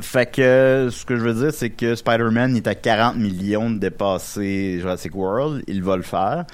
Fait 0.00 0.30
que 0.30 0.88
ce 0.90 1.04
que 1.04 1.16
je 1.16 1.20
veux 1.20 1.34
dire, 1.34 1.52
c'est 1.52 1.70
que 1.70 1.94
Spider-Man 1.94 2.56
est 2.56 2.66
à 2.66 2.74
40 2.74 3.16
millions 3.16 3.70
de 3.70 3.78
dépasser 3.78 4.78
Jurassic 4.80 5.14
World. 5.14 5.62
Il 5.68 5.82
va 5.82 5.96
le 5.96 6.02
faire. 6.02 6.46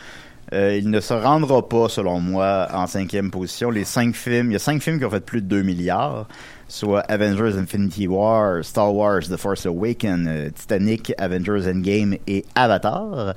Euh, 0.52 0.76
il 0.76 0.90
ne 0.90 1.00
se 1.00 1.14
rendra 1.14 1.66
pas, 1.68 1.88
selon 1.88 2.20
moi, 2.20 2.66
en 2.72 2.86
cinquième 2.86 3.30
position. 3.30 3.70
Les 3.70 3.84
cinq 3.84 4.14
films, 4.14 4.50
il 4.50 4.54
y 4.54 4.56
a 4.56 4.60
cinq 4.60 4.82
films 4.82 4.98
qui 4.98 5.04
ont 5.04 5.10
fait 5.10 5.24
plus 5.24 5.42
de 5.42 5.46
2 5.46 5.62
milliards, 5.62 6.26
soit 6.70 7.00
Avengers 7.10 7.56
Infinity 7.58 8.06
War, 8.06 8.62
Star 8.64 8.94
Wars 8.94 9.22
The 9.28 9.36
Force 9.36 9.66
Awakens, 9.66 10.52
Titanic, 10.54 11.12
Avengers 11.18 11.66
Endgame 11.66 12.16
et 12.26 12.44
Avatar. 12.54 13.34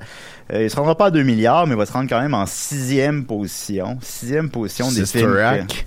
Euh, 0.52 0.62
il 0.62 0.70
se 0.70 0.76
rendra 0.76 0.94
pas 0.94 1.06
à 1.06 1.10
2 1.10 1.22
milliards, 1.24 1.66
mais 1.66 1.74
il 1.74 1.78
va 1.78 1.84
se 1.86 1.92
rendre 1.92 2.08
quand 2.08 2.20
même 2.20 2.34
en 2.34 2.46
sixième 2.46 3.24
position. 3.24 3.98
Sixième 4.00 4.50
position 4.50 4.88
des 4.88 5.00
Sister 5.04 5.18
films. 5.18 5.36
Act, 5.38 5.86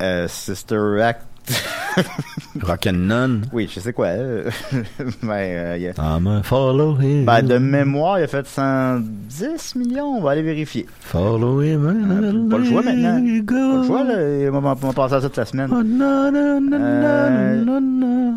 Euh, 0.00 0.28
Sister 0.28 1.00
Act. 1.02 1.22
Rock'n'None. 2.62 3.42
Oui, 3.52 3.70
je 3.72 3.80
sais 3.80 3.92
quoi. 3.92 4.06
euh, 4.06 4.50
ben, 5.22 5.30
euh, 5.32 5.74
il 5.76 5.82
y 5.82 5.88
a- 5.88 5.92
I'm 5.98 6.26
a 6.26 6.42
follow 6.42 6.98
him. 7.00 7.24
ben, 7.24 7.42
de 7.42 7.58
mémoire, 7.58 8.18
il 8.18 8.24
a 8.24 8.26
fait 8.26 8.46
110 8.46 9.74
millions. 9.76 10.16
On 10.18 10.22
va 10.22 10.32
aller 10.32 10.42
vérifier. 10.42 10.86
Follow 11.00 11.62
him. 11.62 11.84
Euh, 11.86 12.50
pas 12.50 12.58
le 12.58 12.64
choix 12.64 12.82
maintenant. 12.82 13.20
Go. 13.44 13.54
Pas 13.54 13.76
le 13.76 13.86
choix, 13.86 14.04
là. 14.04 14.50
On 14.52 14.60
va, 14.60 14.92
passer 14.92 15.14
à 15.14 15.20
ça 15.20 15.28
toute 15.28 15.36
la 15.36 15.44
semaine. 15.44 15.70
Oh, 15.72 15.82
na, 15.82 16.30
na, 16.30 16.60
na, 16.60 16.76
Euh, 16.76 17.64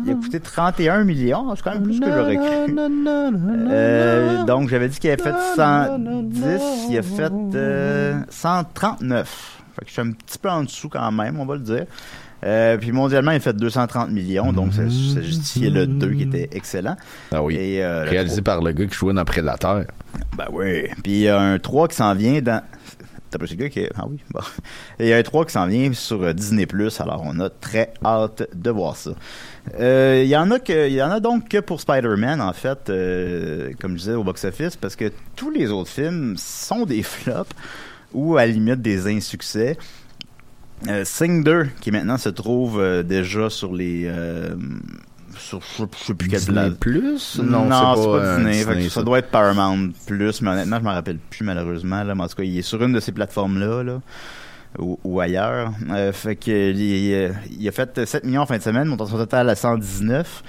Il 0.06 0.12
a 0.12 0.14
coûté 0.14 0.40
31 0.40 1.04
millions. 1.04 1.54
C'est 1.56 1.62
quand 1.62 1.74
même 1.74 1.82
plus 1.82 1.98
que 2.00 2.06
j'aurais 2.06 2.36
cru. 2.36 2.76
Euh, 3.70 4.44
donc, 4.44 4.68
j'avais 4.68 4.88
dit 4.88 4.98
qu'il 4.98 5.10
avait 5.10 5.22
fait 5.22 5.34
110. 5.56 6.60
Il 6.90 6.98
a 6.98 7.02
fait 7.02 7.32
euh, 7.54 8.20
139. 8.28 9.56
Fait 9.74 9.80
que 9.82 9.86
je 9.88 9.92
suis 9.92 10.02
un 10.02 10.12
petit 10.12 10.38
peu 10.38 10.50
en 10.50 10.64
dessous 10.64 10.88
quand 10.88 11.10
même, 11.12 11.38
on 11.40 11.46
va 11.46 11.54
le 11.54 11.60
dire. 11.60 11.84
Euh, 12.44 12.76
puis 12.78 12.92
mondialement, 12.92 13.32
il 13.32 13.36
a 13.36 13.40
fait 13.40 13.52
230 13.52 14.10
millions, 14.10 14.52
donc 14.52 14.72
ça, 14.72 14.82
ça 14.84 15.20
justifiait 15.20 15.70
le 15.70 15.86
2 15.86 16.10
qui 16.12 16.22
était 16.22 16.48
excellent. 16.52 16.96
Ah 17.32 17.42
oui. 17.42 17.56
Et, 17.56 17.84
euh, 17.84 18.04
le 18.04 18.10
Réalisé 18.10 18.42
par 18.42 18.62
le 18.62 18.72
gars 18.72 18.86
qui 18.86 18.94
jouait 18.94 19.12
dans 19.12 19.24
Predator. 19.24 19.82
Ben 20.36 20.46
oui. 20.52 20.84
Puis 21.02 21.12
il 21.12 21.20
y 21.20 21.28
a 21.28 21.38
un 21.38 21.58
3 21.58 21.88
qui 21.88 21.96
s'en 21.96 22.14
vient 22.14 22.40
dans. 22.40 22.62
T'as 23.30 23.38
pas 23.38 23.46
ce 23.46 23.54
gars 23.54 23.68
qui. 23.68 23.86
Ah 23.94 24.06
oui, 24.08 24.18
bon. 24.32 24.40
Et 24.98 25.04
il 25.04 25.08
y 25.08 25.12
a 25.12 25.16
un 25.16 25.22
3 25.22 25.44
qui 25.46 25.52
s'en 25.52 25.66
vient 25.66 25.92
sur 25.92 26.22
euh, 26.22 26.32
Disney 26.32 26.66
alors 26.98 27.22
on 27.24 27.38
a 27.38 27.48
très 27.48 27.92
hâte 28.04 28.48
de 28.54 28.70
voir 28.70 28.96
ça. 28.96 29.12
Euh, 29.78 30.22
Il 30.24 30.28
y 30.28 30.36
en 30.36 30.50
a 30.50 30.58
que, 30.58 30.88
il 30.88 30.94
y 30.94 31.02
en 31.02 31.10
a 31.10 31.20
donc 31.20 31.48
que 31.48 31.58
pour 31.58 31.80
Spider-Man 31.80 32.40
en 32.40 32.52
fait, 32.52 32.90
euh, 32.90 33.70
comme 33.80 33.92
je 33.92 33.98
disais 33.98 34.14
au 34.14 34.24
box-office, 34.24 34.76
parce 34.76 34.96
que 34.96 35.12
tous 35.36 35.50
les 35.50 35.70
autres 35.70 35.90
films 35.90 36.34
sont 36.36 36.86
des 36.86 37.02
flops 37.02 37.50
ou 38.12 38.36
à 38.36 38.46
la 38.46 38.52
limite 38.52 38.82
des 38.82 39.06
insuccès. 39.06 39.76
Euh, 40.88 41.04
Sing 41.04 41.44
2, 41.44 41.68
qui 41.80 41.90
maintenant 41.90 42.16
se 42.16 42.28
trouve 42.30 42.80
euh, 42.80 43.02
déjà 43.02 43.50
sur 43.50 43.74
les. 43.74 44.04
euh, 44.06 44.54
sur 45.36 45.60
je 45.60 45.84
sais- 46.06 46.14
plus 46.14 46.28
quelle 46.28 46.40
Disney 46.40 46.70
Plus? 46.78 47.38
non, 47.42 47.64
c'est 47.64 47.70
pas, 47.70 47.96
euh, 48.16 48.36
Disney. 48.38 48.64
Fait 48.64 48.82
que 48.84 48.88
ça. 48.88 49.02
doit 49.02 49.18
être 49.18 49.28
Paramount 49.30 49.90
Plus, 50.06 50.40
mais 50.42 50.50
honnêtement, 50.50 50.78
je 50.78 50.84
m'en 50.84 50.92
rappelle 50.92 51.18
plus 51.18 51.44
malheureusement. 51.44 52.02
Là. 52.02 52.14
Mais 52.14 52.22
en 52.22 52.28
tout 52.28 52.36
cas, 52.36 52.42
il 52.44 52.58
est 52.58 52.62
sur 52.62 52.82
une 52.82 52.92
de 52.94 53.00
ces 53.00 53.12
plateformes-là, 53.12 53.82
là, 53.82 54.00
ou, 54.78 54.98
ou 55.04 55.20
ailleurs. 55.20 55.72
Fait 56.12 56.36
que 56.36 56.50
il, 56.70 56.80
il- 56.80 57.34
il 57.58 57.68
a 57.68 57.72
fait 57.72 58.06
7 58.06 58.24
millions 58.24 58.42
en 58.42 58.46
fin 58.46 58.56
de 58.56 58.62
semaine, 58.62 58.88
montant 58.88 59.06
son 59.06 59.18
total 59.18 59.48
à 59.50 59.54
119. 59.56 60.42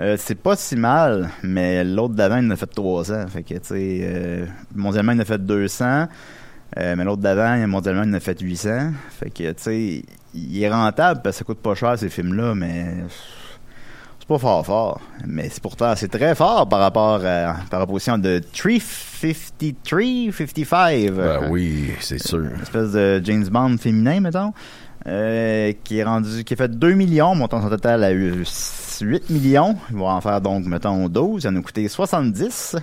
Euh, 0.00 0.16
c'est 0.18 0.34
pas 0.36 0.56
si 0.56 0.74
mal, 0.76 1.28
mais 1.42 1.84
l'autre 1.84 2.14
d'avant, 2.14 2.38
il 2.38 2.46
en 2.46 2.50
a 2.50 2.56
fait 2.56 2.66
300. 2.66 3.26
Fait 3.28 3.42
que, 3.42 3.54
tu 3.54 3.60
sais, 3.62 4.00
euh, 4.02 4.46
mondialement, 4.74 5.12
il 5.12 5.18
en 5.18 5.22
a 5.22 5.24
fait 5.26 5.38
200. 5.44 6.08
Euh, 6.78 6.94
mais 6.96 7.04
l'autre 7.04 7.20
d'avant, 7.22 7.56
mondialement, 7.68 8.02
il 8.04 8.10
en 8.10 8.14
a 8.14 8.20
fait 8.20 8.40
800. 8.40 8.92
Fait 9.10 9.30
que, 9.30 9.52
tu 9.52 9.62
sais, 9.62 10.02
il 10.34 10.62
est 10.62 10.70
rentable 10.70 11.20
parce 11.22 11.36
que 11.36 11.38
ça 11.40 11.44
coûte 11.44 11.58
pas 11.60 11.74
cher, 11.74 11.98
ces 11.98 12.08
films-là, 12.08 12.54
mais 12.54 12.86
c'est 14.18 14.26
pas 14.28 14.38
fort 14.38 14.64
fort. 14.64 15.00
Mais 15.26 15.48
c'est 15.50 15.62
pourtant, 15.62 15.94
c'est 15.96 16.08
très 16.08 16.34
fort 16.34 16.66
par 16.68 16.78
rapport 16.80 17.20
à, 17.24 17.56
par 17.70 17.82
opposition 17.82 18.16
de 18.16 18.40
353, 18.54 20.32
55. 20.32 21.10
Ben 21.12 21.48
oui, 21.50 21.90
c'est 22.00 22.18
sûr. 22.22 22.38
Une 22.54 22.62
espèce 22.62 22.92
de 22.92 23.20
James 23.24 23.46
Bond 23.48 23.76
féminin, 23.78 24.20
mettons. 24.20 24.52
euh, 25.06 25.72
qui 25.84 25.98
est 25.98 26.04
rendu, 26.04 26.44
qui 26.44 26.54
a 26.54 26.56
fait 26.56 26.68
2 26.70 26.92
millions, 26.94 27.34
montant 27.34 27.60
son 27.60 27.68
total 27.68 28.04
à 28.04 28.10
8 28.10 29.30
millions. 29.30 29.76
Il 29.90 29.96
va 29.96 30.04
en 30.06 30.20
faire 30.20 30.40
donc, 30.40 30.64
mettons, 30.66 31.08
12. 31.08 31.42
Ça 31.42 31.50
nous 31.50 31.60
a 31.60 31.62
coûté 31.62 31.86
70. 31.88 32.76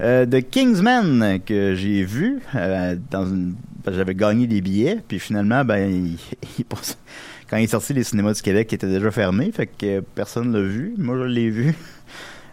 Euh, 0.00 0.24
de 0.24 0.40
Kingsman 0.40 1.38
que 1.44 1.74
j'ai 1.74 2.02
vu 2.02 2.40
euh, 2.54 2.96
dans 3.10 3.26
une 3.26 3.54
que 3.84 3.92
j'avais 3.92 4.14
gagné 4.14 4.46
des 4.46 4.60
billets 4.60 4.98
puis 5.06 5.18
finalement 5.18 5.64
ben 5.64 5.90
il, 5.90 6.64
quand 7.50 7.56
il 7.56 7.64
est 7.64 7.66
sorti 7.66 7.92
les 7.92 8.04
cinémas 8.04 8.32
du 8.32 8.42
Québec 8.42 8.72
étaient 8.72 8.86
déjà 8.86 9.10
fermés 9.10 9.50
fait 9.52 9.66
que 9.66 10.00
personne 10.00 10.52
l'a 10.52 10.62
vu. 10.62 10.94
Moi 10.98 11.16
je 11.18 11.24
l'ai 11.24 11.50
vu. 11.50 11.74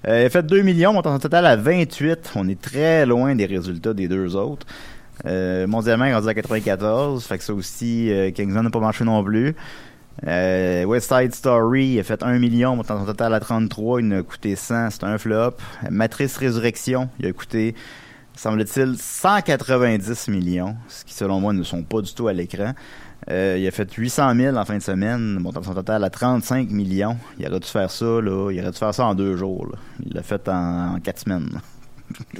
Euh, 0.08 0.22
il 0.22 0.26
a 0.28 0.30
fait 0.30 0.44
2 0.44 0.62
millions 0.62 0.94
montant 0.94 1.12
son 1.12 1.20
total 1.20 1.46
à 1.46 1.58
28 1.58 2.32
on 2.36 2.48
est 2.48 2.62
très 2.62 3.06
loin 3.06 3.36
des 3.36 3.46
résultats 3.46 3.94
des 3.94 4.08
deux 4.08 4.34
autres. 4.38 4.66
Mondialement 5.26 6.06
il 6.06 6.12
est 6.12 6.16
rendu 6.16 6.30
à 6.30 6.34
94 6.34 7.22
fait 7.26 7.38
que 7.38 7.44
ça 7.44 7.54
aussi 7.54 8.10
Kingsman 8.34 8.64
n'a 8.64 8.70
pas 8.70 8.80
marché 8.80 9.04
non 9.04 9.22
plus 9.22 9.58
euh, 10.28 10.84
West 10.86 11.13
Side 11.13 11.34
Story 11.34 11.99
a 11.99 12.03
fait 12.03 12.22
1 12.22 12.39
million, 12.39 12.76
montant 12.76 12.99
son 12.99 13.05
total 13.05 13.34
à 13.34 13.39
33, 13.39 14.01
il 14.01 14.13
a 14.13 14.24
coûté 14.24 14.55
100, 14.55 14.89
c'est 14.91 15.03
un 15.03 15.17
flop. 15.17 15.55
Matrice 15.89 16.38
Résurrection, 16.38 17.09
il 17.20 17.28
a 17.28 17.34
coûté, 17.34 17.76
semble-t-il, 18.36 18.97
190 18.97 20.28
millions, 20.28 20.76
ce 20.88 21.05
qui 21.05 21.13
selon 21.13 21.39
moi 21.39 21.53
ne 21.53 21.63
sont 21.63 21.84
pas 21.84 22.01
du 22.01 22.13
tout 22.13 22.28
à 22.28 22.34
l'écran. 22.34 22.74
Euh, 23.30 23.57
il 23.59 23.67
a 23.67 23.72
fait 23.72 23.91
800 23.91 24.36
000 24.36 24.57
en 24.57 24.65
fin 24.65 24.78
de 24.78 24.82
semaine, 24.82 25.39
montant 25.39 25.61
son 25.61 25.74
total 25.74 26.03
à 26.03 26.09
35 26.09 26.70
millions. 26.72 27.17
Il 27.38 27.47
aurait 27.47 27.59
dû 27.59 27.67
faire 27.67 27.91
ça, 27.91 28.05
là, 28.05 28.51
il 28.51 28.59
aurait 28.59 28.72
dû 28.72 28.78
faire 28.78 28.93
ça 28.93 29.05
en 29.05 29.15
deux 29.15 29.36
jours. 29.36 29.67
Il 30.03 30.13
l'a 30.13 30.24
fait 30.24 30.47
en, 30.47 30.99
quatre 31.03 31.20
semaines. 31.20 31.61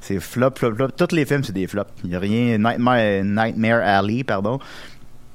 C'est 0.00 0.20
flop, 0.20 0.52
flop, 0.54 0.76
flop. 0.76 0.88
Tous 0.96 1.12
les 1.12 1.24
films, 1.24 1.42
c'est 1.42 1.52
des 1.52 1.66
flops. 1.66 1.90
Il 2.04 2.10
n'y 2.10 2.14
a 2.14 2.20
rien. 2.20 2.58
Nightmare, 2.58 3.24
Nightmare 3.24 3.80
Alley, 3.82 4.22
pardon. 4.22 4.60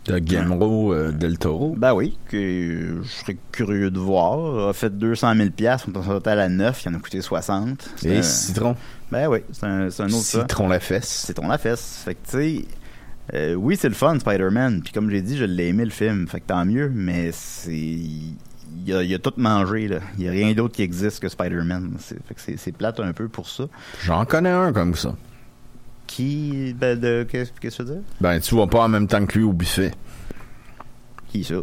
De 0.06 0.18
Guillermo 0.18 0.94
euh, 0.94 1.12
del 1.12 1.38
Toro. 1.38 1.76
Ben 1.78 1.94
oui, 1.94 2.18
que 2.28 3.02
je 3.04 3.08
serais 3.08 3.38
curieux 3.52 3.92
de 3.92 4.00
voir. 4.00 4.70
A 4.70 4.74
fait 4.74 4.90
200 4.98 5.36
000 5.36 5.50
pièces, 5.52 5.84
on 5.88 5.92
total 5.92 6.40
à 6.40 6.50
9, 6.50 6.84
il 6.86 6.90
en 6.90 6.96
a 6.96 7.00
coûté 7.00 7.22
60. 7.22 7.90
C'est 7.98 8.10
Et 8.10 8.18
un- 8.18 8.22
Citron. 8.24 8.76
Ben 9.12 9.28
oui, 9.28 9.40
c'est 9.52 9.66
un, 9.66 9.90
c'est 9.92 10.02
un 10.04 10.08
autre 10.08 10.16
ça. 10.24 10.42
Citron 10.42 10.68
la 10.70 10.80
fesse. 10.80 11.08
C'est 11.28 11.36
ton 11.36 11.48
la 11.48 11.58
fesse. 11.60 12.02
Fait 12.04 12.16
que 12.16 12.20
tu 12.26 12.32
sais, 12.32 12.66
euh, 13.36 13.54
oui 13.54 13.78
c'est 13.80 13.90
le 13.90 13.94
fun 13.96 14.18
Spider-Man, 14.20 14.82
puis 14.82 14.92
comme 14.92 15.10
j'ai 15.12 15.22
dit, 15.22 15.38
je 15.38 15.46
l'ai 15.46 15.68
aimé 15.68 15.86
le 15.86 15.92
film, 15.92 16.28
fait 16.28 16.40
que 16.40 16.48
tant 16.48 16.66
mieux, 16.66 16.90
mais 16.94 17.32
c'est 17.32 17.72
il 17.76 18.36
y 18.88 18.94
a, 18.94 19.04
il 19.04 19.14
a 19.14 19.20
tout 19.20 19.34
mangé 19.38 19.88
là. 19.88 20.00
Il 20.18 20.24
y 20.24 20.28
a 20.28 20.32
rien 20.32 20.54
d'autre 20.54 20.74
qui 20.74 20.82
existe 20.82 21.20
que 21.20 21.30
Spider-Man. 21.30 21.98
C'est, 22.00 22.16
fait 22.26 22.34
que 22.34 22.42
c'est, 22.42 22.58
c'est 22.58 22.72
plate 22.72 23.00
un 23.02 23.14
peu 23.14 23.28
pour 23.28 23.48
ça. 23.48 23.66
J'en 24.02 24.26
connais 24.26 24.50
un 24.50 24.74
comme 24.74 24.96
ça. 24.96 25.16
Qui 26.12 26.76
ben 26.78 27.00
de 27.00 27.24
qu'est-ce 27.24 27.54
que 27.54 27.70
tu 27.70 27.84
veux 27.84 27.94
dire? 27.94 28.04
Ben, 28.20 28.38
tu 28.42 28.54
vas 28.56 28.68
pas 28.68 28.84
en 28.84 28.90
même 28.90 29.08
temps 29.08 29.26
que 29.26 29.38
lui 29.38 29.46
au 29.46 29.54
buffet. 29.54 29.94
Qui 31.30 31.46
ça? 31.46 31.56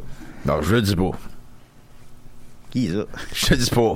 Non, 0.47 0.63
je 0.63 0.77
le 0.77 0.81
dis 0.81 0.97
pas. 0.97 1.11
Qui 2.79 2.93
ça? 2.93 3.05
Je 3.35 3.47
te 3.47 3.55
dis 3.55 3.71
pas. 3.71 3.95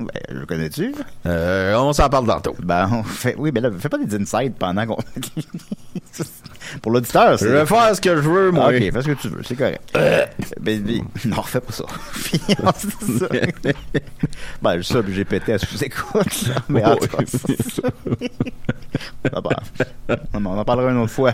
Ben 0.00 0.08
je 0.28 0.34
le 0.34 0.46
connais-tu? 0.46 0.94
Euh, 1.26 1.74
on 1.76 1.92
s'en 1.92 2.08
parle 2.08 2.26
tantôt. 2.26 2.56
Ben, 2.62 2.88
on 2.92 3.02
fait, 3.04 3.34
oui, 3.38 3.52
ben 3.52 3.62
là, 3.62 3.70
fais 3.78 3.88
pas 3.88 3.98
des 3.98 4.14
insides 4.16 4.54
pendant 4.58 4.84
qu'on. 4.84 4.96
Pour 6.82 6.90
l'auditeur, 6.90 7.32
Je 7.32 7.44
c'est. 7.44 7.48
vais 7.48 7.64
faire 7.64 7.94
ce 7.94 8.00
que 8.00 8.16
je 8.16 8.20
veux, 8.20 8.50
moi. 8.50 8.64
Ah, 8.66 8.70
ok, 8.70 8.92
fais 8.92 9.02
ce 9.02 9.06
que 9.06 9.12
tu 9.12 9.28
veux, 9.28 9.42
c'est 9.44 9.54
correct. 9.54 9.80
ben, 9.94 10.28
ben, 10.60 11.02
non, 11.26 11.40
fais 11.42 11.60
pas 11.60 11.72
ça. 11.72 11.84
Ça. 12.74 13.28
ben, 14.62 14.82
ça, 14.82 15.02
puis 15.02 15.14
j'ai 15.14 15.24
pété 15.24 15.52
à 15.52 15.58
sous-écoute, 15.58 16.48
là. 16.48 16.54
Mais 16.68 16.84
en 16.84 16.96
tout 16.96 17.06
cas. 17.06 17.22
Ah, 19.32 19.40
ben, 19.40 20.16
on 20.34 20.44
en 20.46 20.64
parlera 20.64 20.90
une 20.90 20.98
autre 20.98 21.12
fois. 21.12 21.32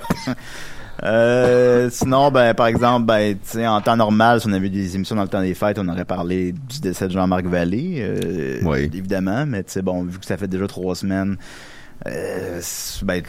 Euh, 1.04 1.88
sinon, 1.90 2.30
ben, 2.30 2.54
par 2.54 2.66
exemple, 2.68 3.06
ben, 3.06 3.36
en 3.66 3.80
temps 3.80 3.96
normal, 3.96 4.40
si 4.40 4.46
on 4.46 4.52
avait 4.52 4.66
eu 4.66 4.70
des 4.70 4.94
émissions 4.94 5.16
dans 5.16 5.22
le 5.22 5.28
temps 5.28 5.42
des 5.42 5.54
fêtes, 5.54 5.78
on 5.78 5.88
aurait 5.88 6.04
parlé 6.04 6.52
du 6.52 6.80
décès 6.80 7.08
de 7.08 7.12
Jean-Marc 7.12 7.44
Vallée, 7.46 7.96
euh, 8.00 8.60
Oui. 8.62 8.84
évidemment, 8.94 9.44
mais 9.46 9.64
bon, 9.82 10.04
vu 10.04 10.18
que 10.18 10.26
ça 10.26 10.36
fait 10.36 10.46
déjà 10.48 10.66
trois 10.68 10.94
semaines, 10.94 11.36
euh, 12.06 12.60
ben, 13.04 13.22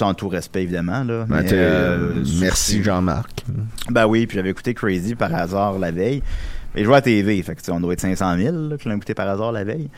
en 0.00 0.14
tout 0.14 0.28
respect, 0.28 0.62
évidemment, 0.62 1.04
là. 1.04 1.26
Ben, 1.28 1.36
mais, 1.36 1.44
t'es- 1.44 1.54
euh, 1.56 2.14
merci 2.40 2.82
Jean-Marc. 2.82 3.44
ben 3.90 4.06
oui, 4.06 4.26
puis 4.26 4.36
j'avais 4.36 4.50
écouté 4.50 4.72
Crazy 4.74 5.14
par 5.14 5.34
hasard 5.34 5.78
la 5.78 5.90
veille. 5.90 6.22
Et 6.74 6.82
je 6.82 6.86
vois 6.88 6.98
à 6.98 7.02
TV, 7.02 7.42
fait 7.42 7.54
que 7.54 7.70
on 7.70 7.80
doit 7.80 7.94
être 7.94 8.00
500 8.00 8.36
000 8.38 8.56
là, 8.68 8.76
que 8.76 8.82
je 8.82 8.88
l'ai 8.88 8.94
écouté 8.94 9.14
par 9.14 9.28
hasard 9.28 9.52
la 9.52 9.64
veille. 9.64 9.88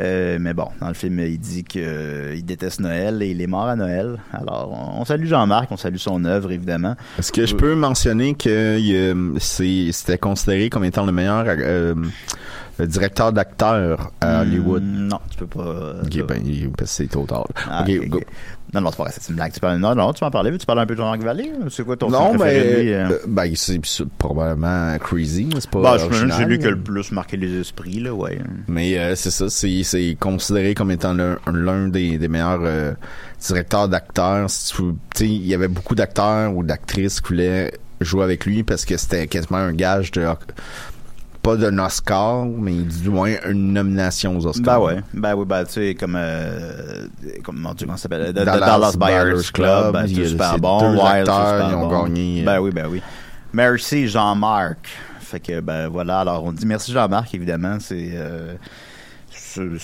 Euh, 0.00 0.38
mais 0.40 0.54
bon, 0.54 0.68
dans 0.80 0.88
le 0.88 0.94
film, 0.94 1.18
il 1.20 1.38
dit 1.38 1.64
qu'il 1.64 2.42
déteste 2.44 2.80
Noël 2.80 3.22
et 3.22 3.30
il 3.30 3.42
est 3.42 3.46
mort 3.46 3.66
à 3.68 3.76
Noël. 3.76 4.18
Alors, 4.32 4.72
on, 4.98 5.04
salue 5.04 5.26
Jean-Marc, 5.26 5.70
on 5.70 5.76
salue 5.76 5.96
son 5.96 6.24
œuvre, 6.24 6.50
évidemment. 6.50 6.96
Est-ce 7.18 7.30
que 7.32 7.44
je 7.44 7.54
peux 7.54 7.74
mentionner 7.74 8.34
que 8.34 8.48
euh, 8.48 9.38
c'était 9.38 10.18
considéré 10.18 10.70
comme 10.70 10.84
étant 10.84 11.04
le 11.04 11.12
meilleur 11.12 11.44
euh, 11.46 11.94
le 12.78 12.86
directeur 12.86 13.32
d'acteur 13.34 14.10
à 14.22 14.40
Hollywood? 14.40 14.82
Mm, 14.82 15.08
Non, 15.08 15.18
tu 15.30 15.36
peux 15.36 15.46
pas. 15.46 15.60
euh, 15.66 16.02
Ok, 16.04 16.26
ben, 16.26 16.42
c'est 16.84 17.08
trop 17.10 17.26
tard. 17.26 17.46
Ah. 17.68 17.84
Non, 18.74 18.80
non, 18.80 18.90
c'est 18.90 18.96
pas 18.96 19.02
vrai, 19.04 19.12
c'est 19.14 19.28
une 19.28 19.36
blague. 19.36 19.52
Tu 19.52 19.60
parles, 19.60 19.78
non, 19.78 19.94
non, 19.94 20.12
tu 20.14 20.24
m'en 20.24 20.30
parlais, 20.30 20.56
tu 20.56 20.64
parles 20.64 20.78
un 20.78 20.86
peu 20.86 20.94
de 20.94 20.98
Jean-Marc 20.98 21.20
Vallée? 21.20 21.52
C'est 21.68 21.84
quoi 21.84 21.96
ton 21.96 22.08
Non, 22.08 22.32
mais 22.34 22.56
euh? 22.94 23.10
euh, 23.10 23.18
ben, 23.26 23.52
c'est 23.54 23.80
probablement 24.16 24.96
Crazy, 24.98 25.48
mais 25.52 25.60
c'est 25.60 25.70
pas. 25.70 25.82
Bah, 25.82 25.96
original, 26.02 26.32
c'est 26.38 26.46
lui 26.46 26.58
qui 26.58 26.66
a 26.66 26.70
le 26.70 26.80
plus 26.80 27.12
marqué 27.12 27.36
les 27.36 27.60
esprits, 27.60 28.00
là, 28.00 28.14
ouais. 28.14 28.38
Mais 28.68 28.98
euh, 28.98 29.14
c'est 29.14 29.30
ça, 29.30 29.50
c'est 29.50 30.16
considéré 30.18 30.74
comme 30.74 30.90
étant 30.90 31.14
l'un 31.14 31.88
des, 31.88 32.16
des 32.16 32.28
meilleurs 32.28 32.60
euh, 32.62 32.92
directeurs 33.46 33.88
d'acteurs. 33.88 34.48
Si 34.48 34.72
tu 34.72 34.82
sais, 35.14 35.26
il 35.26 35.46
y 35.46 35.54
avait 35.54 35.68
beaucoup 35.68 35.94
d'acteurs 35.94 36.56
ou 36.56 36.62
d'actrices 36.62 37.20
qui 37.20 37.28
voulaient 37.28 37.72
jouer 38.00 38.24
avec 38.24 38.46
lui 38.46 38.62
parce 38.62 38.84
que 38.84 38.96
c'était 38.96 39.26
quasiment 39.26 39.58
un 39.58 39.72
gage 39.72 40.10
de 40.12 40.26
pas 41.42 41.56
d'un 41.56 41.78
Oscar, 41.78 42.46
mais 42.46 42.72
du 42.72 43.10
moins 43.10 43.32
une 43.48 43.72
nomination 43.72 44.36
aux 44.38 44.46
Oscars. 44.46 44.80
Ben 44.80 44.86
ouais, 44.86 45.02
ben 45.12 45.34
oui, 45.34 45.44
ben 45.44 45.64
tu 45.64 45.72
sais, 45.72 45.94
comme, 45.94 46.14
euh, 46.16 47.06
comment 47.42 47.74
ça 47.76 47.96
s'appelle? 47.96 48.32
Dallas 48.32 48.58
Dallas 48.60 48.96
Buyers 48.96 49.32
Buyers 49.32 49.50
Club, 49.52 49.92
ben, 49.92 50.06
c'est 50.06 50.26
super 50.26 50.58
bon. 50.58 50.78
deux 50.92 51.00
acteurs, 51.00 51.68
ils 51.70 51.74
ont 51.74 51.88
bon. 51.88 52.04
gagné, 52.04 52.42
Ben 52.44 52.54
euh, 52.54 52.60
oui, 52.60 52.70
ben 52.70 52.86
oui. 52.88 53.02
Merci 53.52 54.06
Jean-Marc. 54.08 54.88
Fait 55.20 55.40
que, 55.40 55.60
ben 55.60 55.88
voilà, 55.88 56.20
alors 56.20 56.44
on 56.44 56.52
dit 56.52 56.66
merci 56.66 56.92
Jean-Marc, 56.92 57.34
évidemment, 57.34 57.78
c'est... 57.80 58.10
Euh, 58.14 58.54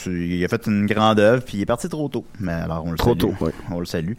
il 0.06 0.44
a 0.44 0.48
fait 0.48 0.66
une 0.66 0.86
grande 0.86 1.20
œuvre, 1.20 1.42
puis 1.44 1.58
il 1.58 1.60
est 1.62 1.66
parti 1.66 1.88
trop 1.88 2.08
tôt. 2.08 2.24
Mais 2.40 2.52
alors, 2.52 2.84
on 2.86 2.90
le 2.92 2.96
Trop 2.96 3.10
salue. 3.10 3.20
tôt, 3.20 3.34
ouais. 3.44 3.52
On 3.70 3.80
le 3.80 3.86
salue. 3.86 4.12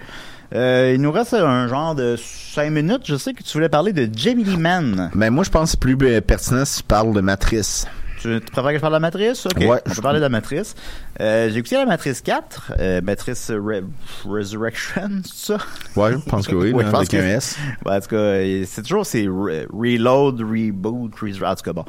Euh, 0.55 0.93
il 0.95 1.01
nous 1.01 1.11
reste 1.11 1.33
un 1.35 1.67
genre 1.67 1.93
de 1.95 2.15
5 2.17 2.71
minutes. 2.71 3.01
Je 3.05 3.15
sais 3.17 3.33
que 3.33 3.43
tu 3.43 3.53
voulais 3.53 3.69
parler 3.69 3.93
de 3.93 4.09
Jamie 4.15 4.43
Lee 4.43 4.57
Mann. 4.57 5.11
Mais 5.13 5.29
moi, 5.29 5.43
je 5.43 5.49
pense 5.49 5.65
que 5.65 5.71
c'est 5.71 5.79
plus 5.79 5.97
euh, 6.07 6.21
pertinent 6.21 6.65
si 6.65 6.77
tu 6.77 6.83
parles 6.83 7.13
de 7.13 7.21
Matrice. 7.21 7.85
Tu, 8.19 8.27
tu 8.41 8.51
préfères 8.51 8.71
que 8.71 8.75
je 8.77 8.81
parle 8.81 8.93
de 8.93 8.95
la 8.97 8.99
Matrice? 8.99 9.45
Ok, 9.45 9.59
Ouais, 9.61 9.81
on 9.85 9.89
je- 9.91 9.95
peut 9.95 10.01
parler 10.01 10.19
de 10.19 10.23
la 10.25 10.29
Matrice. 10.29 10.75
Euh, 11.21 11.49
j'ai 11.49 11.59
écouté 11.59 11.75
la 11.75 11.85
Matrice 11.85 12.19
4, 12.21 12.73
euh, 12.79 12.99
Matrice 13.01 13.49
Re- 13.49 13.83
Resurrection, 14.27 15.09
c'est 15.23 15.53
ça? 15.53 15.57
Ouais, 15.95 16.11
je 16.13 16.17
pense 16.29 16.47
que 16.47 16.55
oui, 16.55 16.71
Ouais, 16.73 16.83
je 16.83 16.89
pense 16.89 16.97
avec 16.99 17.11
que- 17.11 17.17
un 17.17 17.27
S. 17.37 17.57
Ouais, 17.85 17.95
en 17.95 17.99
tout 18.01 18.07
cas, 18.09 18.15
euh, 18.17 18.63
c'est 18.67 18.81
toujours 18.81 19.05
c'est 19.05 19.23
re- 19.25 19.67
reload, 19.71 20.41
reboot, 20.41 21.13
re- 21.15 21.45
en 21.45 21.55
tout 21.55 21.63
cas 21.63 21.73
bon. 21.73 21.85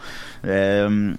Euh, 0.47 1.13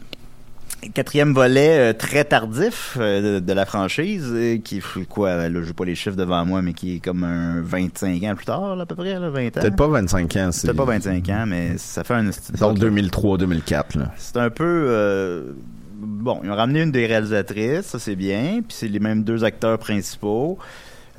quatrième 0.94 1.34
volet 1.34 1.92
euh, 1.92 1.94
très 1.94 2.24
tardif 2.26 2.98
euh, 3.00 3.40
de, 3.40 3.46
de 3.46 3.54
la 3.54 3.66
franchise, 3.66 4.30
euh, 4.32 4.58
qui 4.58 4.82
quoi, 5.10 5.48
là, 5.50 5.62
j'ai 5.64 5.74
pas 5.74 5.86
les 5.86 5.96
chiffres 5.96 6.16
devant 6.16 6.46
moi, 6.46 6.62
mais 6.62 6.74
qui 6.74 6.96
est 6.96 7.00
comme 7.00 7.24
un 7.24 7.62
25 7.62 8.24
ans 8.24 8.36
plus 8.36 8.46
tard, 8.46 8.76
là, 8.76 8.84
à 8.84 8.86
peu 8.86 8.96
près, 8.96 9.18
là, 9.20 9.30
20 9.30 9.48
ans. 9.48 9.50
Peut-être 9.62 9.76
pas 9.76 9.88
25 9.88 10.36
ans. 10.38 10.50
c'est- 10.52 10.68
Peut-être 10.68 10.78
pas 10.78 10.86
25 10.86 11.30
ans, 11.30 11.46
mais 11.48 11.78
ça 11.78 12.04
fait 12.04 12.14
un... 12.16 12.24
Disons 12.24 12.74
2003-2004, 12.74 13.98
là. 13.98 14.12
C'est 14.18 14.38
un 14.38 14.50
peu... 14.50 15.54
bon, 15.98 16.42
ils 16.44 16.50
ont 16.52 16.56
ramené 16.56 16.82
une 16.82 16.92
des 16.92 17.06
réalisatrices, 17.06 17.86
ça 17.88 18.00
c'est 18.00 18.16
bien, 18.16 18.62
puis 18.68 18.76
c'est 18.78 18.88
les 18.88 19.00
mêmes 19.00 19.24
deux 19.24 19.44
acteurs 19.44 19.78
principaux. 19.80 20.58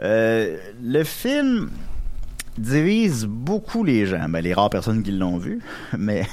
Le 0.00 1.04
film 1.04 1.70
divise 2.58 3.24
beaucoup 3.26 3.82
les 3.84 4.04
gens, 4.06 4.28
ben, 4.28 4.40
les 4.42 4.52
rares 4.52 4.68
personnes 4.70 5.02
qui 5.02 5.12
l'ont 5.12 5.38
vu, 5.38 5.60
mais 5.98 6.26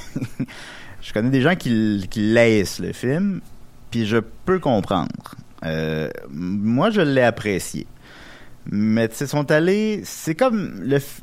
je 1.00 1.12
connais 1.12 1.30
des 1.30 1.40
gens 1.42 1.56
qui, 1.56 2.06
qui 2.10 2.20
laissent 2.20 2.78
le 2.78 2.92
film, 2.92 3.40
puis 3.90 4.06
je 4.06 4.18
peux 4.18 4.58
comprendre. 4.58 5.34
Euh, 5.64 6.08
moi, 6.30 6.90
je 6.90 7.00
l'ai 7.00 7.22
apprécié. 7.22 7.86
Mais 8.70 9.08
sais, 9.12 9.26
sont 9.26 9.50
allés... 9.50 10.02
C'est 10.04 10.34
comme 10.34 10.80
le... 10.82 10.96
f- 10.98 11.20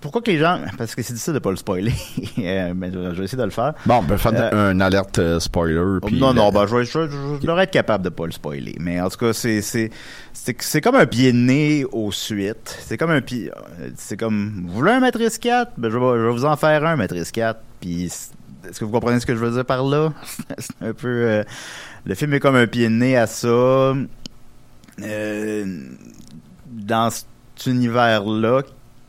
Pourquoi 0.00 0.22
que 0.22 0.30
les 0.30 0.38
gens... 0.38 0.60
Parce 0.78 0.94
que 0.94 1.02
c'est 1.02 1.12
difficile 1.12 1.34
de 1.34 1.38
pas 1.40 1.50
le 1.50 1.56
spoiler, 1.56 1.92
euh, 2.38 2.72
mais 2.76 2.90
je 2.92 2.98
vais 2.98 3.24
essayer 3.24 3.38
de 3.38 3.42
le 3.44 3.50
faire. 3.50 3.74
Bon, 3.86 3.96
on 3.96 4.04
peut 4.04 4.16
faire 4.16 4.32
Euh, 4.34 4.70
un 4.70 4.80
alerte 4.80 5.18
euh, 5.18 5.40
spoiler. 5.40 5.98
puis 6.06 6.18
non, 6.18 6.32
non, 6.32 6.50
ben, 6.52 6.66
je, 6.66 6.76
vais- 6.76 6.84
je, 6.84 6.98
vais- 6.98 7.38
je 7.40 7.46
devrais 7.46 7.64
être 7.64 7.70
capable 7.72 8.04
de 8.04 8.08
pas 8.08 8.26
le 8.26 8.32
spoiler. 8.32 8.74
Mais 8.80 9.00
en 9.00 9.08
tout 9.08 9.18
cas, 9.18 9.32
c'est, 9.32 9.60
c'est, 9.62 9.90
comme 10.80 10.94
un 10.96 11.06
pied 11.06 11.32
de 11.32 11.38
nez 11.38 11.84
aux 11.92 12.12
suites. 12.12 12.78
C'est 12.86 12.96
comme 12.96 13.10
un 13.10 13.20
pied, 13.20 13.50
c'est 13.96 14.16
comme, 14.16 14.64
vous 14.68 14.74
voulez 14.74 14.92
un 14.92 15.00
Matrice 15.00 15.38
4? 15.38 15.72
Ben, 15.76 15.90
je 15.90 15.98
vais, 15.98 16.18
je 16.20 16.26
vais 16.26 16.32
vous 16.32 16.44
en 16.44 16.56
faire 16.56 16.84
un 16.86 16.96
Matrice 16.96 17.30
4. 17.32 17.60
Puis, 17.80 18.10
est-ce 18.68 18.80
que 18.80 18.84
vous 18.84 18.90
comprenez 18.90 19.20
ce 19.20 19.26
que 19.26 19.34
je 19.34 19.40
veux 19.40 19.50
dire 19.50 19.64
par 19.64 19.84
là? 19.84 20.12
c'est 20.58 20.86
un 20.86 20.92
peu, 20.92 21.08
euh, 21.08 21.44
le 22.04 22.14
film 22.14 22.34
est 22.34 22.40
comme 22.40 22.56
un 22.56 22.66
pied 22.66 22.88
de 22.88 22.94
nez 22.94 23.16
à 23.16 23.26
ça. 23.26 23.94
Euh, 25.02 25.88
dans 26.66 27.10
cet 27.10 27.26
univers-là, 27.66 28.62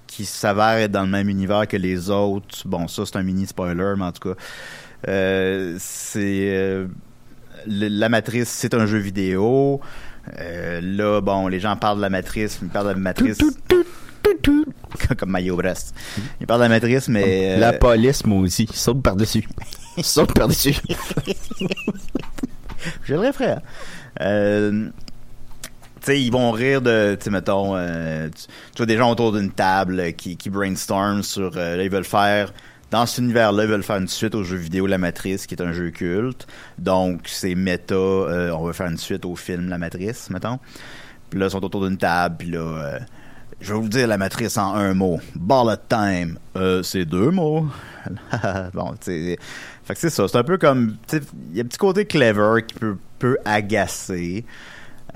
qui 0.07 0.25
s'avère 0.25 0.77
être 0.77 0.91
dans 0.91 1.03
le 1.03 1.09
même 1.09 1.29
univers 1.29 1.67
que 1.67 1.77
les 1.77 2.09
autres. 2.09 2.65
Bon, 2.65 2.87
ça, 2.87 3.05
c'est 3.05 3.17
un 3.17 3.23
mini 3.23 3.47
spoiler, 3.47 3.93
mais 3.97 4.05
en 4.05 4.11
tout 4.11 4.29
cas, 4.29 4.39
euh, 5.07 5.75
c'est 5.79 6.87
la 7.67 8.09
matrice, 8.09 8.49
c'est 8.49 8.73
un 8.73 8.85
jeu 8.85 8.97
vidéo. 8.97 9.81
Là, 10.37 11.21
bon, 11.21 11.47
les 11.47 11.59
gens 11.59 11.75
parlent 11.75 11.97
de 11.97 12.01
la 12.01 12.09
matrice, 12.09 12.59
ils 12.61 12.69
parlent 12.69 12.87
de 12.87 12.93
la 12.93 12.99
matrice. 12.99 13.37
Comme 15.17 15.29
Mario 15.29 15.55
Brest. 15.55 15.93
Ils 16.39 16.47
parlent 16.47 16.61
de 16.61 16.65
la 16.65 16.69
matrice, 16.69 17.07
mais. 17.07 17.55
euh, 17.55 17.59
La 17.59 17.73
police, 17.73 18.25
moi 18.25 18.39
aussi. 18.39 18.67
Saute 18.73 19.01
par-dessus. 19.03 19.47
Saute 20.01 20.33
par-dessus. 20.33 20.75
J'ai 23.05 23.17
le 23.17 23.31
frère. 23.31 23.61
Euh, 24.21 24.89
tu 26.01 26.11
sais, 26.11 26.21
ils 26.21 26.31
vont 26.31 26.51
rire 26.51 26.81
de, 26.81 27.17
tu 27.21 27.29
mettons, 27.31 27.75
euh, 27.75 28.27
tu, 28.29 28.43
tu 28.73 28.77
vois 28.77 28.85
des 28.85 28.97
gens 28.97 29.11
autour 29.11 29.31
d'une 29.33 29.51
table 29.51 30.13
qui, 30.13 30.37
qui 30.37 30.49
brainstorm 30.49 31.23
sur, 31.23 31.51
euh, 31.57 31.75
là, 31.77 31.83
ils 31.83 31.89
veulent 31.89 32.03
faire, 32.03 32.53
dans 32.91 33.05
cet 33.07 33.19
univers-là, 33.19 33.63
ils 33.63 33.69
veulent 33.69 33.83
faire 33.83 33.97
une 33.97 34.07
suite 34.07 34.35
au 34.35 34.43
jeu 34.43 34.55
vidéo 34.57 34.85
La 34.85 34.97
Matrice, 34.99 35.47
qui 35.47 35.55
est 35.55 35.61
un 35.61 35.73
jeu 35.73 35.89
culte. 35.89 36.45
Donc, 36.77 37.21
c'est 37.25 37.55
méta, 37.55 37.95
euh, 37.95 38.51
on 38.51 38.65
veut 38.65 38.73
faire 38.73 38.87
une 38.87 38.97
suite 38.99 39.25
au 39.25 39.35
film 39.35 39.67
La 39.69 39.77
Matrice, 39.79 40.29
mettons. 40.29 40.59
Puis 41.29 41.39
là, 41.39 41.47
ils 41.47 41.51
sont 41.51 41.65
autour 41.65 41.85
d'une 41.87 41.97
table, 41.97 42.35
puis 42.37 42.51
là, 42.51 42.99
je 43.61 43.73
vais 43.73 43.79
vous 43.79 43.89
dire 43.89 44.07
La 44.07 44.17
Matrice 44.17 44.57
en 44.57 44.75
un 44.75 44.93
mot. 44.93 45.19
Ball 45.35 45.77
time. 45.89 46.37
Euh, 46.55 46.83
c'est 46.83 47.05
deux 47.05 47.31
mots. 47.31 47.67
bon, 48.73 48.93
que 48.93 49.37
c'est 49.95 50.09
ça. 50.09 50.27
C'est 50.27 50.37
un 50.37 50.43
peu 50.43 50.57
comme, 50.57 50.97
il 51.11 51.57
y 51.57 51.59
a 51.59 51.63
un 51.63 51.67
petit 51.67 51.77
côté 51.77 52.05
clever 52.05 52.63
qui 52.67 52.75
peut, 52.75 52.97
peut 53.19 53.37
agacer. 53.45 54.45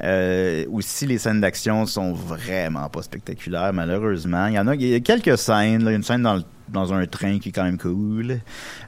Euh, 0.02 0.66
aussi, 0.72 1.06
les 1.06 1.18
scènes 1.18 1.42
d'action 1.42 1.86
sont 1.86 2.14
vraiment 2.14 2.88
pas 2.90 3.02
spectaculaires, 3.02 3.74
malheureusement. 3.74 4.48
Il 4.48 4.54
y 4.54 4.60
en 4.60 4.68
a, 4.68 4.76
y 4.76 4.96
a 4.96 5.00
quelques 5.02 5.38
scènes. 5.38 5.84
là. 5.84 5.92
Une 5.92 6.04
scène 6.04 6.24
dans, 6.24 6.42
dans 6.70 6.94
un 6.94 7.06
train 7.06 7.40
qui 7.40 7.50
est 7.50 7.52
quand 7.52 7.66
même 7.66 7.78
cool. 7.78 8.40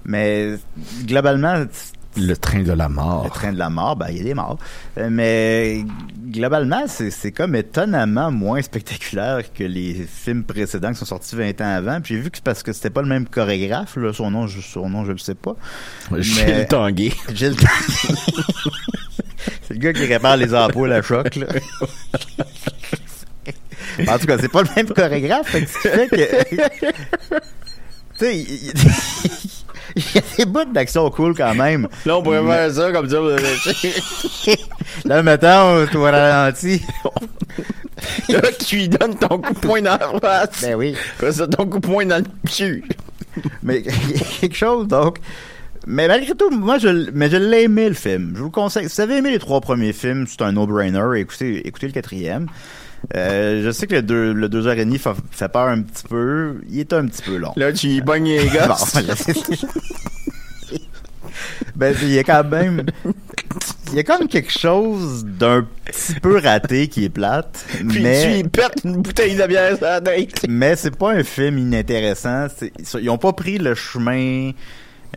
Mais 0.05 0.55
globalement, 1.05 1.65
Le 2.17 2.35
train 2.35 2.61
de 2.61 2.73
la 2.73 2.87
le 2.87 2.93
mort. 2.93 3.29
train 3.31 3.53
de 3.53 3.57
la 3.57 3.69
mort, 3.69 3.95
ben, 3.95 4.07
il 4.09 4.17
y 4.17 4.19
a 4.19 4.23
des 4.23 4.33
morts. 4.33 4.57
Euh, 4.97 5.07
Mais 5.09 5.85
globalement, 6.29 6.83
c'est 6.87 7.31
comme 7.31 7.55
étonnamment 7.55 8.31
moins 8.31 8.61
spectaculaire 8.61 9.41
que 9.53 9.63
les 9.63 10.05
films 10.09 10.43
précédents 10.43 10.91
qui 10.91 10.99
sont 10.99 11.05
sortis 11.05 11.35
20 11.35 11.61
ans 11.61 11.75
avant. 11.75 12.01
Puis 12.01 12.15
j'ai 12.15 12.21
vu 12.21 12.29
que 12.29 12.37
c'est 12.37 12.43
parce 12.43 12.63
que 12.63 12.73
c'était 12.73 12.89
pas 12.89 13.01
le 13.01 13.07
même 13.07 13.27
chorégraphe. 13.27 13.95
Là, 13.95 14.11
son 14.11 14.29
nom, 14.31 14.47
je, 14.47 14.59
son 14.59 14.89
nom, 14.89 15.05
je 15.05 15.13
le 15.13 15.17
sais 15.17 15.35
pas. 15.35 15.55
Gilles 16.17 16.67
Tanguay. 16.67 17.13
Gilles 17.33 17.55
C'est 19.63 19.73
le 19.73 19.79
gars 19.79 19.93
qui 19.93 20.05
répare 20.05 20.37
les 20.37 20.53
ampoules 20.53 20.91
à 20.91 21.01
choc, 21.01 21.35
là. 21.35 21.47
en 24.07 24.19
tout 24.19 24.27
cas, 24.27 24.37
c'est 24.39 24.51
pas 24.51 24.61
le 24.63 24.69
même 24.75 24.89
chorégraphe, 24.89 25.47
fait 25.47 25.61
que 25.61 26.09
que... 26.09 26.53
tu 26.53 26.59
sais, 28.17 28.37
il 28.37 28.71
il- 29.95 30.03
y 30.15 30.17
a 30.17 30.21
des 30.37 30.45
bouts 30.45 30.65
d'action 30.73 31.09
cool 31.09 31.35
quand 31.35 31.53
même. 31.55 31.87
Là, 32.05 32.17
on 32.17 32.23
pourrait 32.23 32.43
faire 32.45 32.71
ça 32.73 32.91
comme 32.91 33.07
dire. 33.07 33.21
Là, 35.05 35.23
mettons, 35.23 35.85
toi 35.91 36.11
ralenti. 36.11 36.81
Là, 38.29 38.41
tu 38.65 38.75
lui 38.77 38.89
donnes 38.89 39.15
ton 39.17 39.39
coup 39.39 39.53
de 39.53 39.59
poing 39.59 39.81
dans 39.81 39.97
la 39.97 40.19
face. 40.19 40.61
Ben 40.61 40.75
oui. 40.75 40.95
Ton 41.55 41.67
coup 41.67 41.79
de 41.79 41.87
poing 41.87 42.05
dans 42.05 42.17
le 42.23 42.49
cul. 42.49 42.83
Mais 43.63 43.81
quelque 44.41 44.55
chose, 44.55 44.87
donc. 44.87 45.19
Mais 45.87 46.07
malgré 46.07 46.33
tout, 46.35 46.49
moi, 46.51 46.77
je, 46.77 47.09
mais 47.13 47.29
je 47.29 47.37
l'ai 47.37 47.63
aimé, 47.63 47.87
le 47.89 47.95
film. 47.95 48.33
Je 48.35 48.39
vous 48.39 48.45
le 48.45 48.51
conseille. 48.51 48.87
Si 48.89 48.95
vous 48.95 49.01
avez 49.01 49.17
aimé 49.17 49.31
les 49.31 49.39
trois 49.39 49.61
premiers 49.61 49.93
films, 49.93 50.25
c'est 50.27 50.41
un 50.43 50.51
no-brainer. 50.51 51.19
Écoutez, 51.19 51.65
écoutez 51.67 51.87
le 51.87 51.93
quatrième. 51.93 52.47
Euh, 53.15 53.63
je 53.63 53.71
sais 53.71 53.87
que 53.87 53.95
le 53.95 54.01
deux, 54.01 54.33
le 54.33 54.49
deux 54.49 54.67
heures 54.67 54.77
et 54.77 54.85
demie 54.85 54.97
fait, 54.97 55.11
fait 55.31 55.49
peur 55.49 55.67
un 55.67 55.81
petit 55.81 56.03
peu. 56.07 56.61
Il 56.69 56.79
est 56.79 56.93
un 56.93 57.05
petit 57.07 57.21
peu 57.21 57.37
long. 57.37 57.53
Là, 57.55 57.73
tu 57.73 57.87
y 57.87 58.01
bognes 58.01 58.25
les 58.25 58.47
gars. 58.47 58.75
C'est- 58.77 59.65
ben, 61.75 61.95
il 62.01 62.11
y 62.11 62.19
a 62.19 62.23
quand 62.23 62.43
même, 62.43 62.85
il 63.87 63.95
y 63.95 63.99
a 63.99 64.03
quand 64.03 64.19
même 64.19 64.27
quelque 64.27 64.51
chose 64.51 65.25
d'un 65.25 65.65
petit 65.85 66.19
peu 66.19 66.37
raté 66.39 66.87
qui 66.87 67.05
est 67.05 67.09
plate. 67.09 67.65
Puis 67.89 68.01
mais... 68.01 68.23
tu 68.23 68.39
y 68.39 68.43
pètes 68.43 68.81
une 68.83 69.01
bouteille 69.01 69.35
de 69.35 69.45
bière 69.47 69.75
sur 69.77 69.85
la 69.85 70.01
tête. 70.01 70.45
Mais 70.47 70.75
c'est 70.75 70.95
pas 70.95 71.11
un 71.13 71.23
film 71.23 71.57
inintéressant. 71.57 72.47
Ils 72.99 73.09
ont 73.09 73.17
pas 73.17 73.33
pris 73.33 73.57
le 73.57 73.73
chemin 73.73 74.51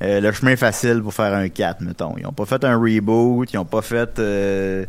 euh, 0.03 0.21
le 0.21 0.33
chemin 0.33 0.57
facile 0.57 1.01
pour 1.03 1.15
faire 1.15 1.33
un 1.35 1.49
4, 1.49 1.81
mettons. 1.83 2.15
Ils 2.19 2.27
ont 2.27 2.33
pas 2.33 2.47
fait 2.47 2.65
un 2.65 2.77
reboot, 2.77 3.53
ils 3.53 3.59
ont 3.59 3.65
pas 3.65 3.83
fait... 3.83 4.19
euh, 4.19 4.85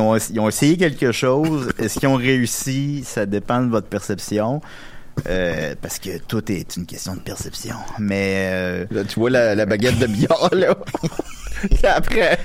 ont, 0.00 0.16
ils 0.16 0.40
ont 0.40 0.48
essayé 0.48 0.76
quelque 0.76 1.12
chose. 1.12 1.68
Est-ce 1.78 1.98
qu'ils 1.98 2.08
ont 2.08 2.16
réussi? 2.16 3.02
Ça 3.04 3.26
dépend 3.26 3.62
de 3.62 3.68
votre 3.70 3.86
perception. 3.88 4.60
Euh, 5.28 5.74
parce 5.82 5.98
que 5.98 6.18
tout 6.18 6.50
est 6.52 6.76
une 6.76 6.86
question 6.86 7.14
de 7.14 7.20
perception. 7.20 7.74
Mais... 7.98 8.50
euh, 8.52 8.84
Là, 8.90 9.02
tu 9.04 9.18
vois 9.18 9.30
la, 9.30 9.54
la 9.56 9.66
baguette 9.66 9.98
de 9.98 10.06
billard, 10.06 10.50
là. 10.52 10.76
Après, 11.84 12.38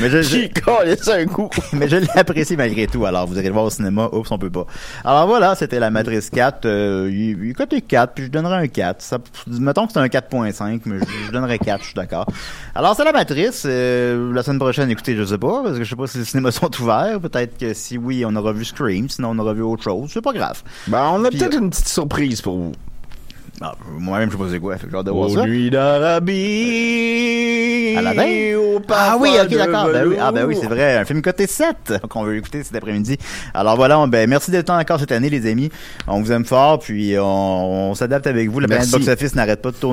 Mais 0.00 0.10
je, 0.10 1.10
un 1.12 1.26
coup. 1.26 1.48
mais 1.72 1.88
je 1.88 1.96
l'ai 1.96 2.10
apprécié 2.14 2.56
malgré 2.56 2.86
tout. 2.86 3.04
Alors, 3.04 3.26
vous 3.26 3.36
irez 3.36 3.46
le 3.46 3.52
voir 3.52 3.64
au 3.64 3.70
cinéma. 3.70 4.08
Oups, 4.12 4.30
on 4.30 4.38
peut 4.38 4.50
pas. 4.50 4.66
Alors 5.04 5.26
voilà, 5.26 5.54
c'était 5.54 5.78
la 5.78 5.90
Matrice 5.90 6.30
4. 6.30 6.66
Euh, 6.66 7.08
il, 7.10 7.44
il 7.44 7.54
coté 7.54 7.80
4, 7.80 8.14
puis 8.14 8.24
je 8.24 8.30
donnerais 8.30 8.56
un 8.56 8.66
4. 8.66 9.00
Ça, 9.02 9.18
mettons 9.46 9.86
que 9.86 9.92
c'est 9.92 9.98
un 9.98 10.06
4.5, 10.06 10.82
mais 10.86 10.98
je, 10.98 11.04
je 11.26 11.32
donnerais 11.32 11.58
4, 11.58 11.80
je 11.80 11.86
suis 11.86 11.94
d'accord. 11.94 12.26
Alors, 12.74 12.94
c'est 12.96 13.04
la 13.04 13.12
Matrice. 13.12 13.64
Euh, 13.66 14.32
la 14.32 14.42
semaine 14.42 14.58
prochaine, 14.58 14.90
écoutez, 14.90 15.16
je 15.16 15.24
sais 15.24 15.38
pas, 15.38 15.62
parce 15.62 15.78
que 15.78 15.84
je 15.84 15.90
sais 15.90 15.96
pas 15.96 16.06
si 16.06 16.18
les 16.18 16.24
cinémas 16.24 16.50
sont 16.50 16.70
ouverts. 16.80 17.20
Peut-être 17.20 17.58
que 17.58 17.74
si 17.74 17.98
oui, 17.98 18.24
on 18.26 18.34
aura 18.36 18.52
vu 18.52 18.64
Scream, 18.64 19.08
sinon 19.08 19.30
on 19.30 19.38
aura 19.38 19.54
vu 19.54 19.62
autre 19.62 19.82
chose. 19.82 20.10
C'est 20.12 20.22
pas 20.22 20.32
grave. 20.32 20.62
Ben, 20.86 21.10
on 21.12 21.24
a 21.24 21.30
peut-être 21.30 21.56
une 21.56 21.70
petite 21.70 21.88
surprise 21.88 22.40
pour 22.40 22.56
vous. 22.56 22.72
Ah, 23.60 23.74
Moi-même, 23.98 24.30
je 24.30 24.36
sais 24.36 24.42
pas 24.42 24.48
c'est 24.52 24.60
quoi. 24.60 24.76
Fait 24.76 24.86
que 24.86 24.92
j'ai 24.92 24.96
hâte 24.98 25.06
de 25.06 25.10
voir 25.10 25.28
Aux 25.28 25.34
ça. 25.34 25.44
nuits 25.44 25.70
d'Arabie. 26.88 27.94
Aladdin? 27.96 28.56
au 28.56 28.80
Ah 28.90 29.16
oui, 29.20 29.30
ok, 29.42 29.48
d'accord. 29.56 29.88
Ben 29.92 30.06
oui, 30.06 30.16
ah 30.20 30.30
ben 30.30 30.44
oui, 30.46 30.56
c'est 30.60 30.68
vrai. 30.68 30.96
Un 30.96 31.04
film 31.04 31.20
côté 31.22 31.46
7 31.48 31.94
qu'on 32.08 32.22
veut 32.22 32.36
écouter 32.36 32.62
cet 32.62 32.76
après-midi. 32.76 33.16
Alors 33.54 33.74
voilà, 33.76 33.98
on- 33.98 34.06
ben 34.06 34.28
merci 34.30 34.50
d'être 34.52 34.68
là 34.68 34.78
encore 34.78 35.00
cette 35.00 35.10
année, 35.12 35.28
les 35.30 35.50
amis. 35.50 35.70
On 36.06 36.20
vous 36.20 36.30
aime 36.30 36.44
fort, 36.44 36.78
puis 36.78 37.16
on, 37.18 37.90
on 37.90 37.94
s'adapte 37.94 38.26
avec 38.28 38.48
vous. 38.48 38.60
La 38.60 38.68
planète 38.68 38.88
Merci. 38.92 39.04
box-office 39.06 39.34
n'arrête 39.34 39.60
pas 39.62 39.70
de 39.72 39.76
tourner. 39.76 39.88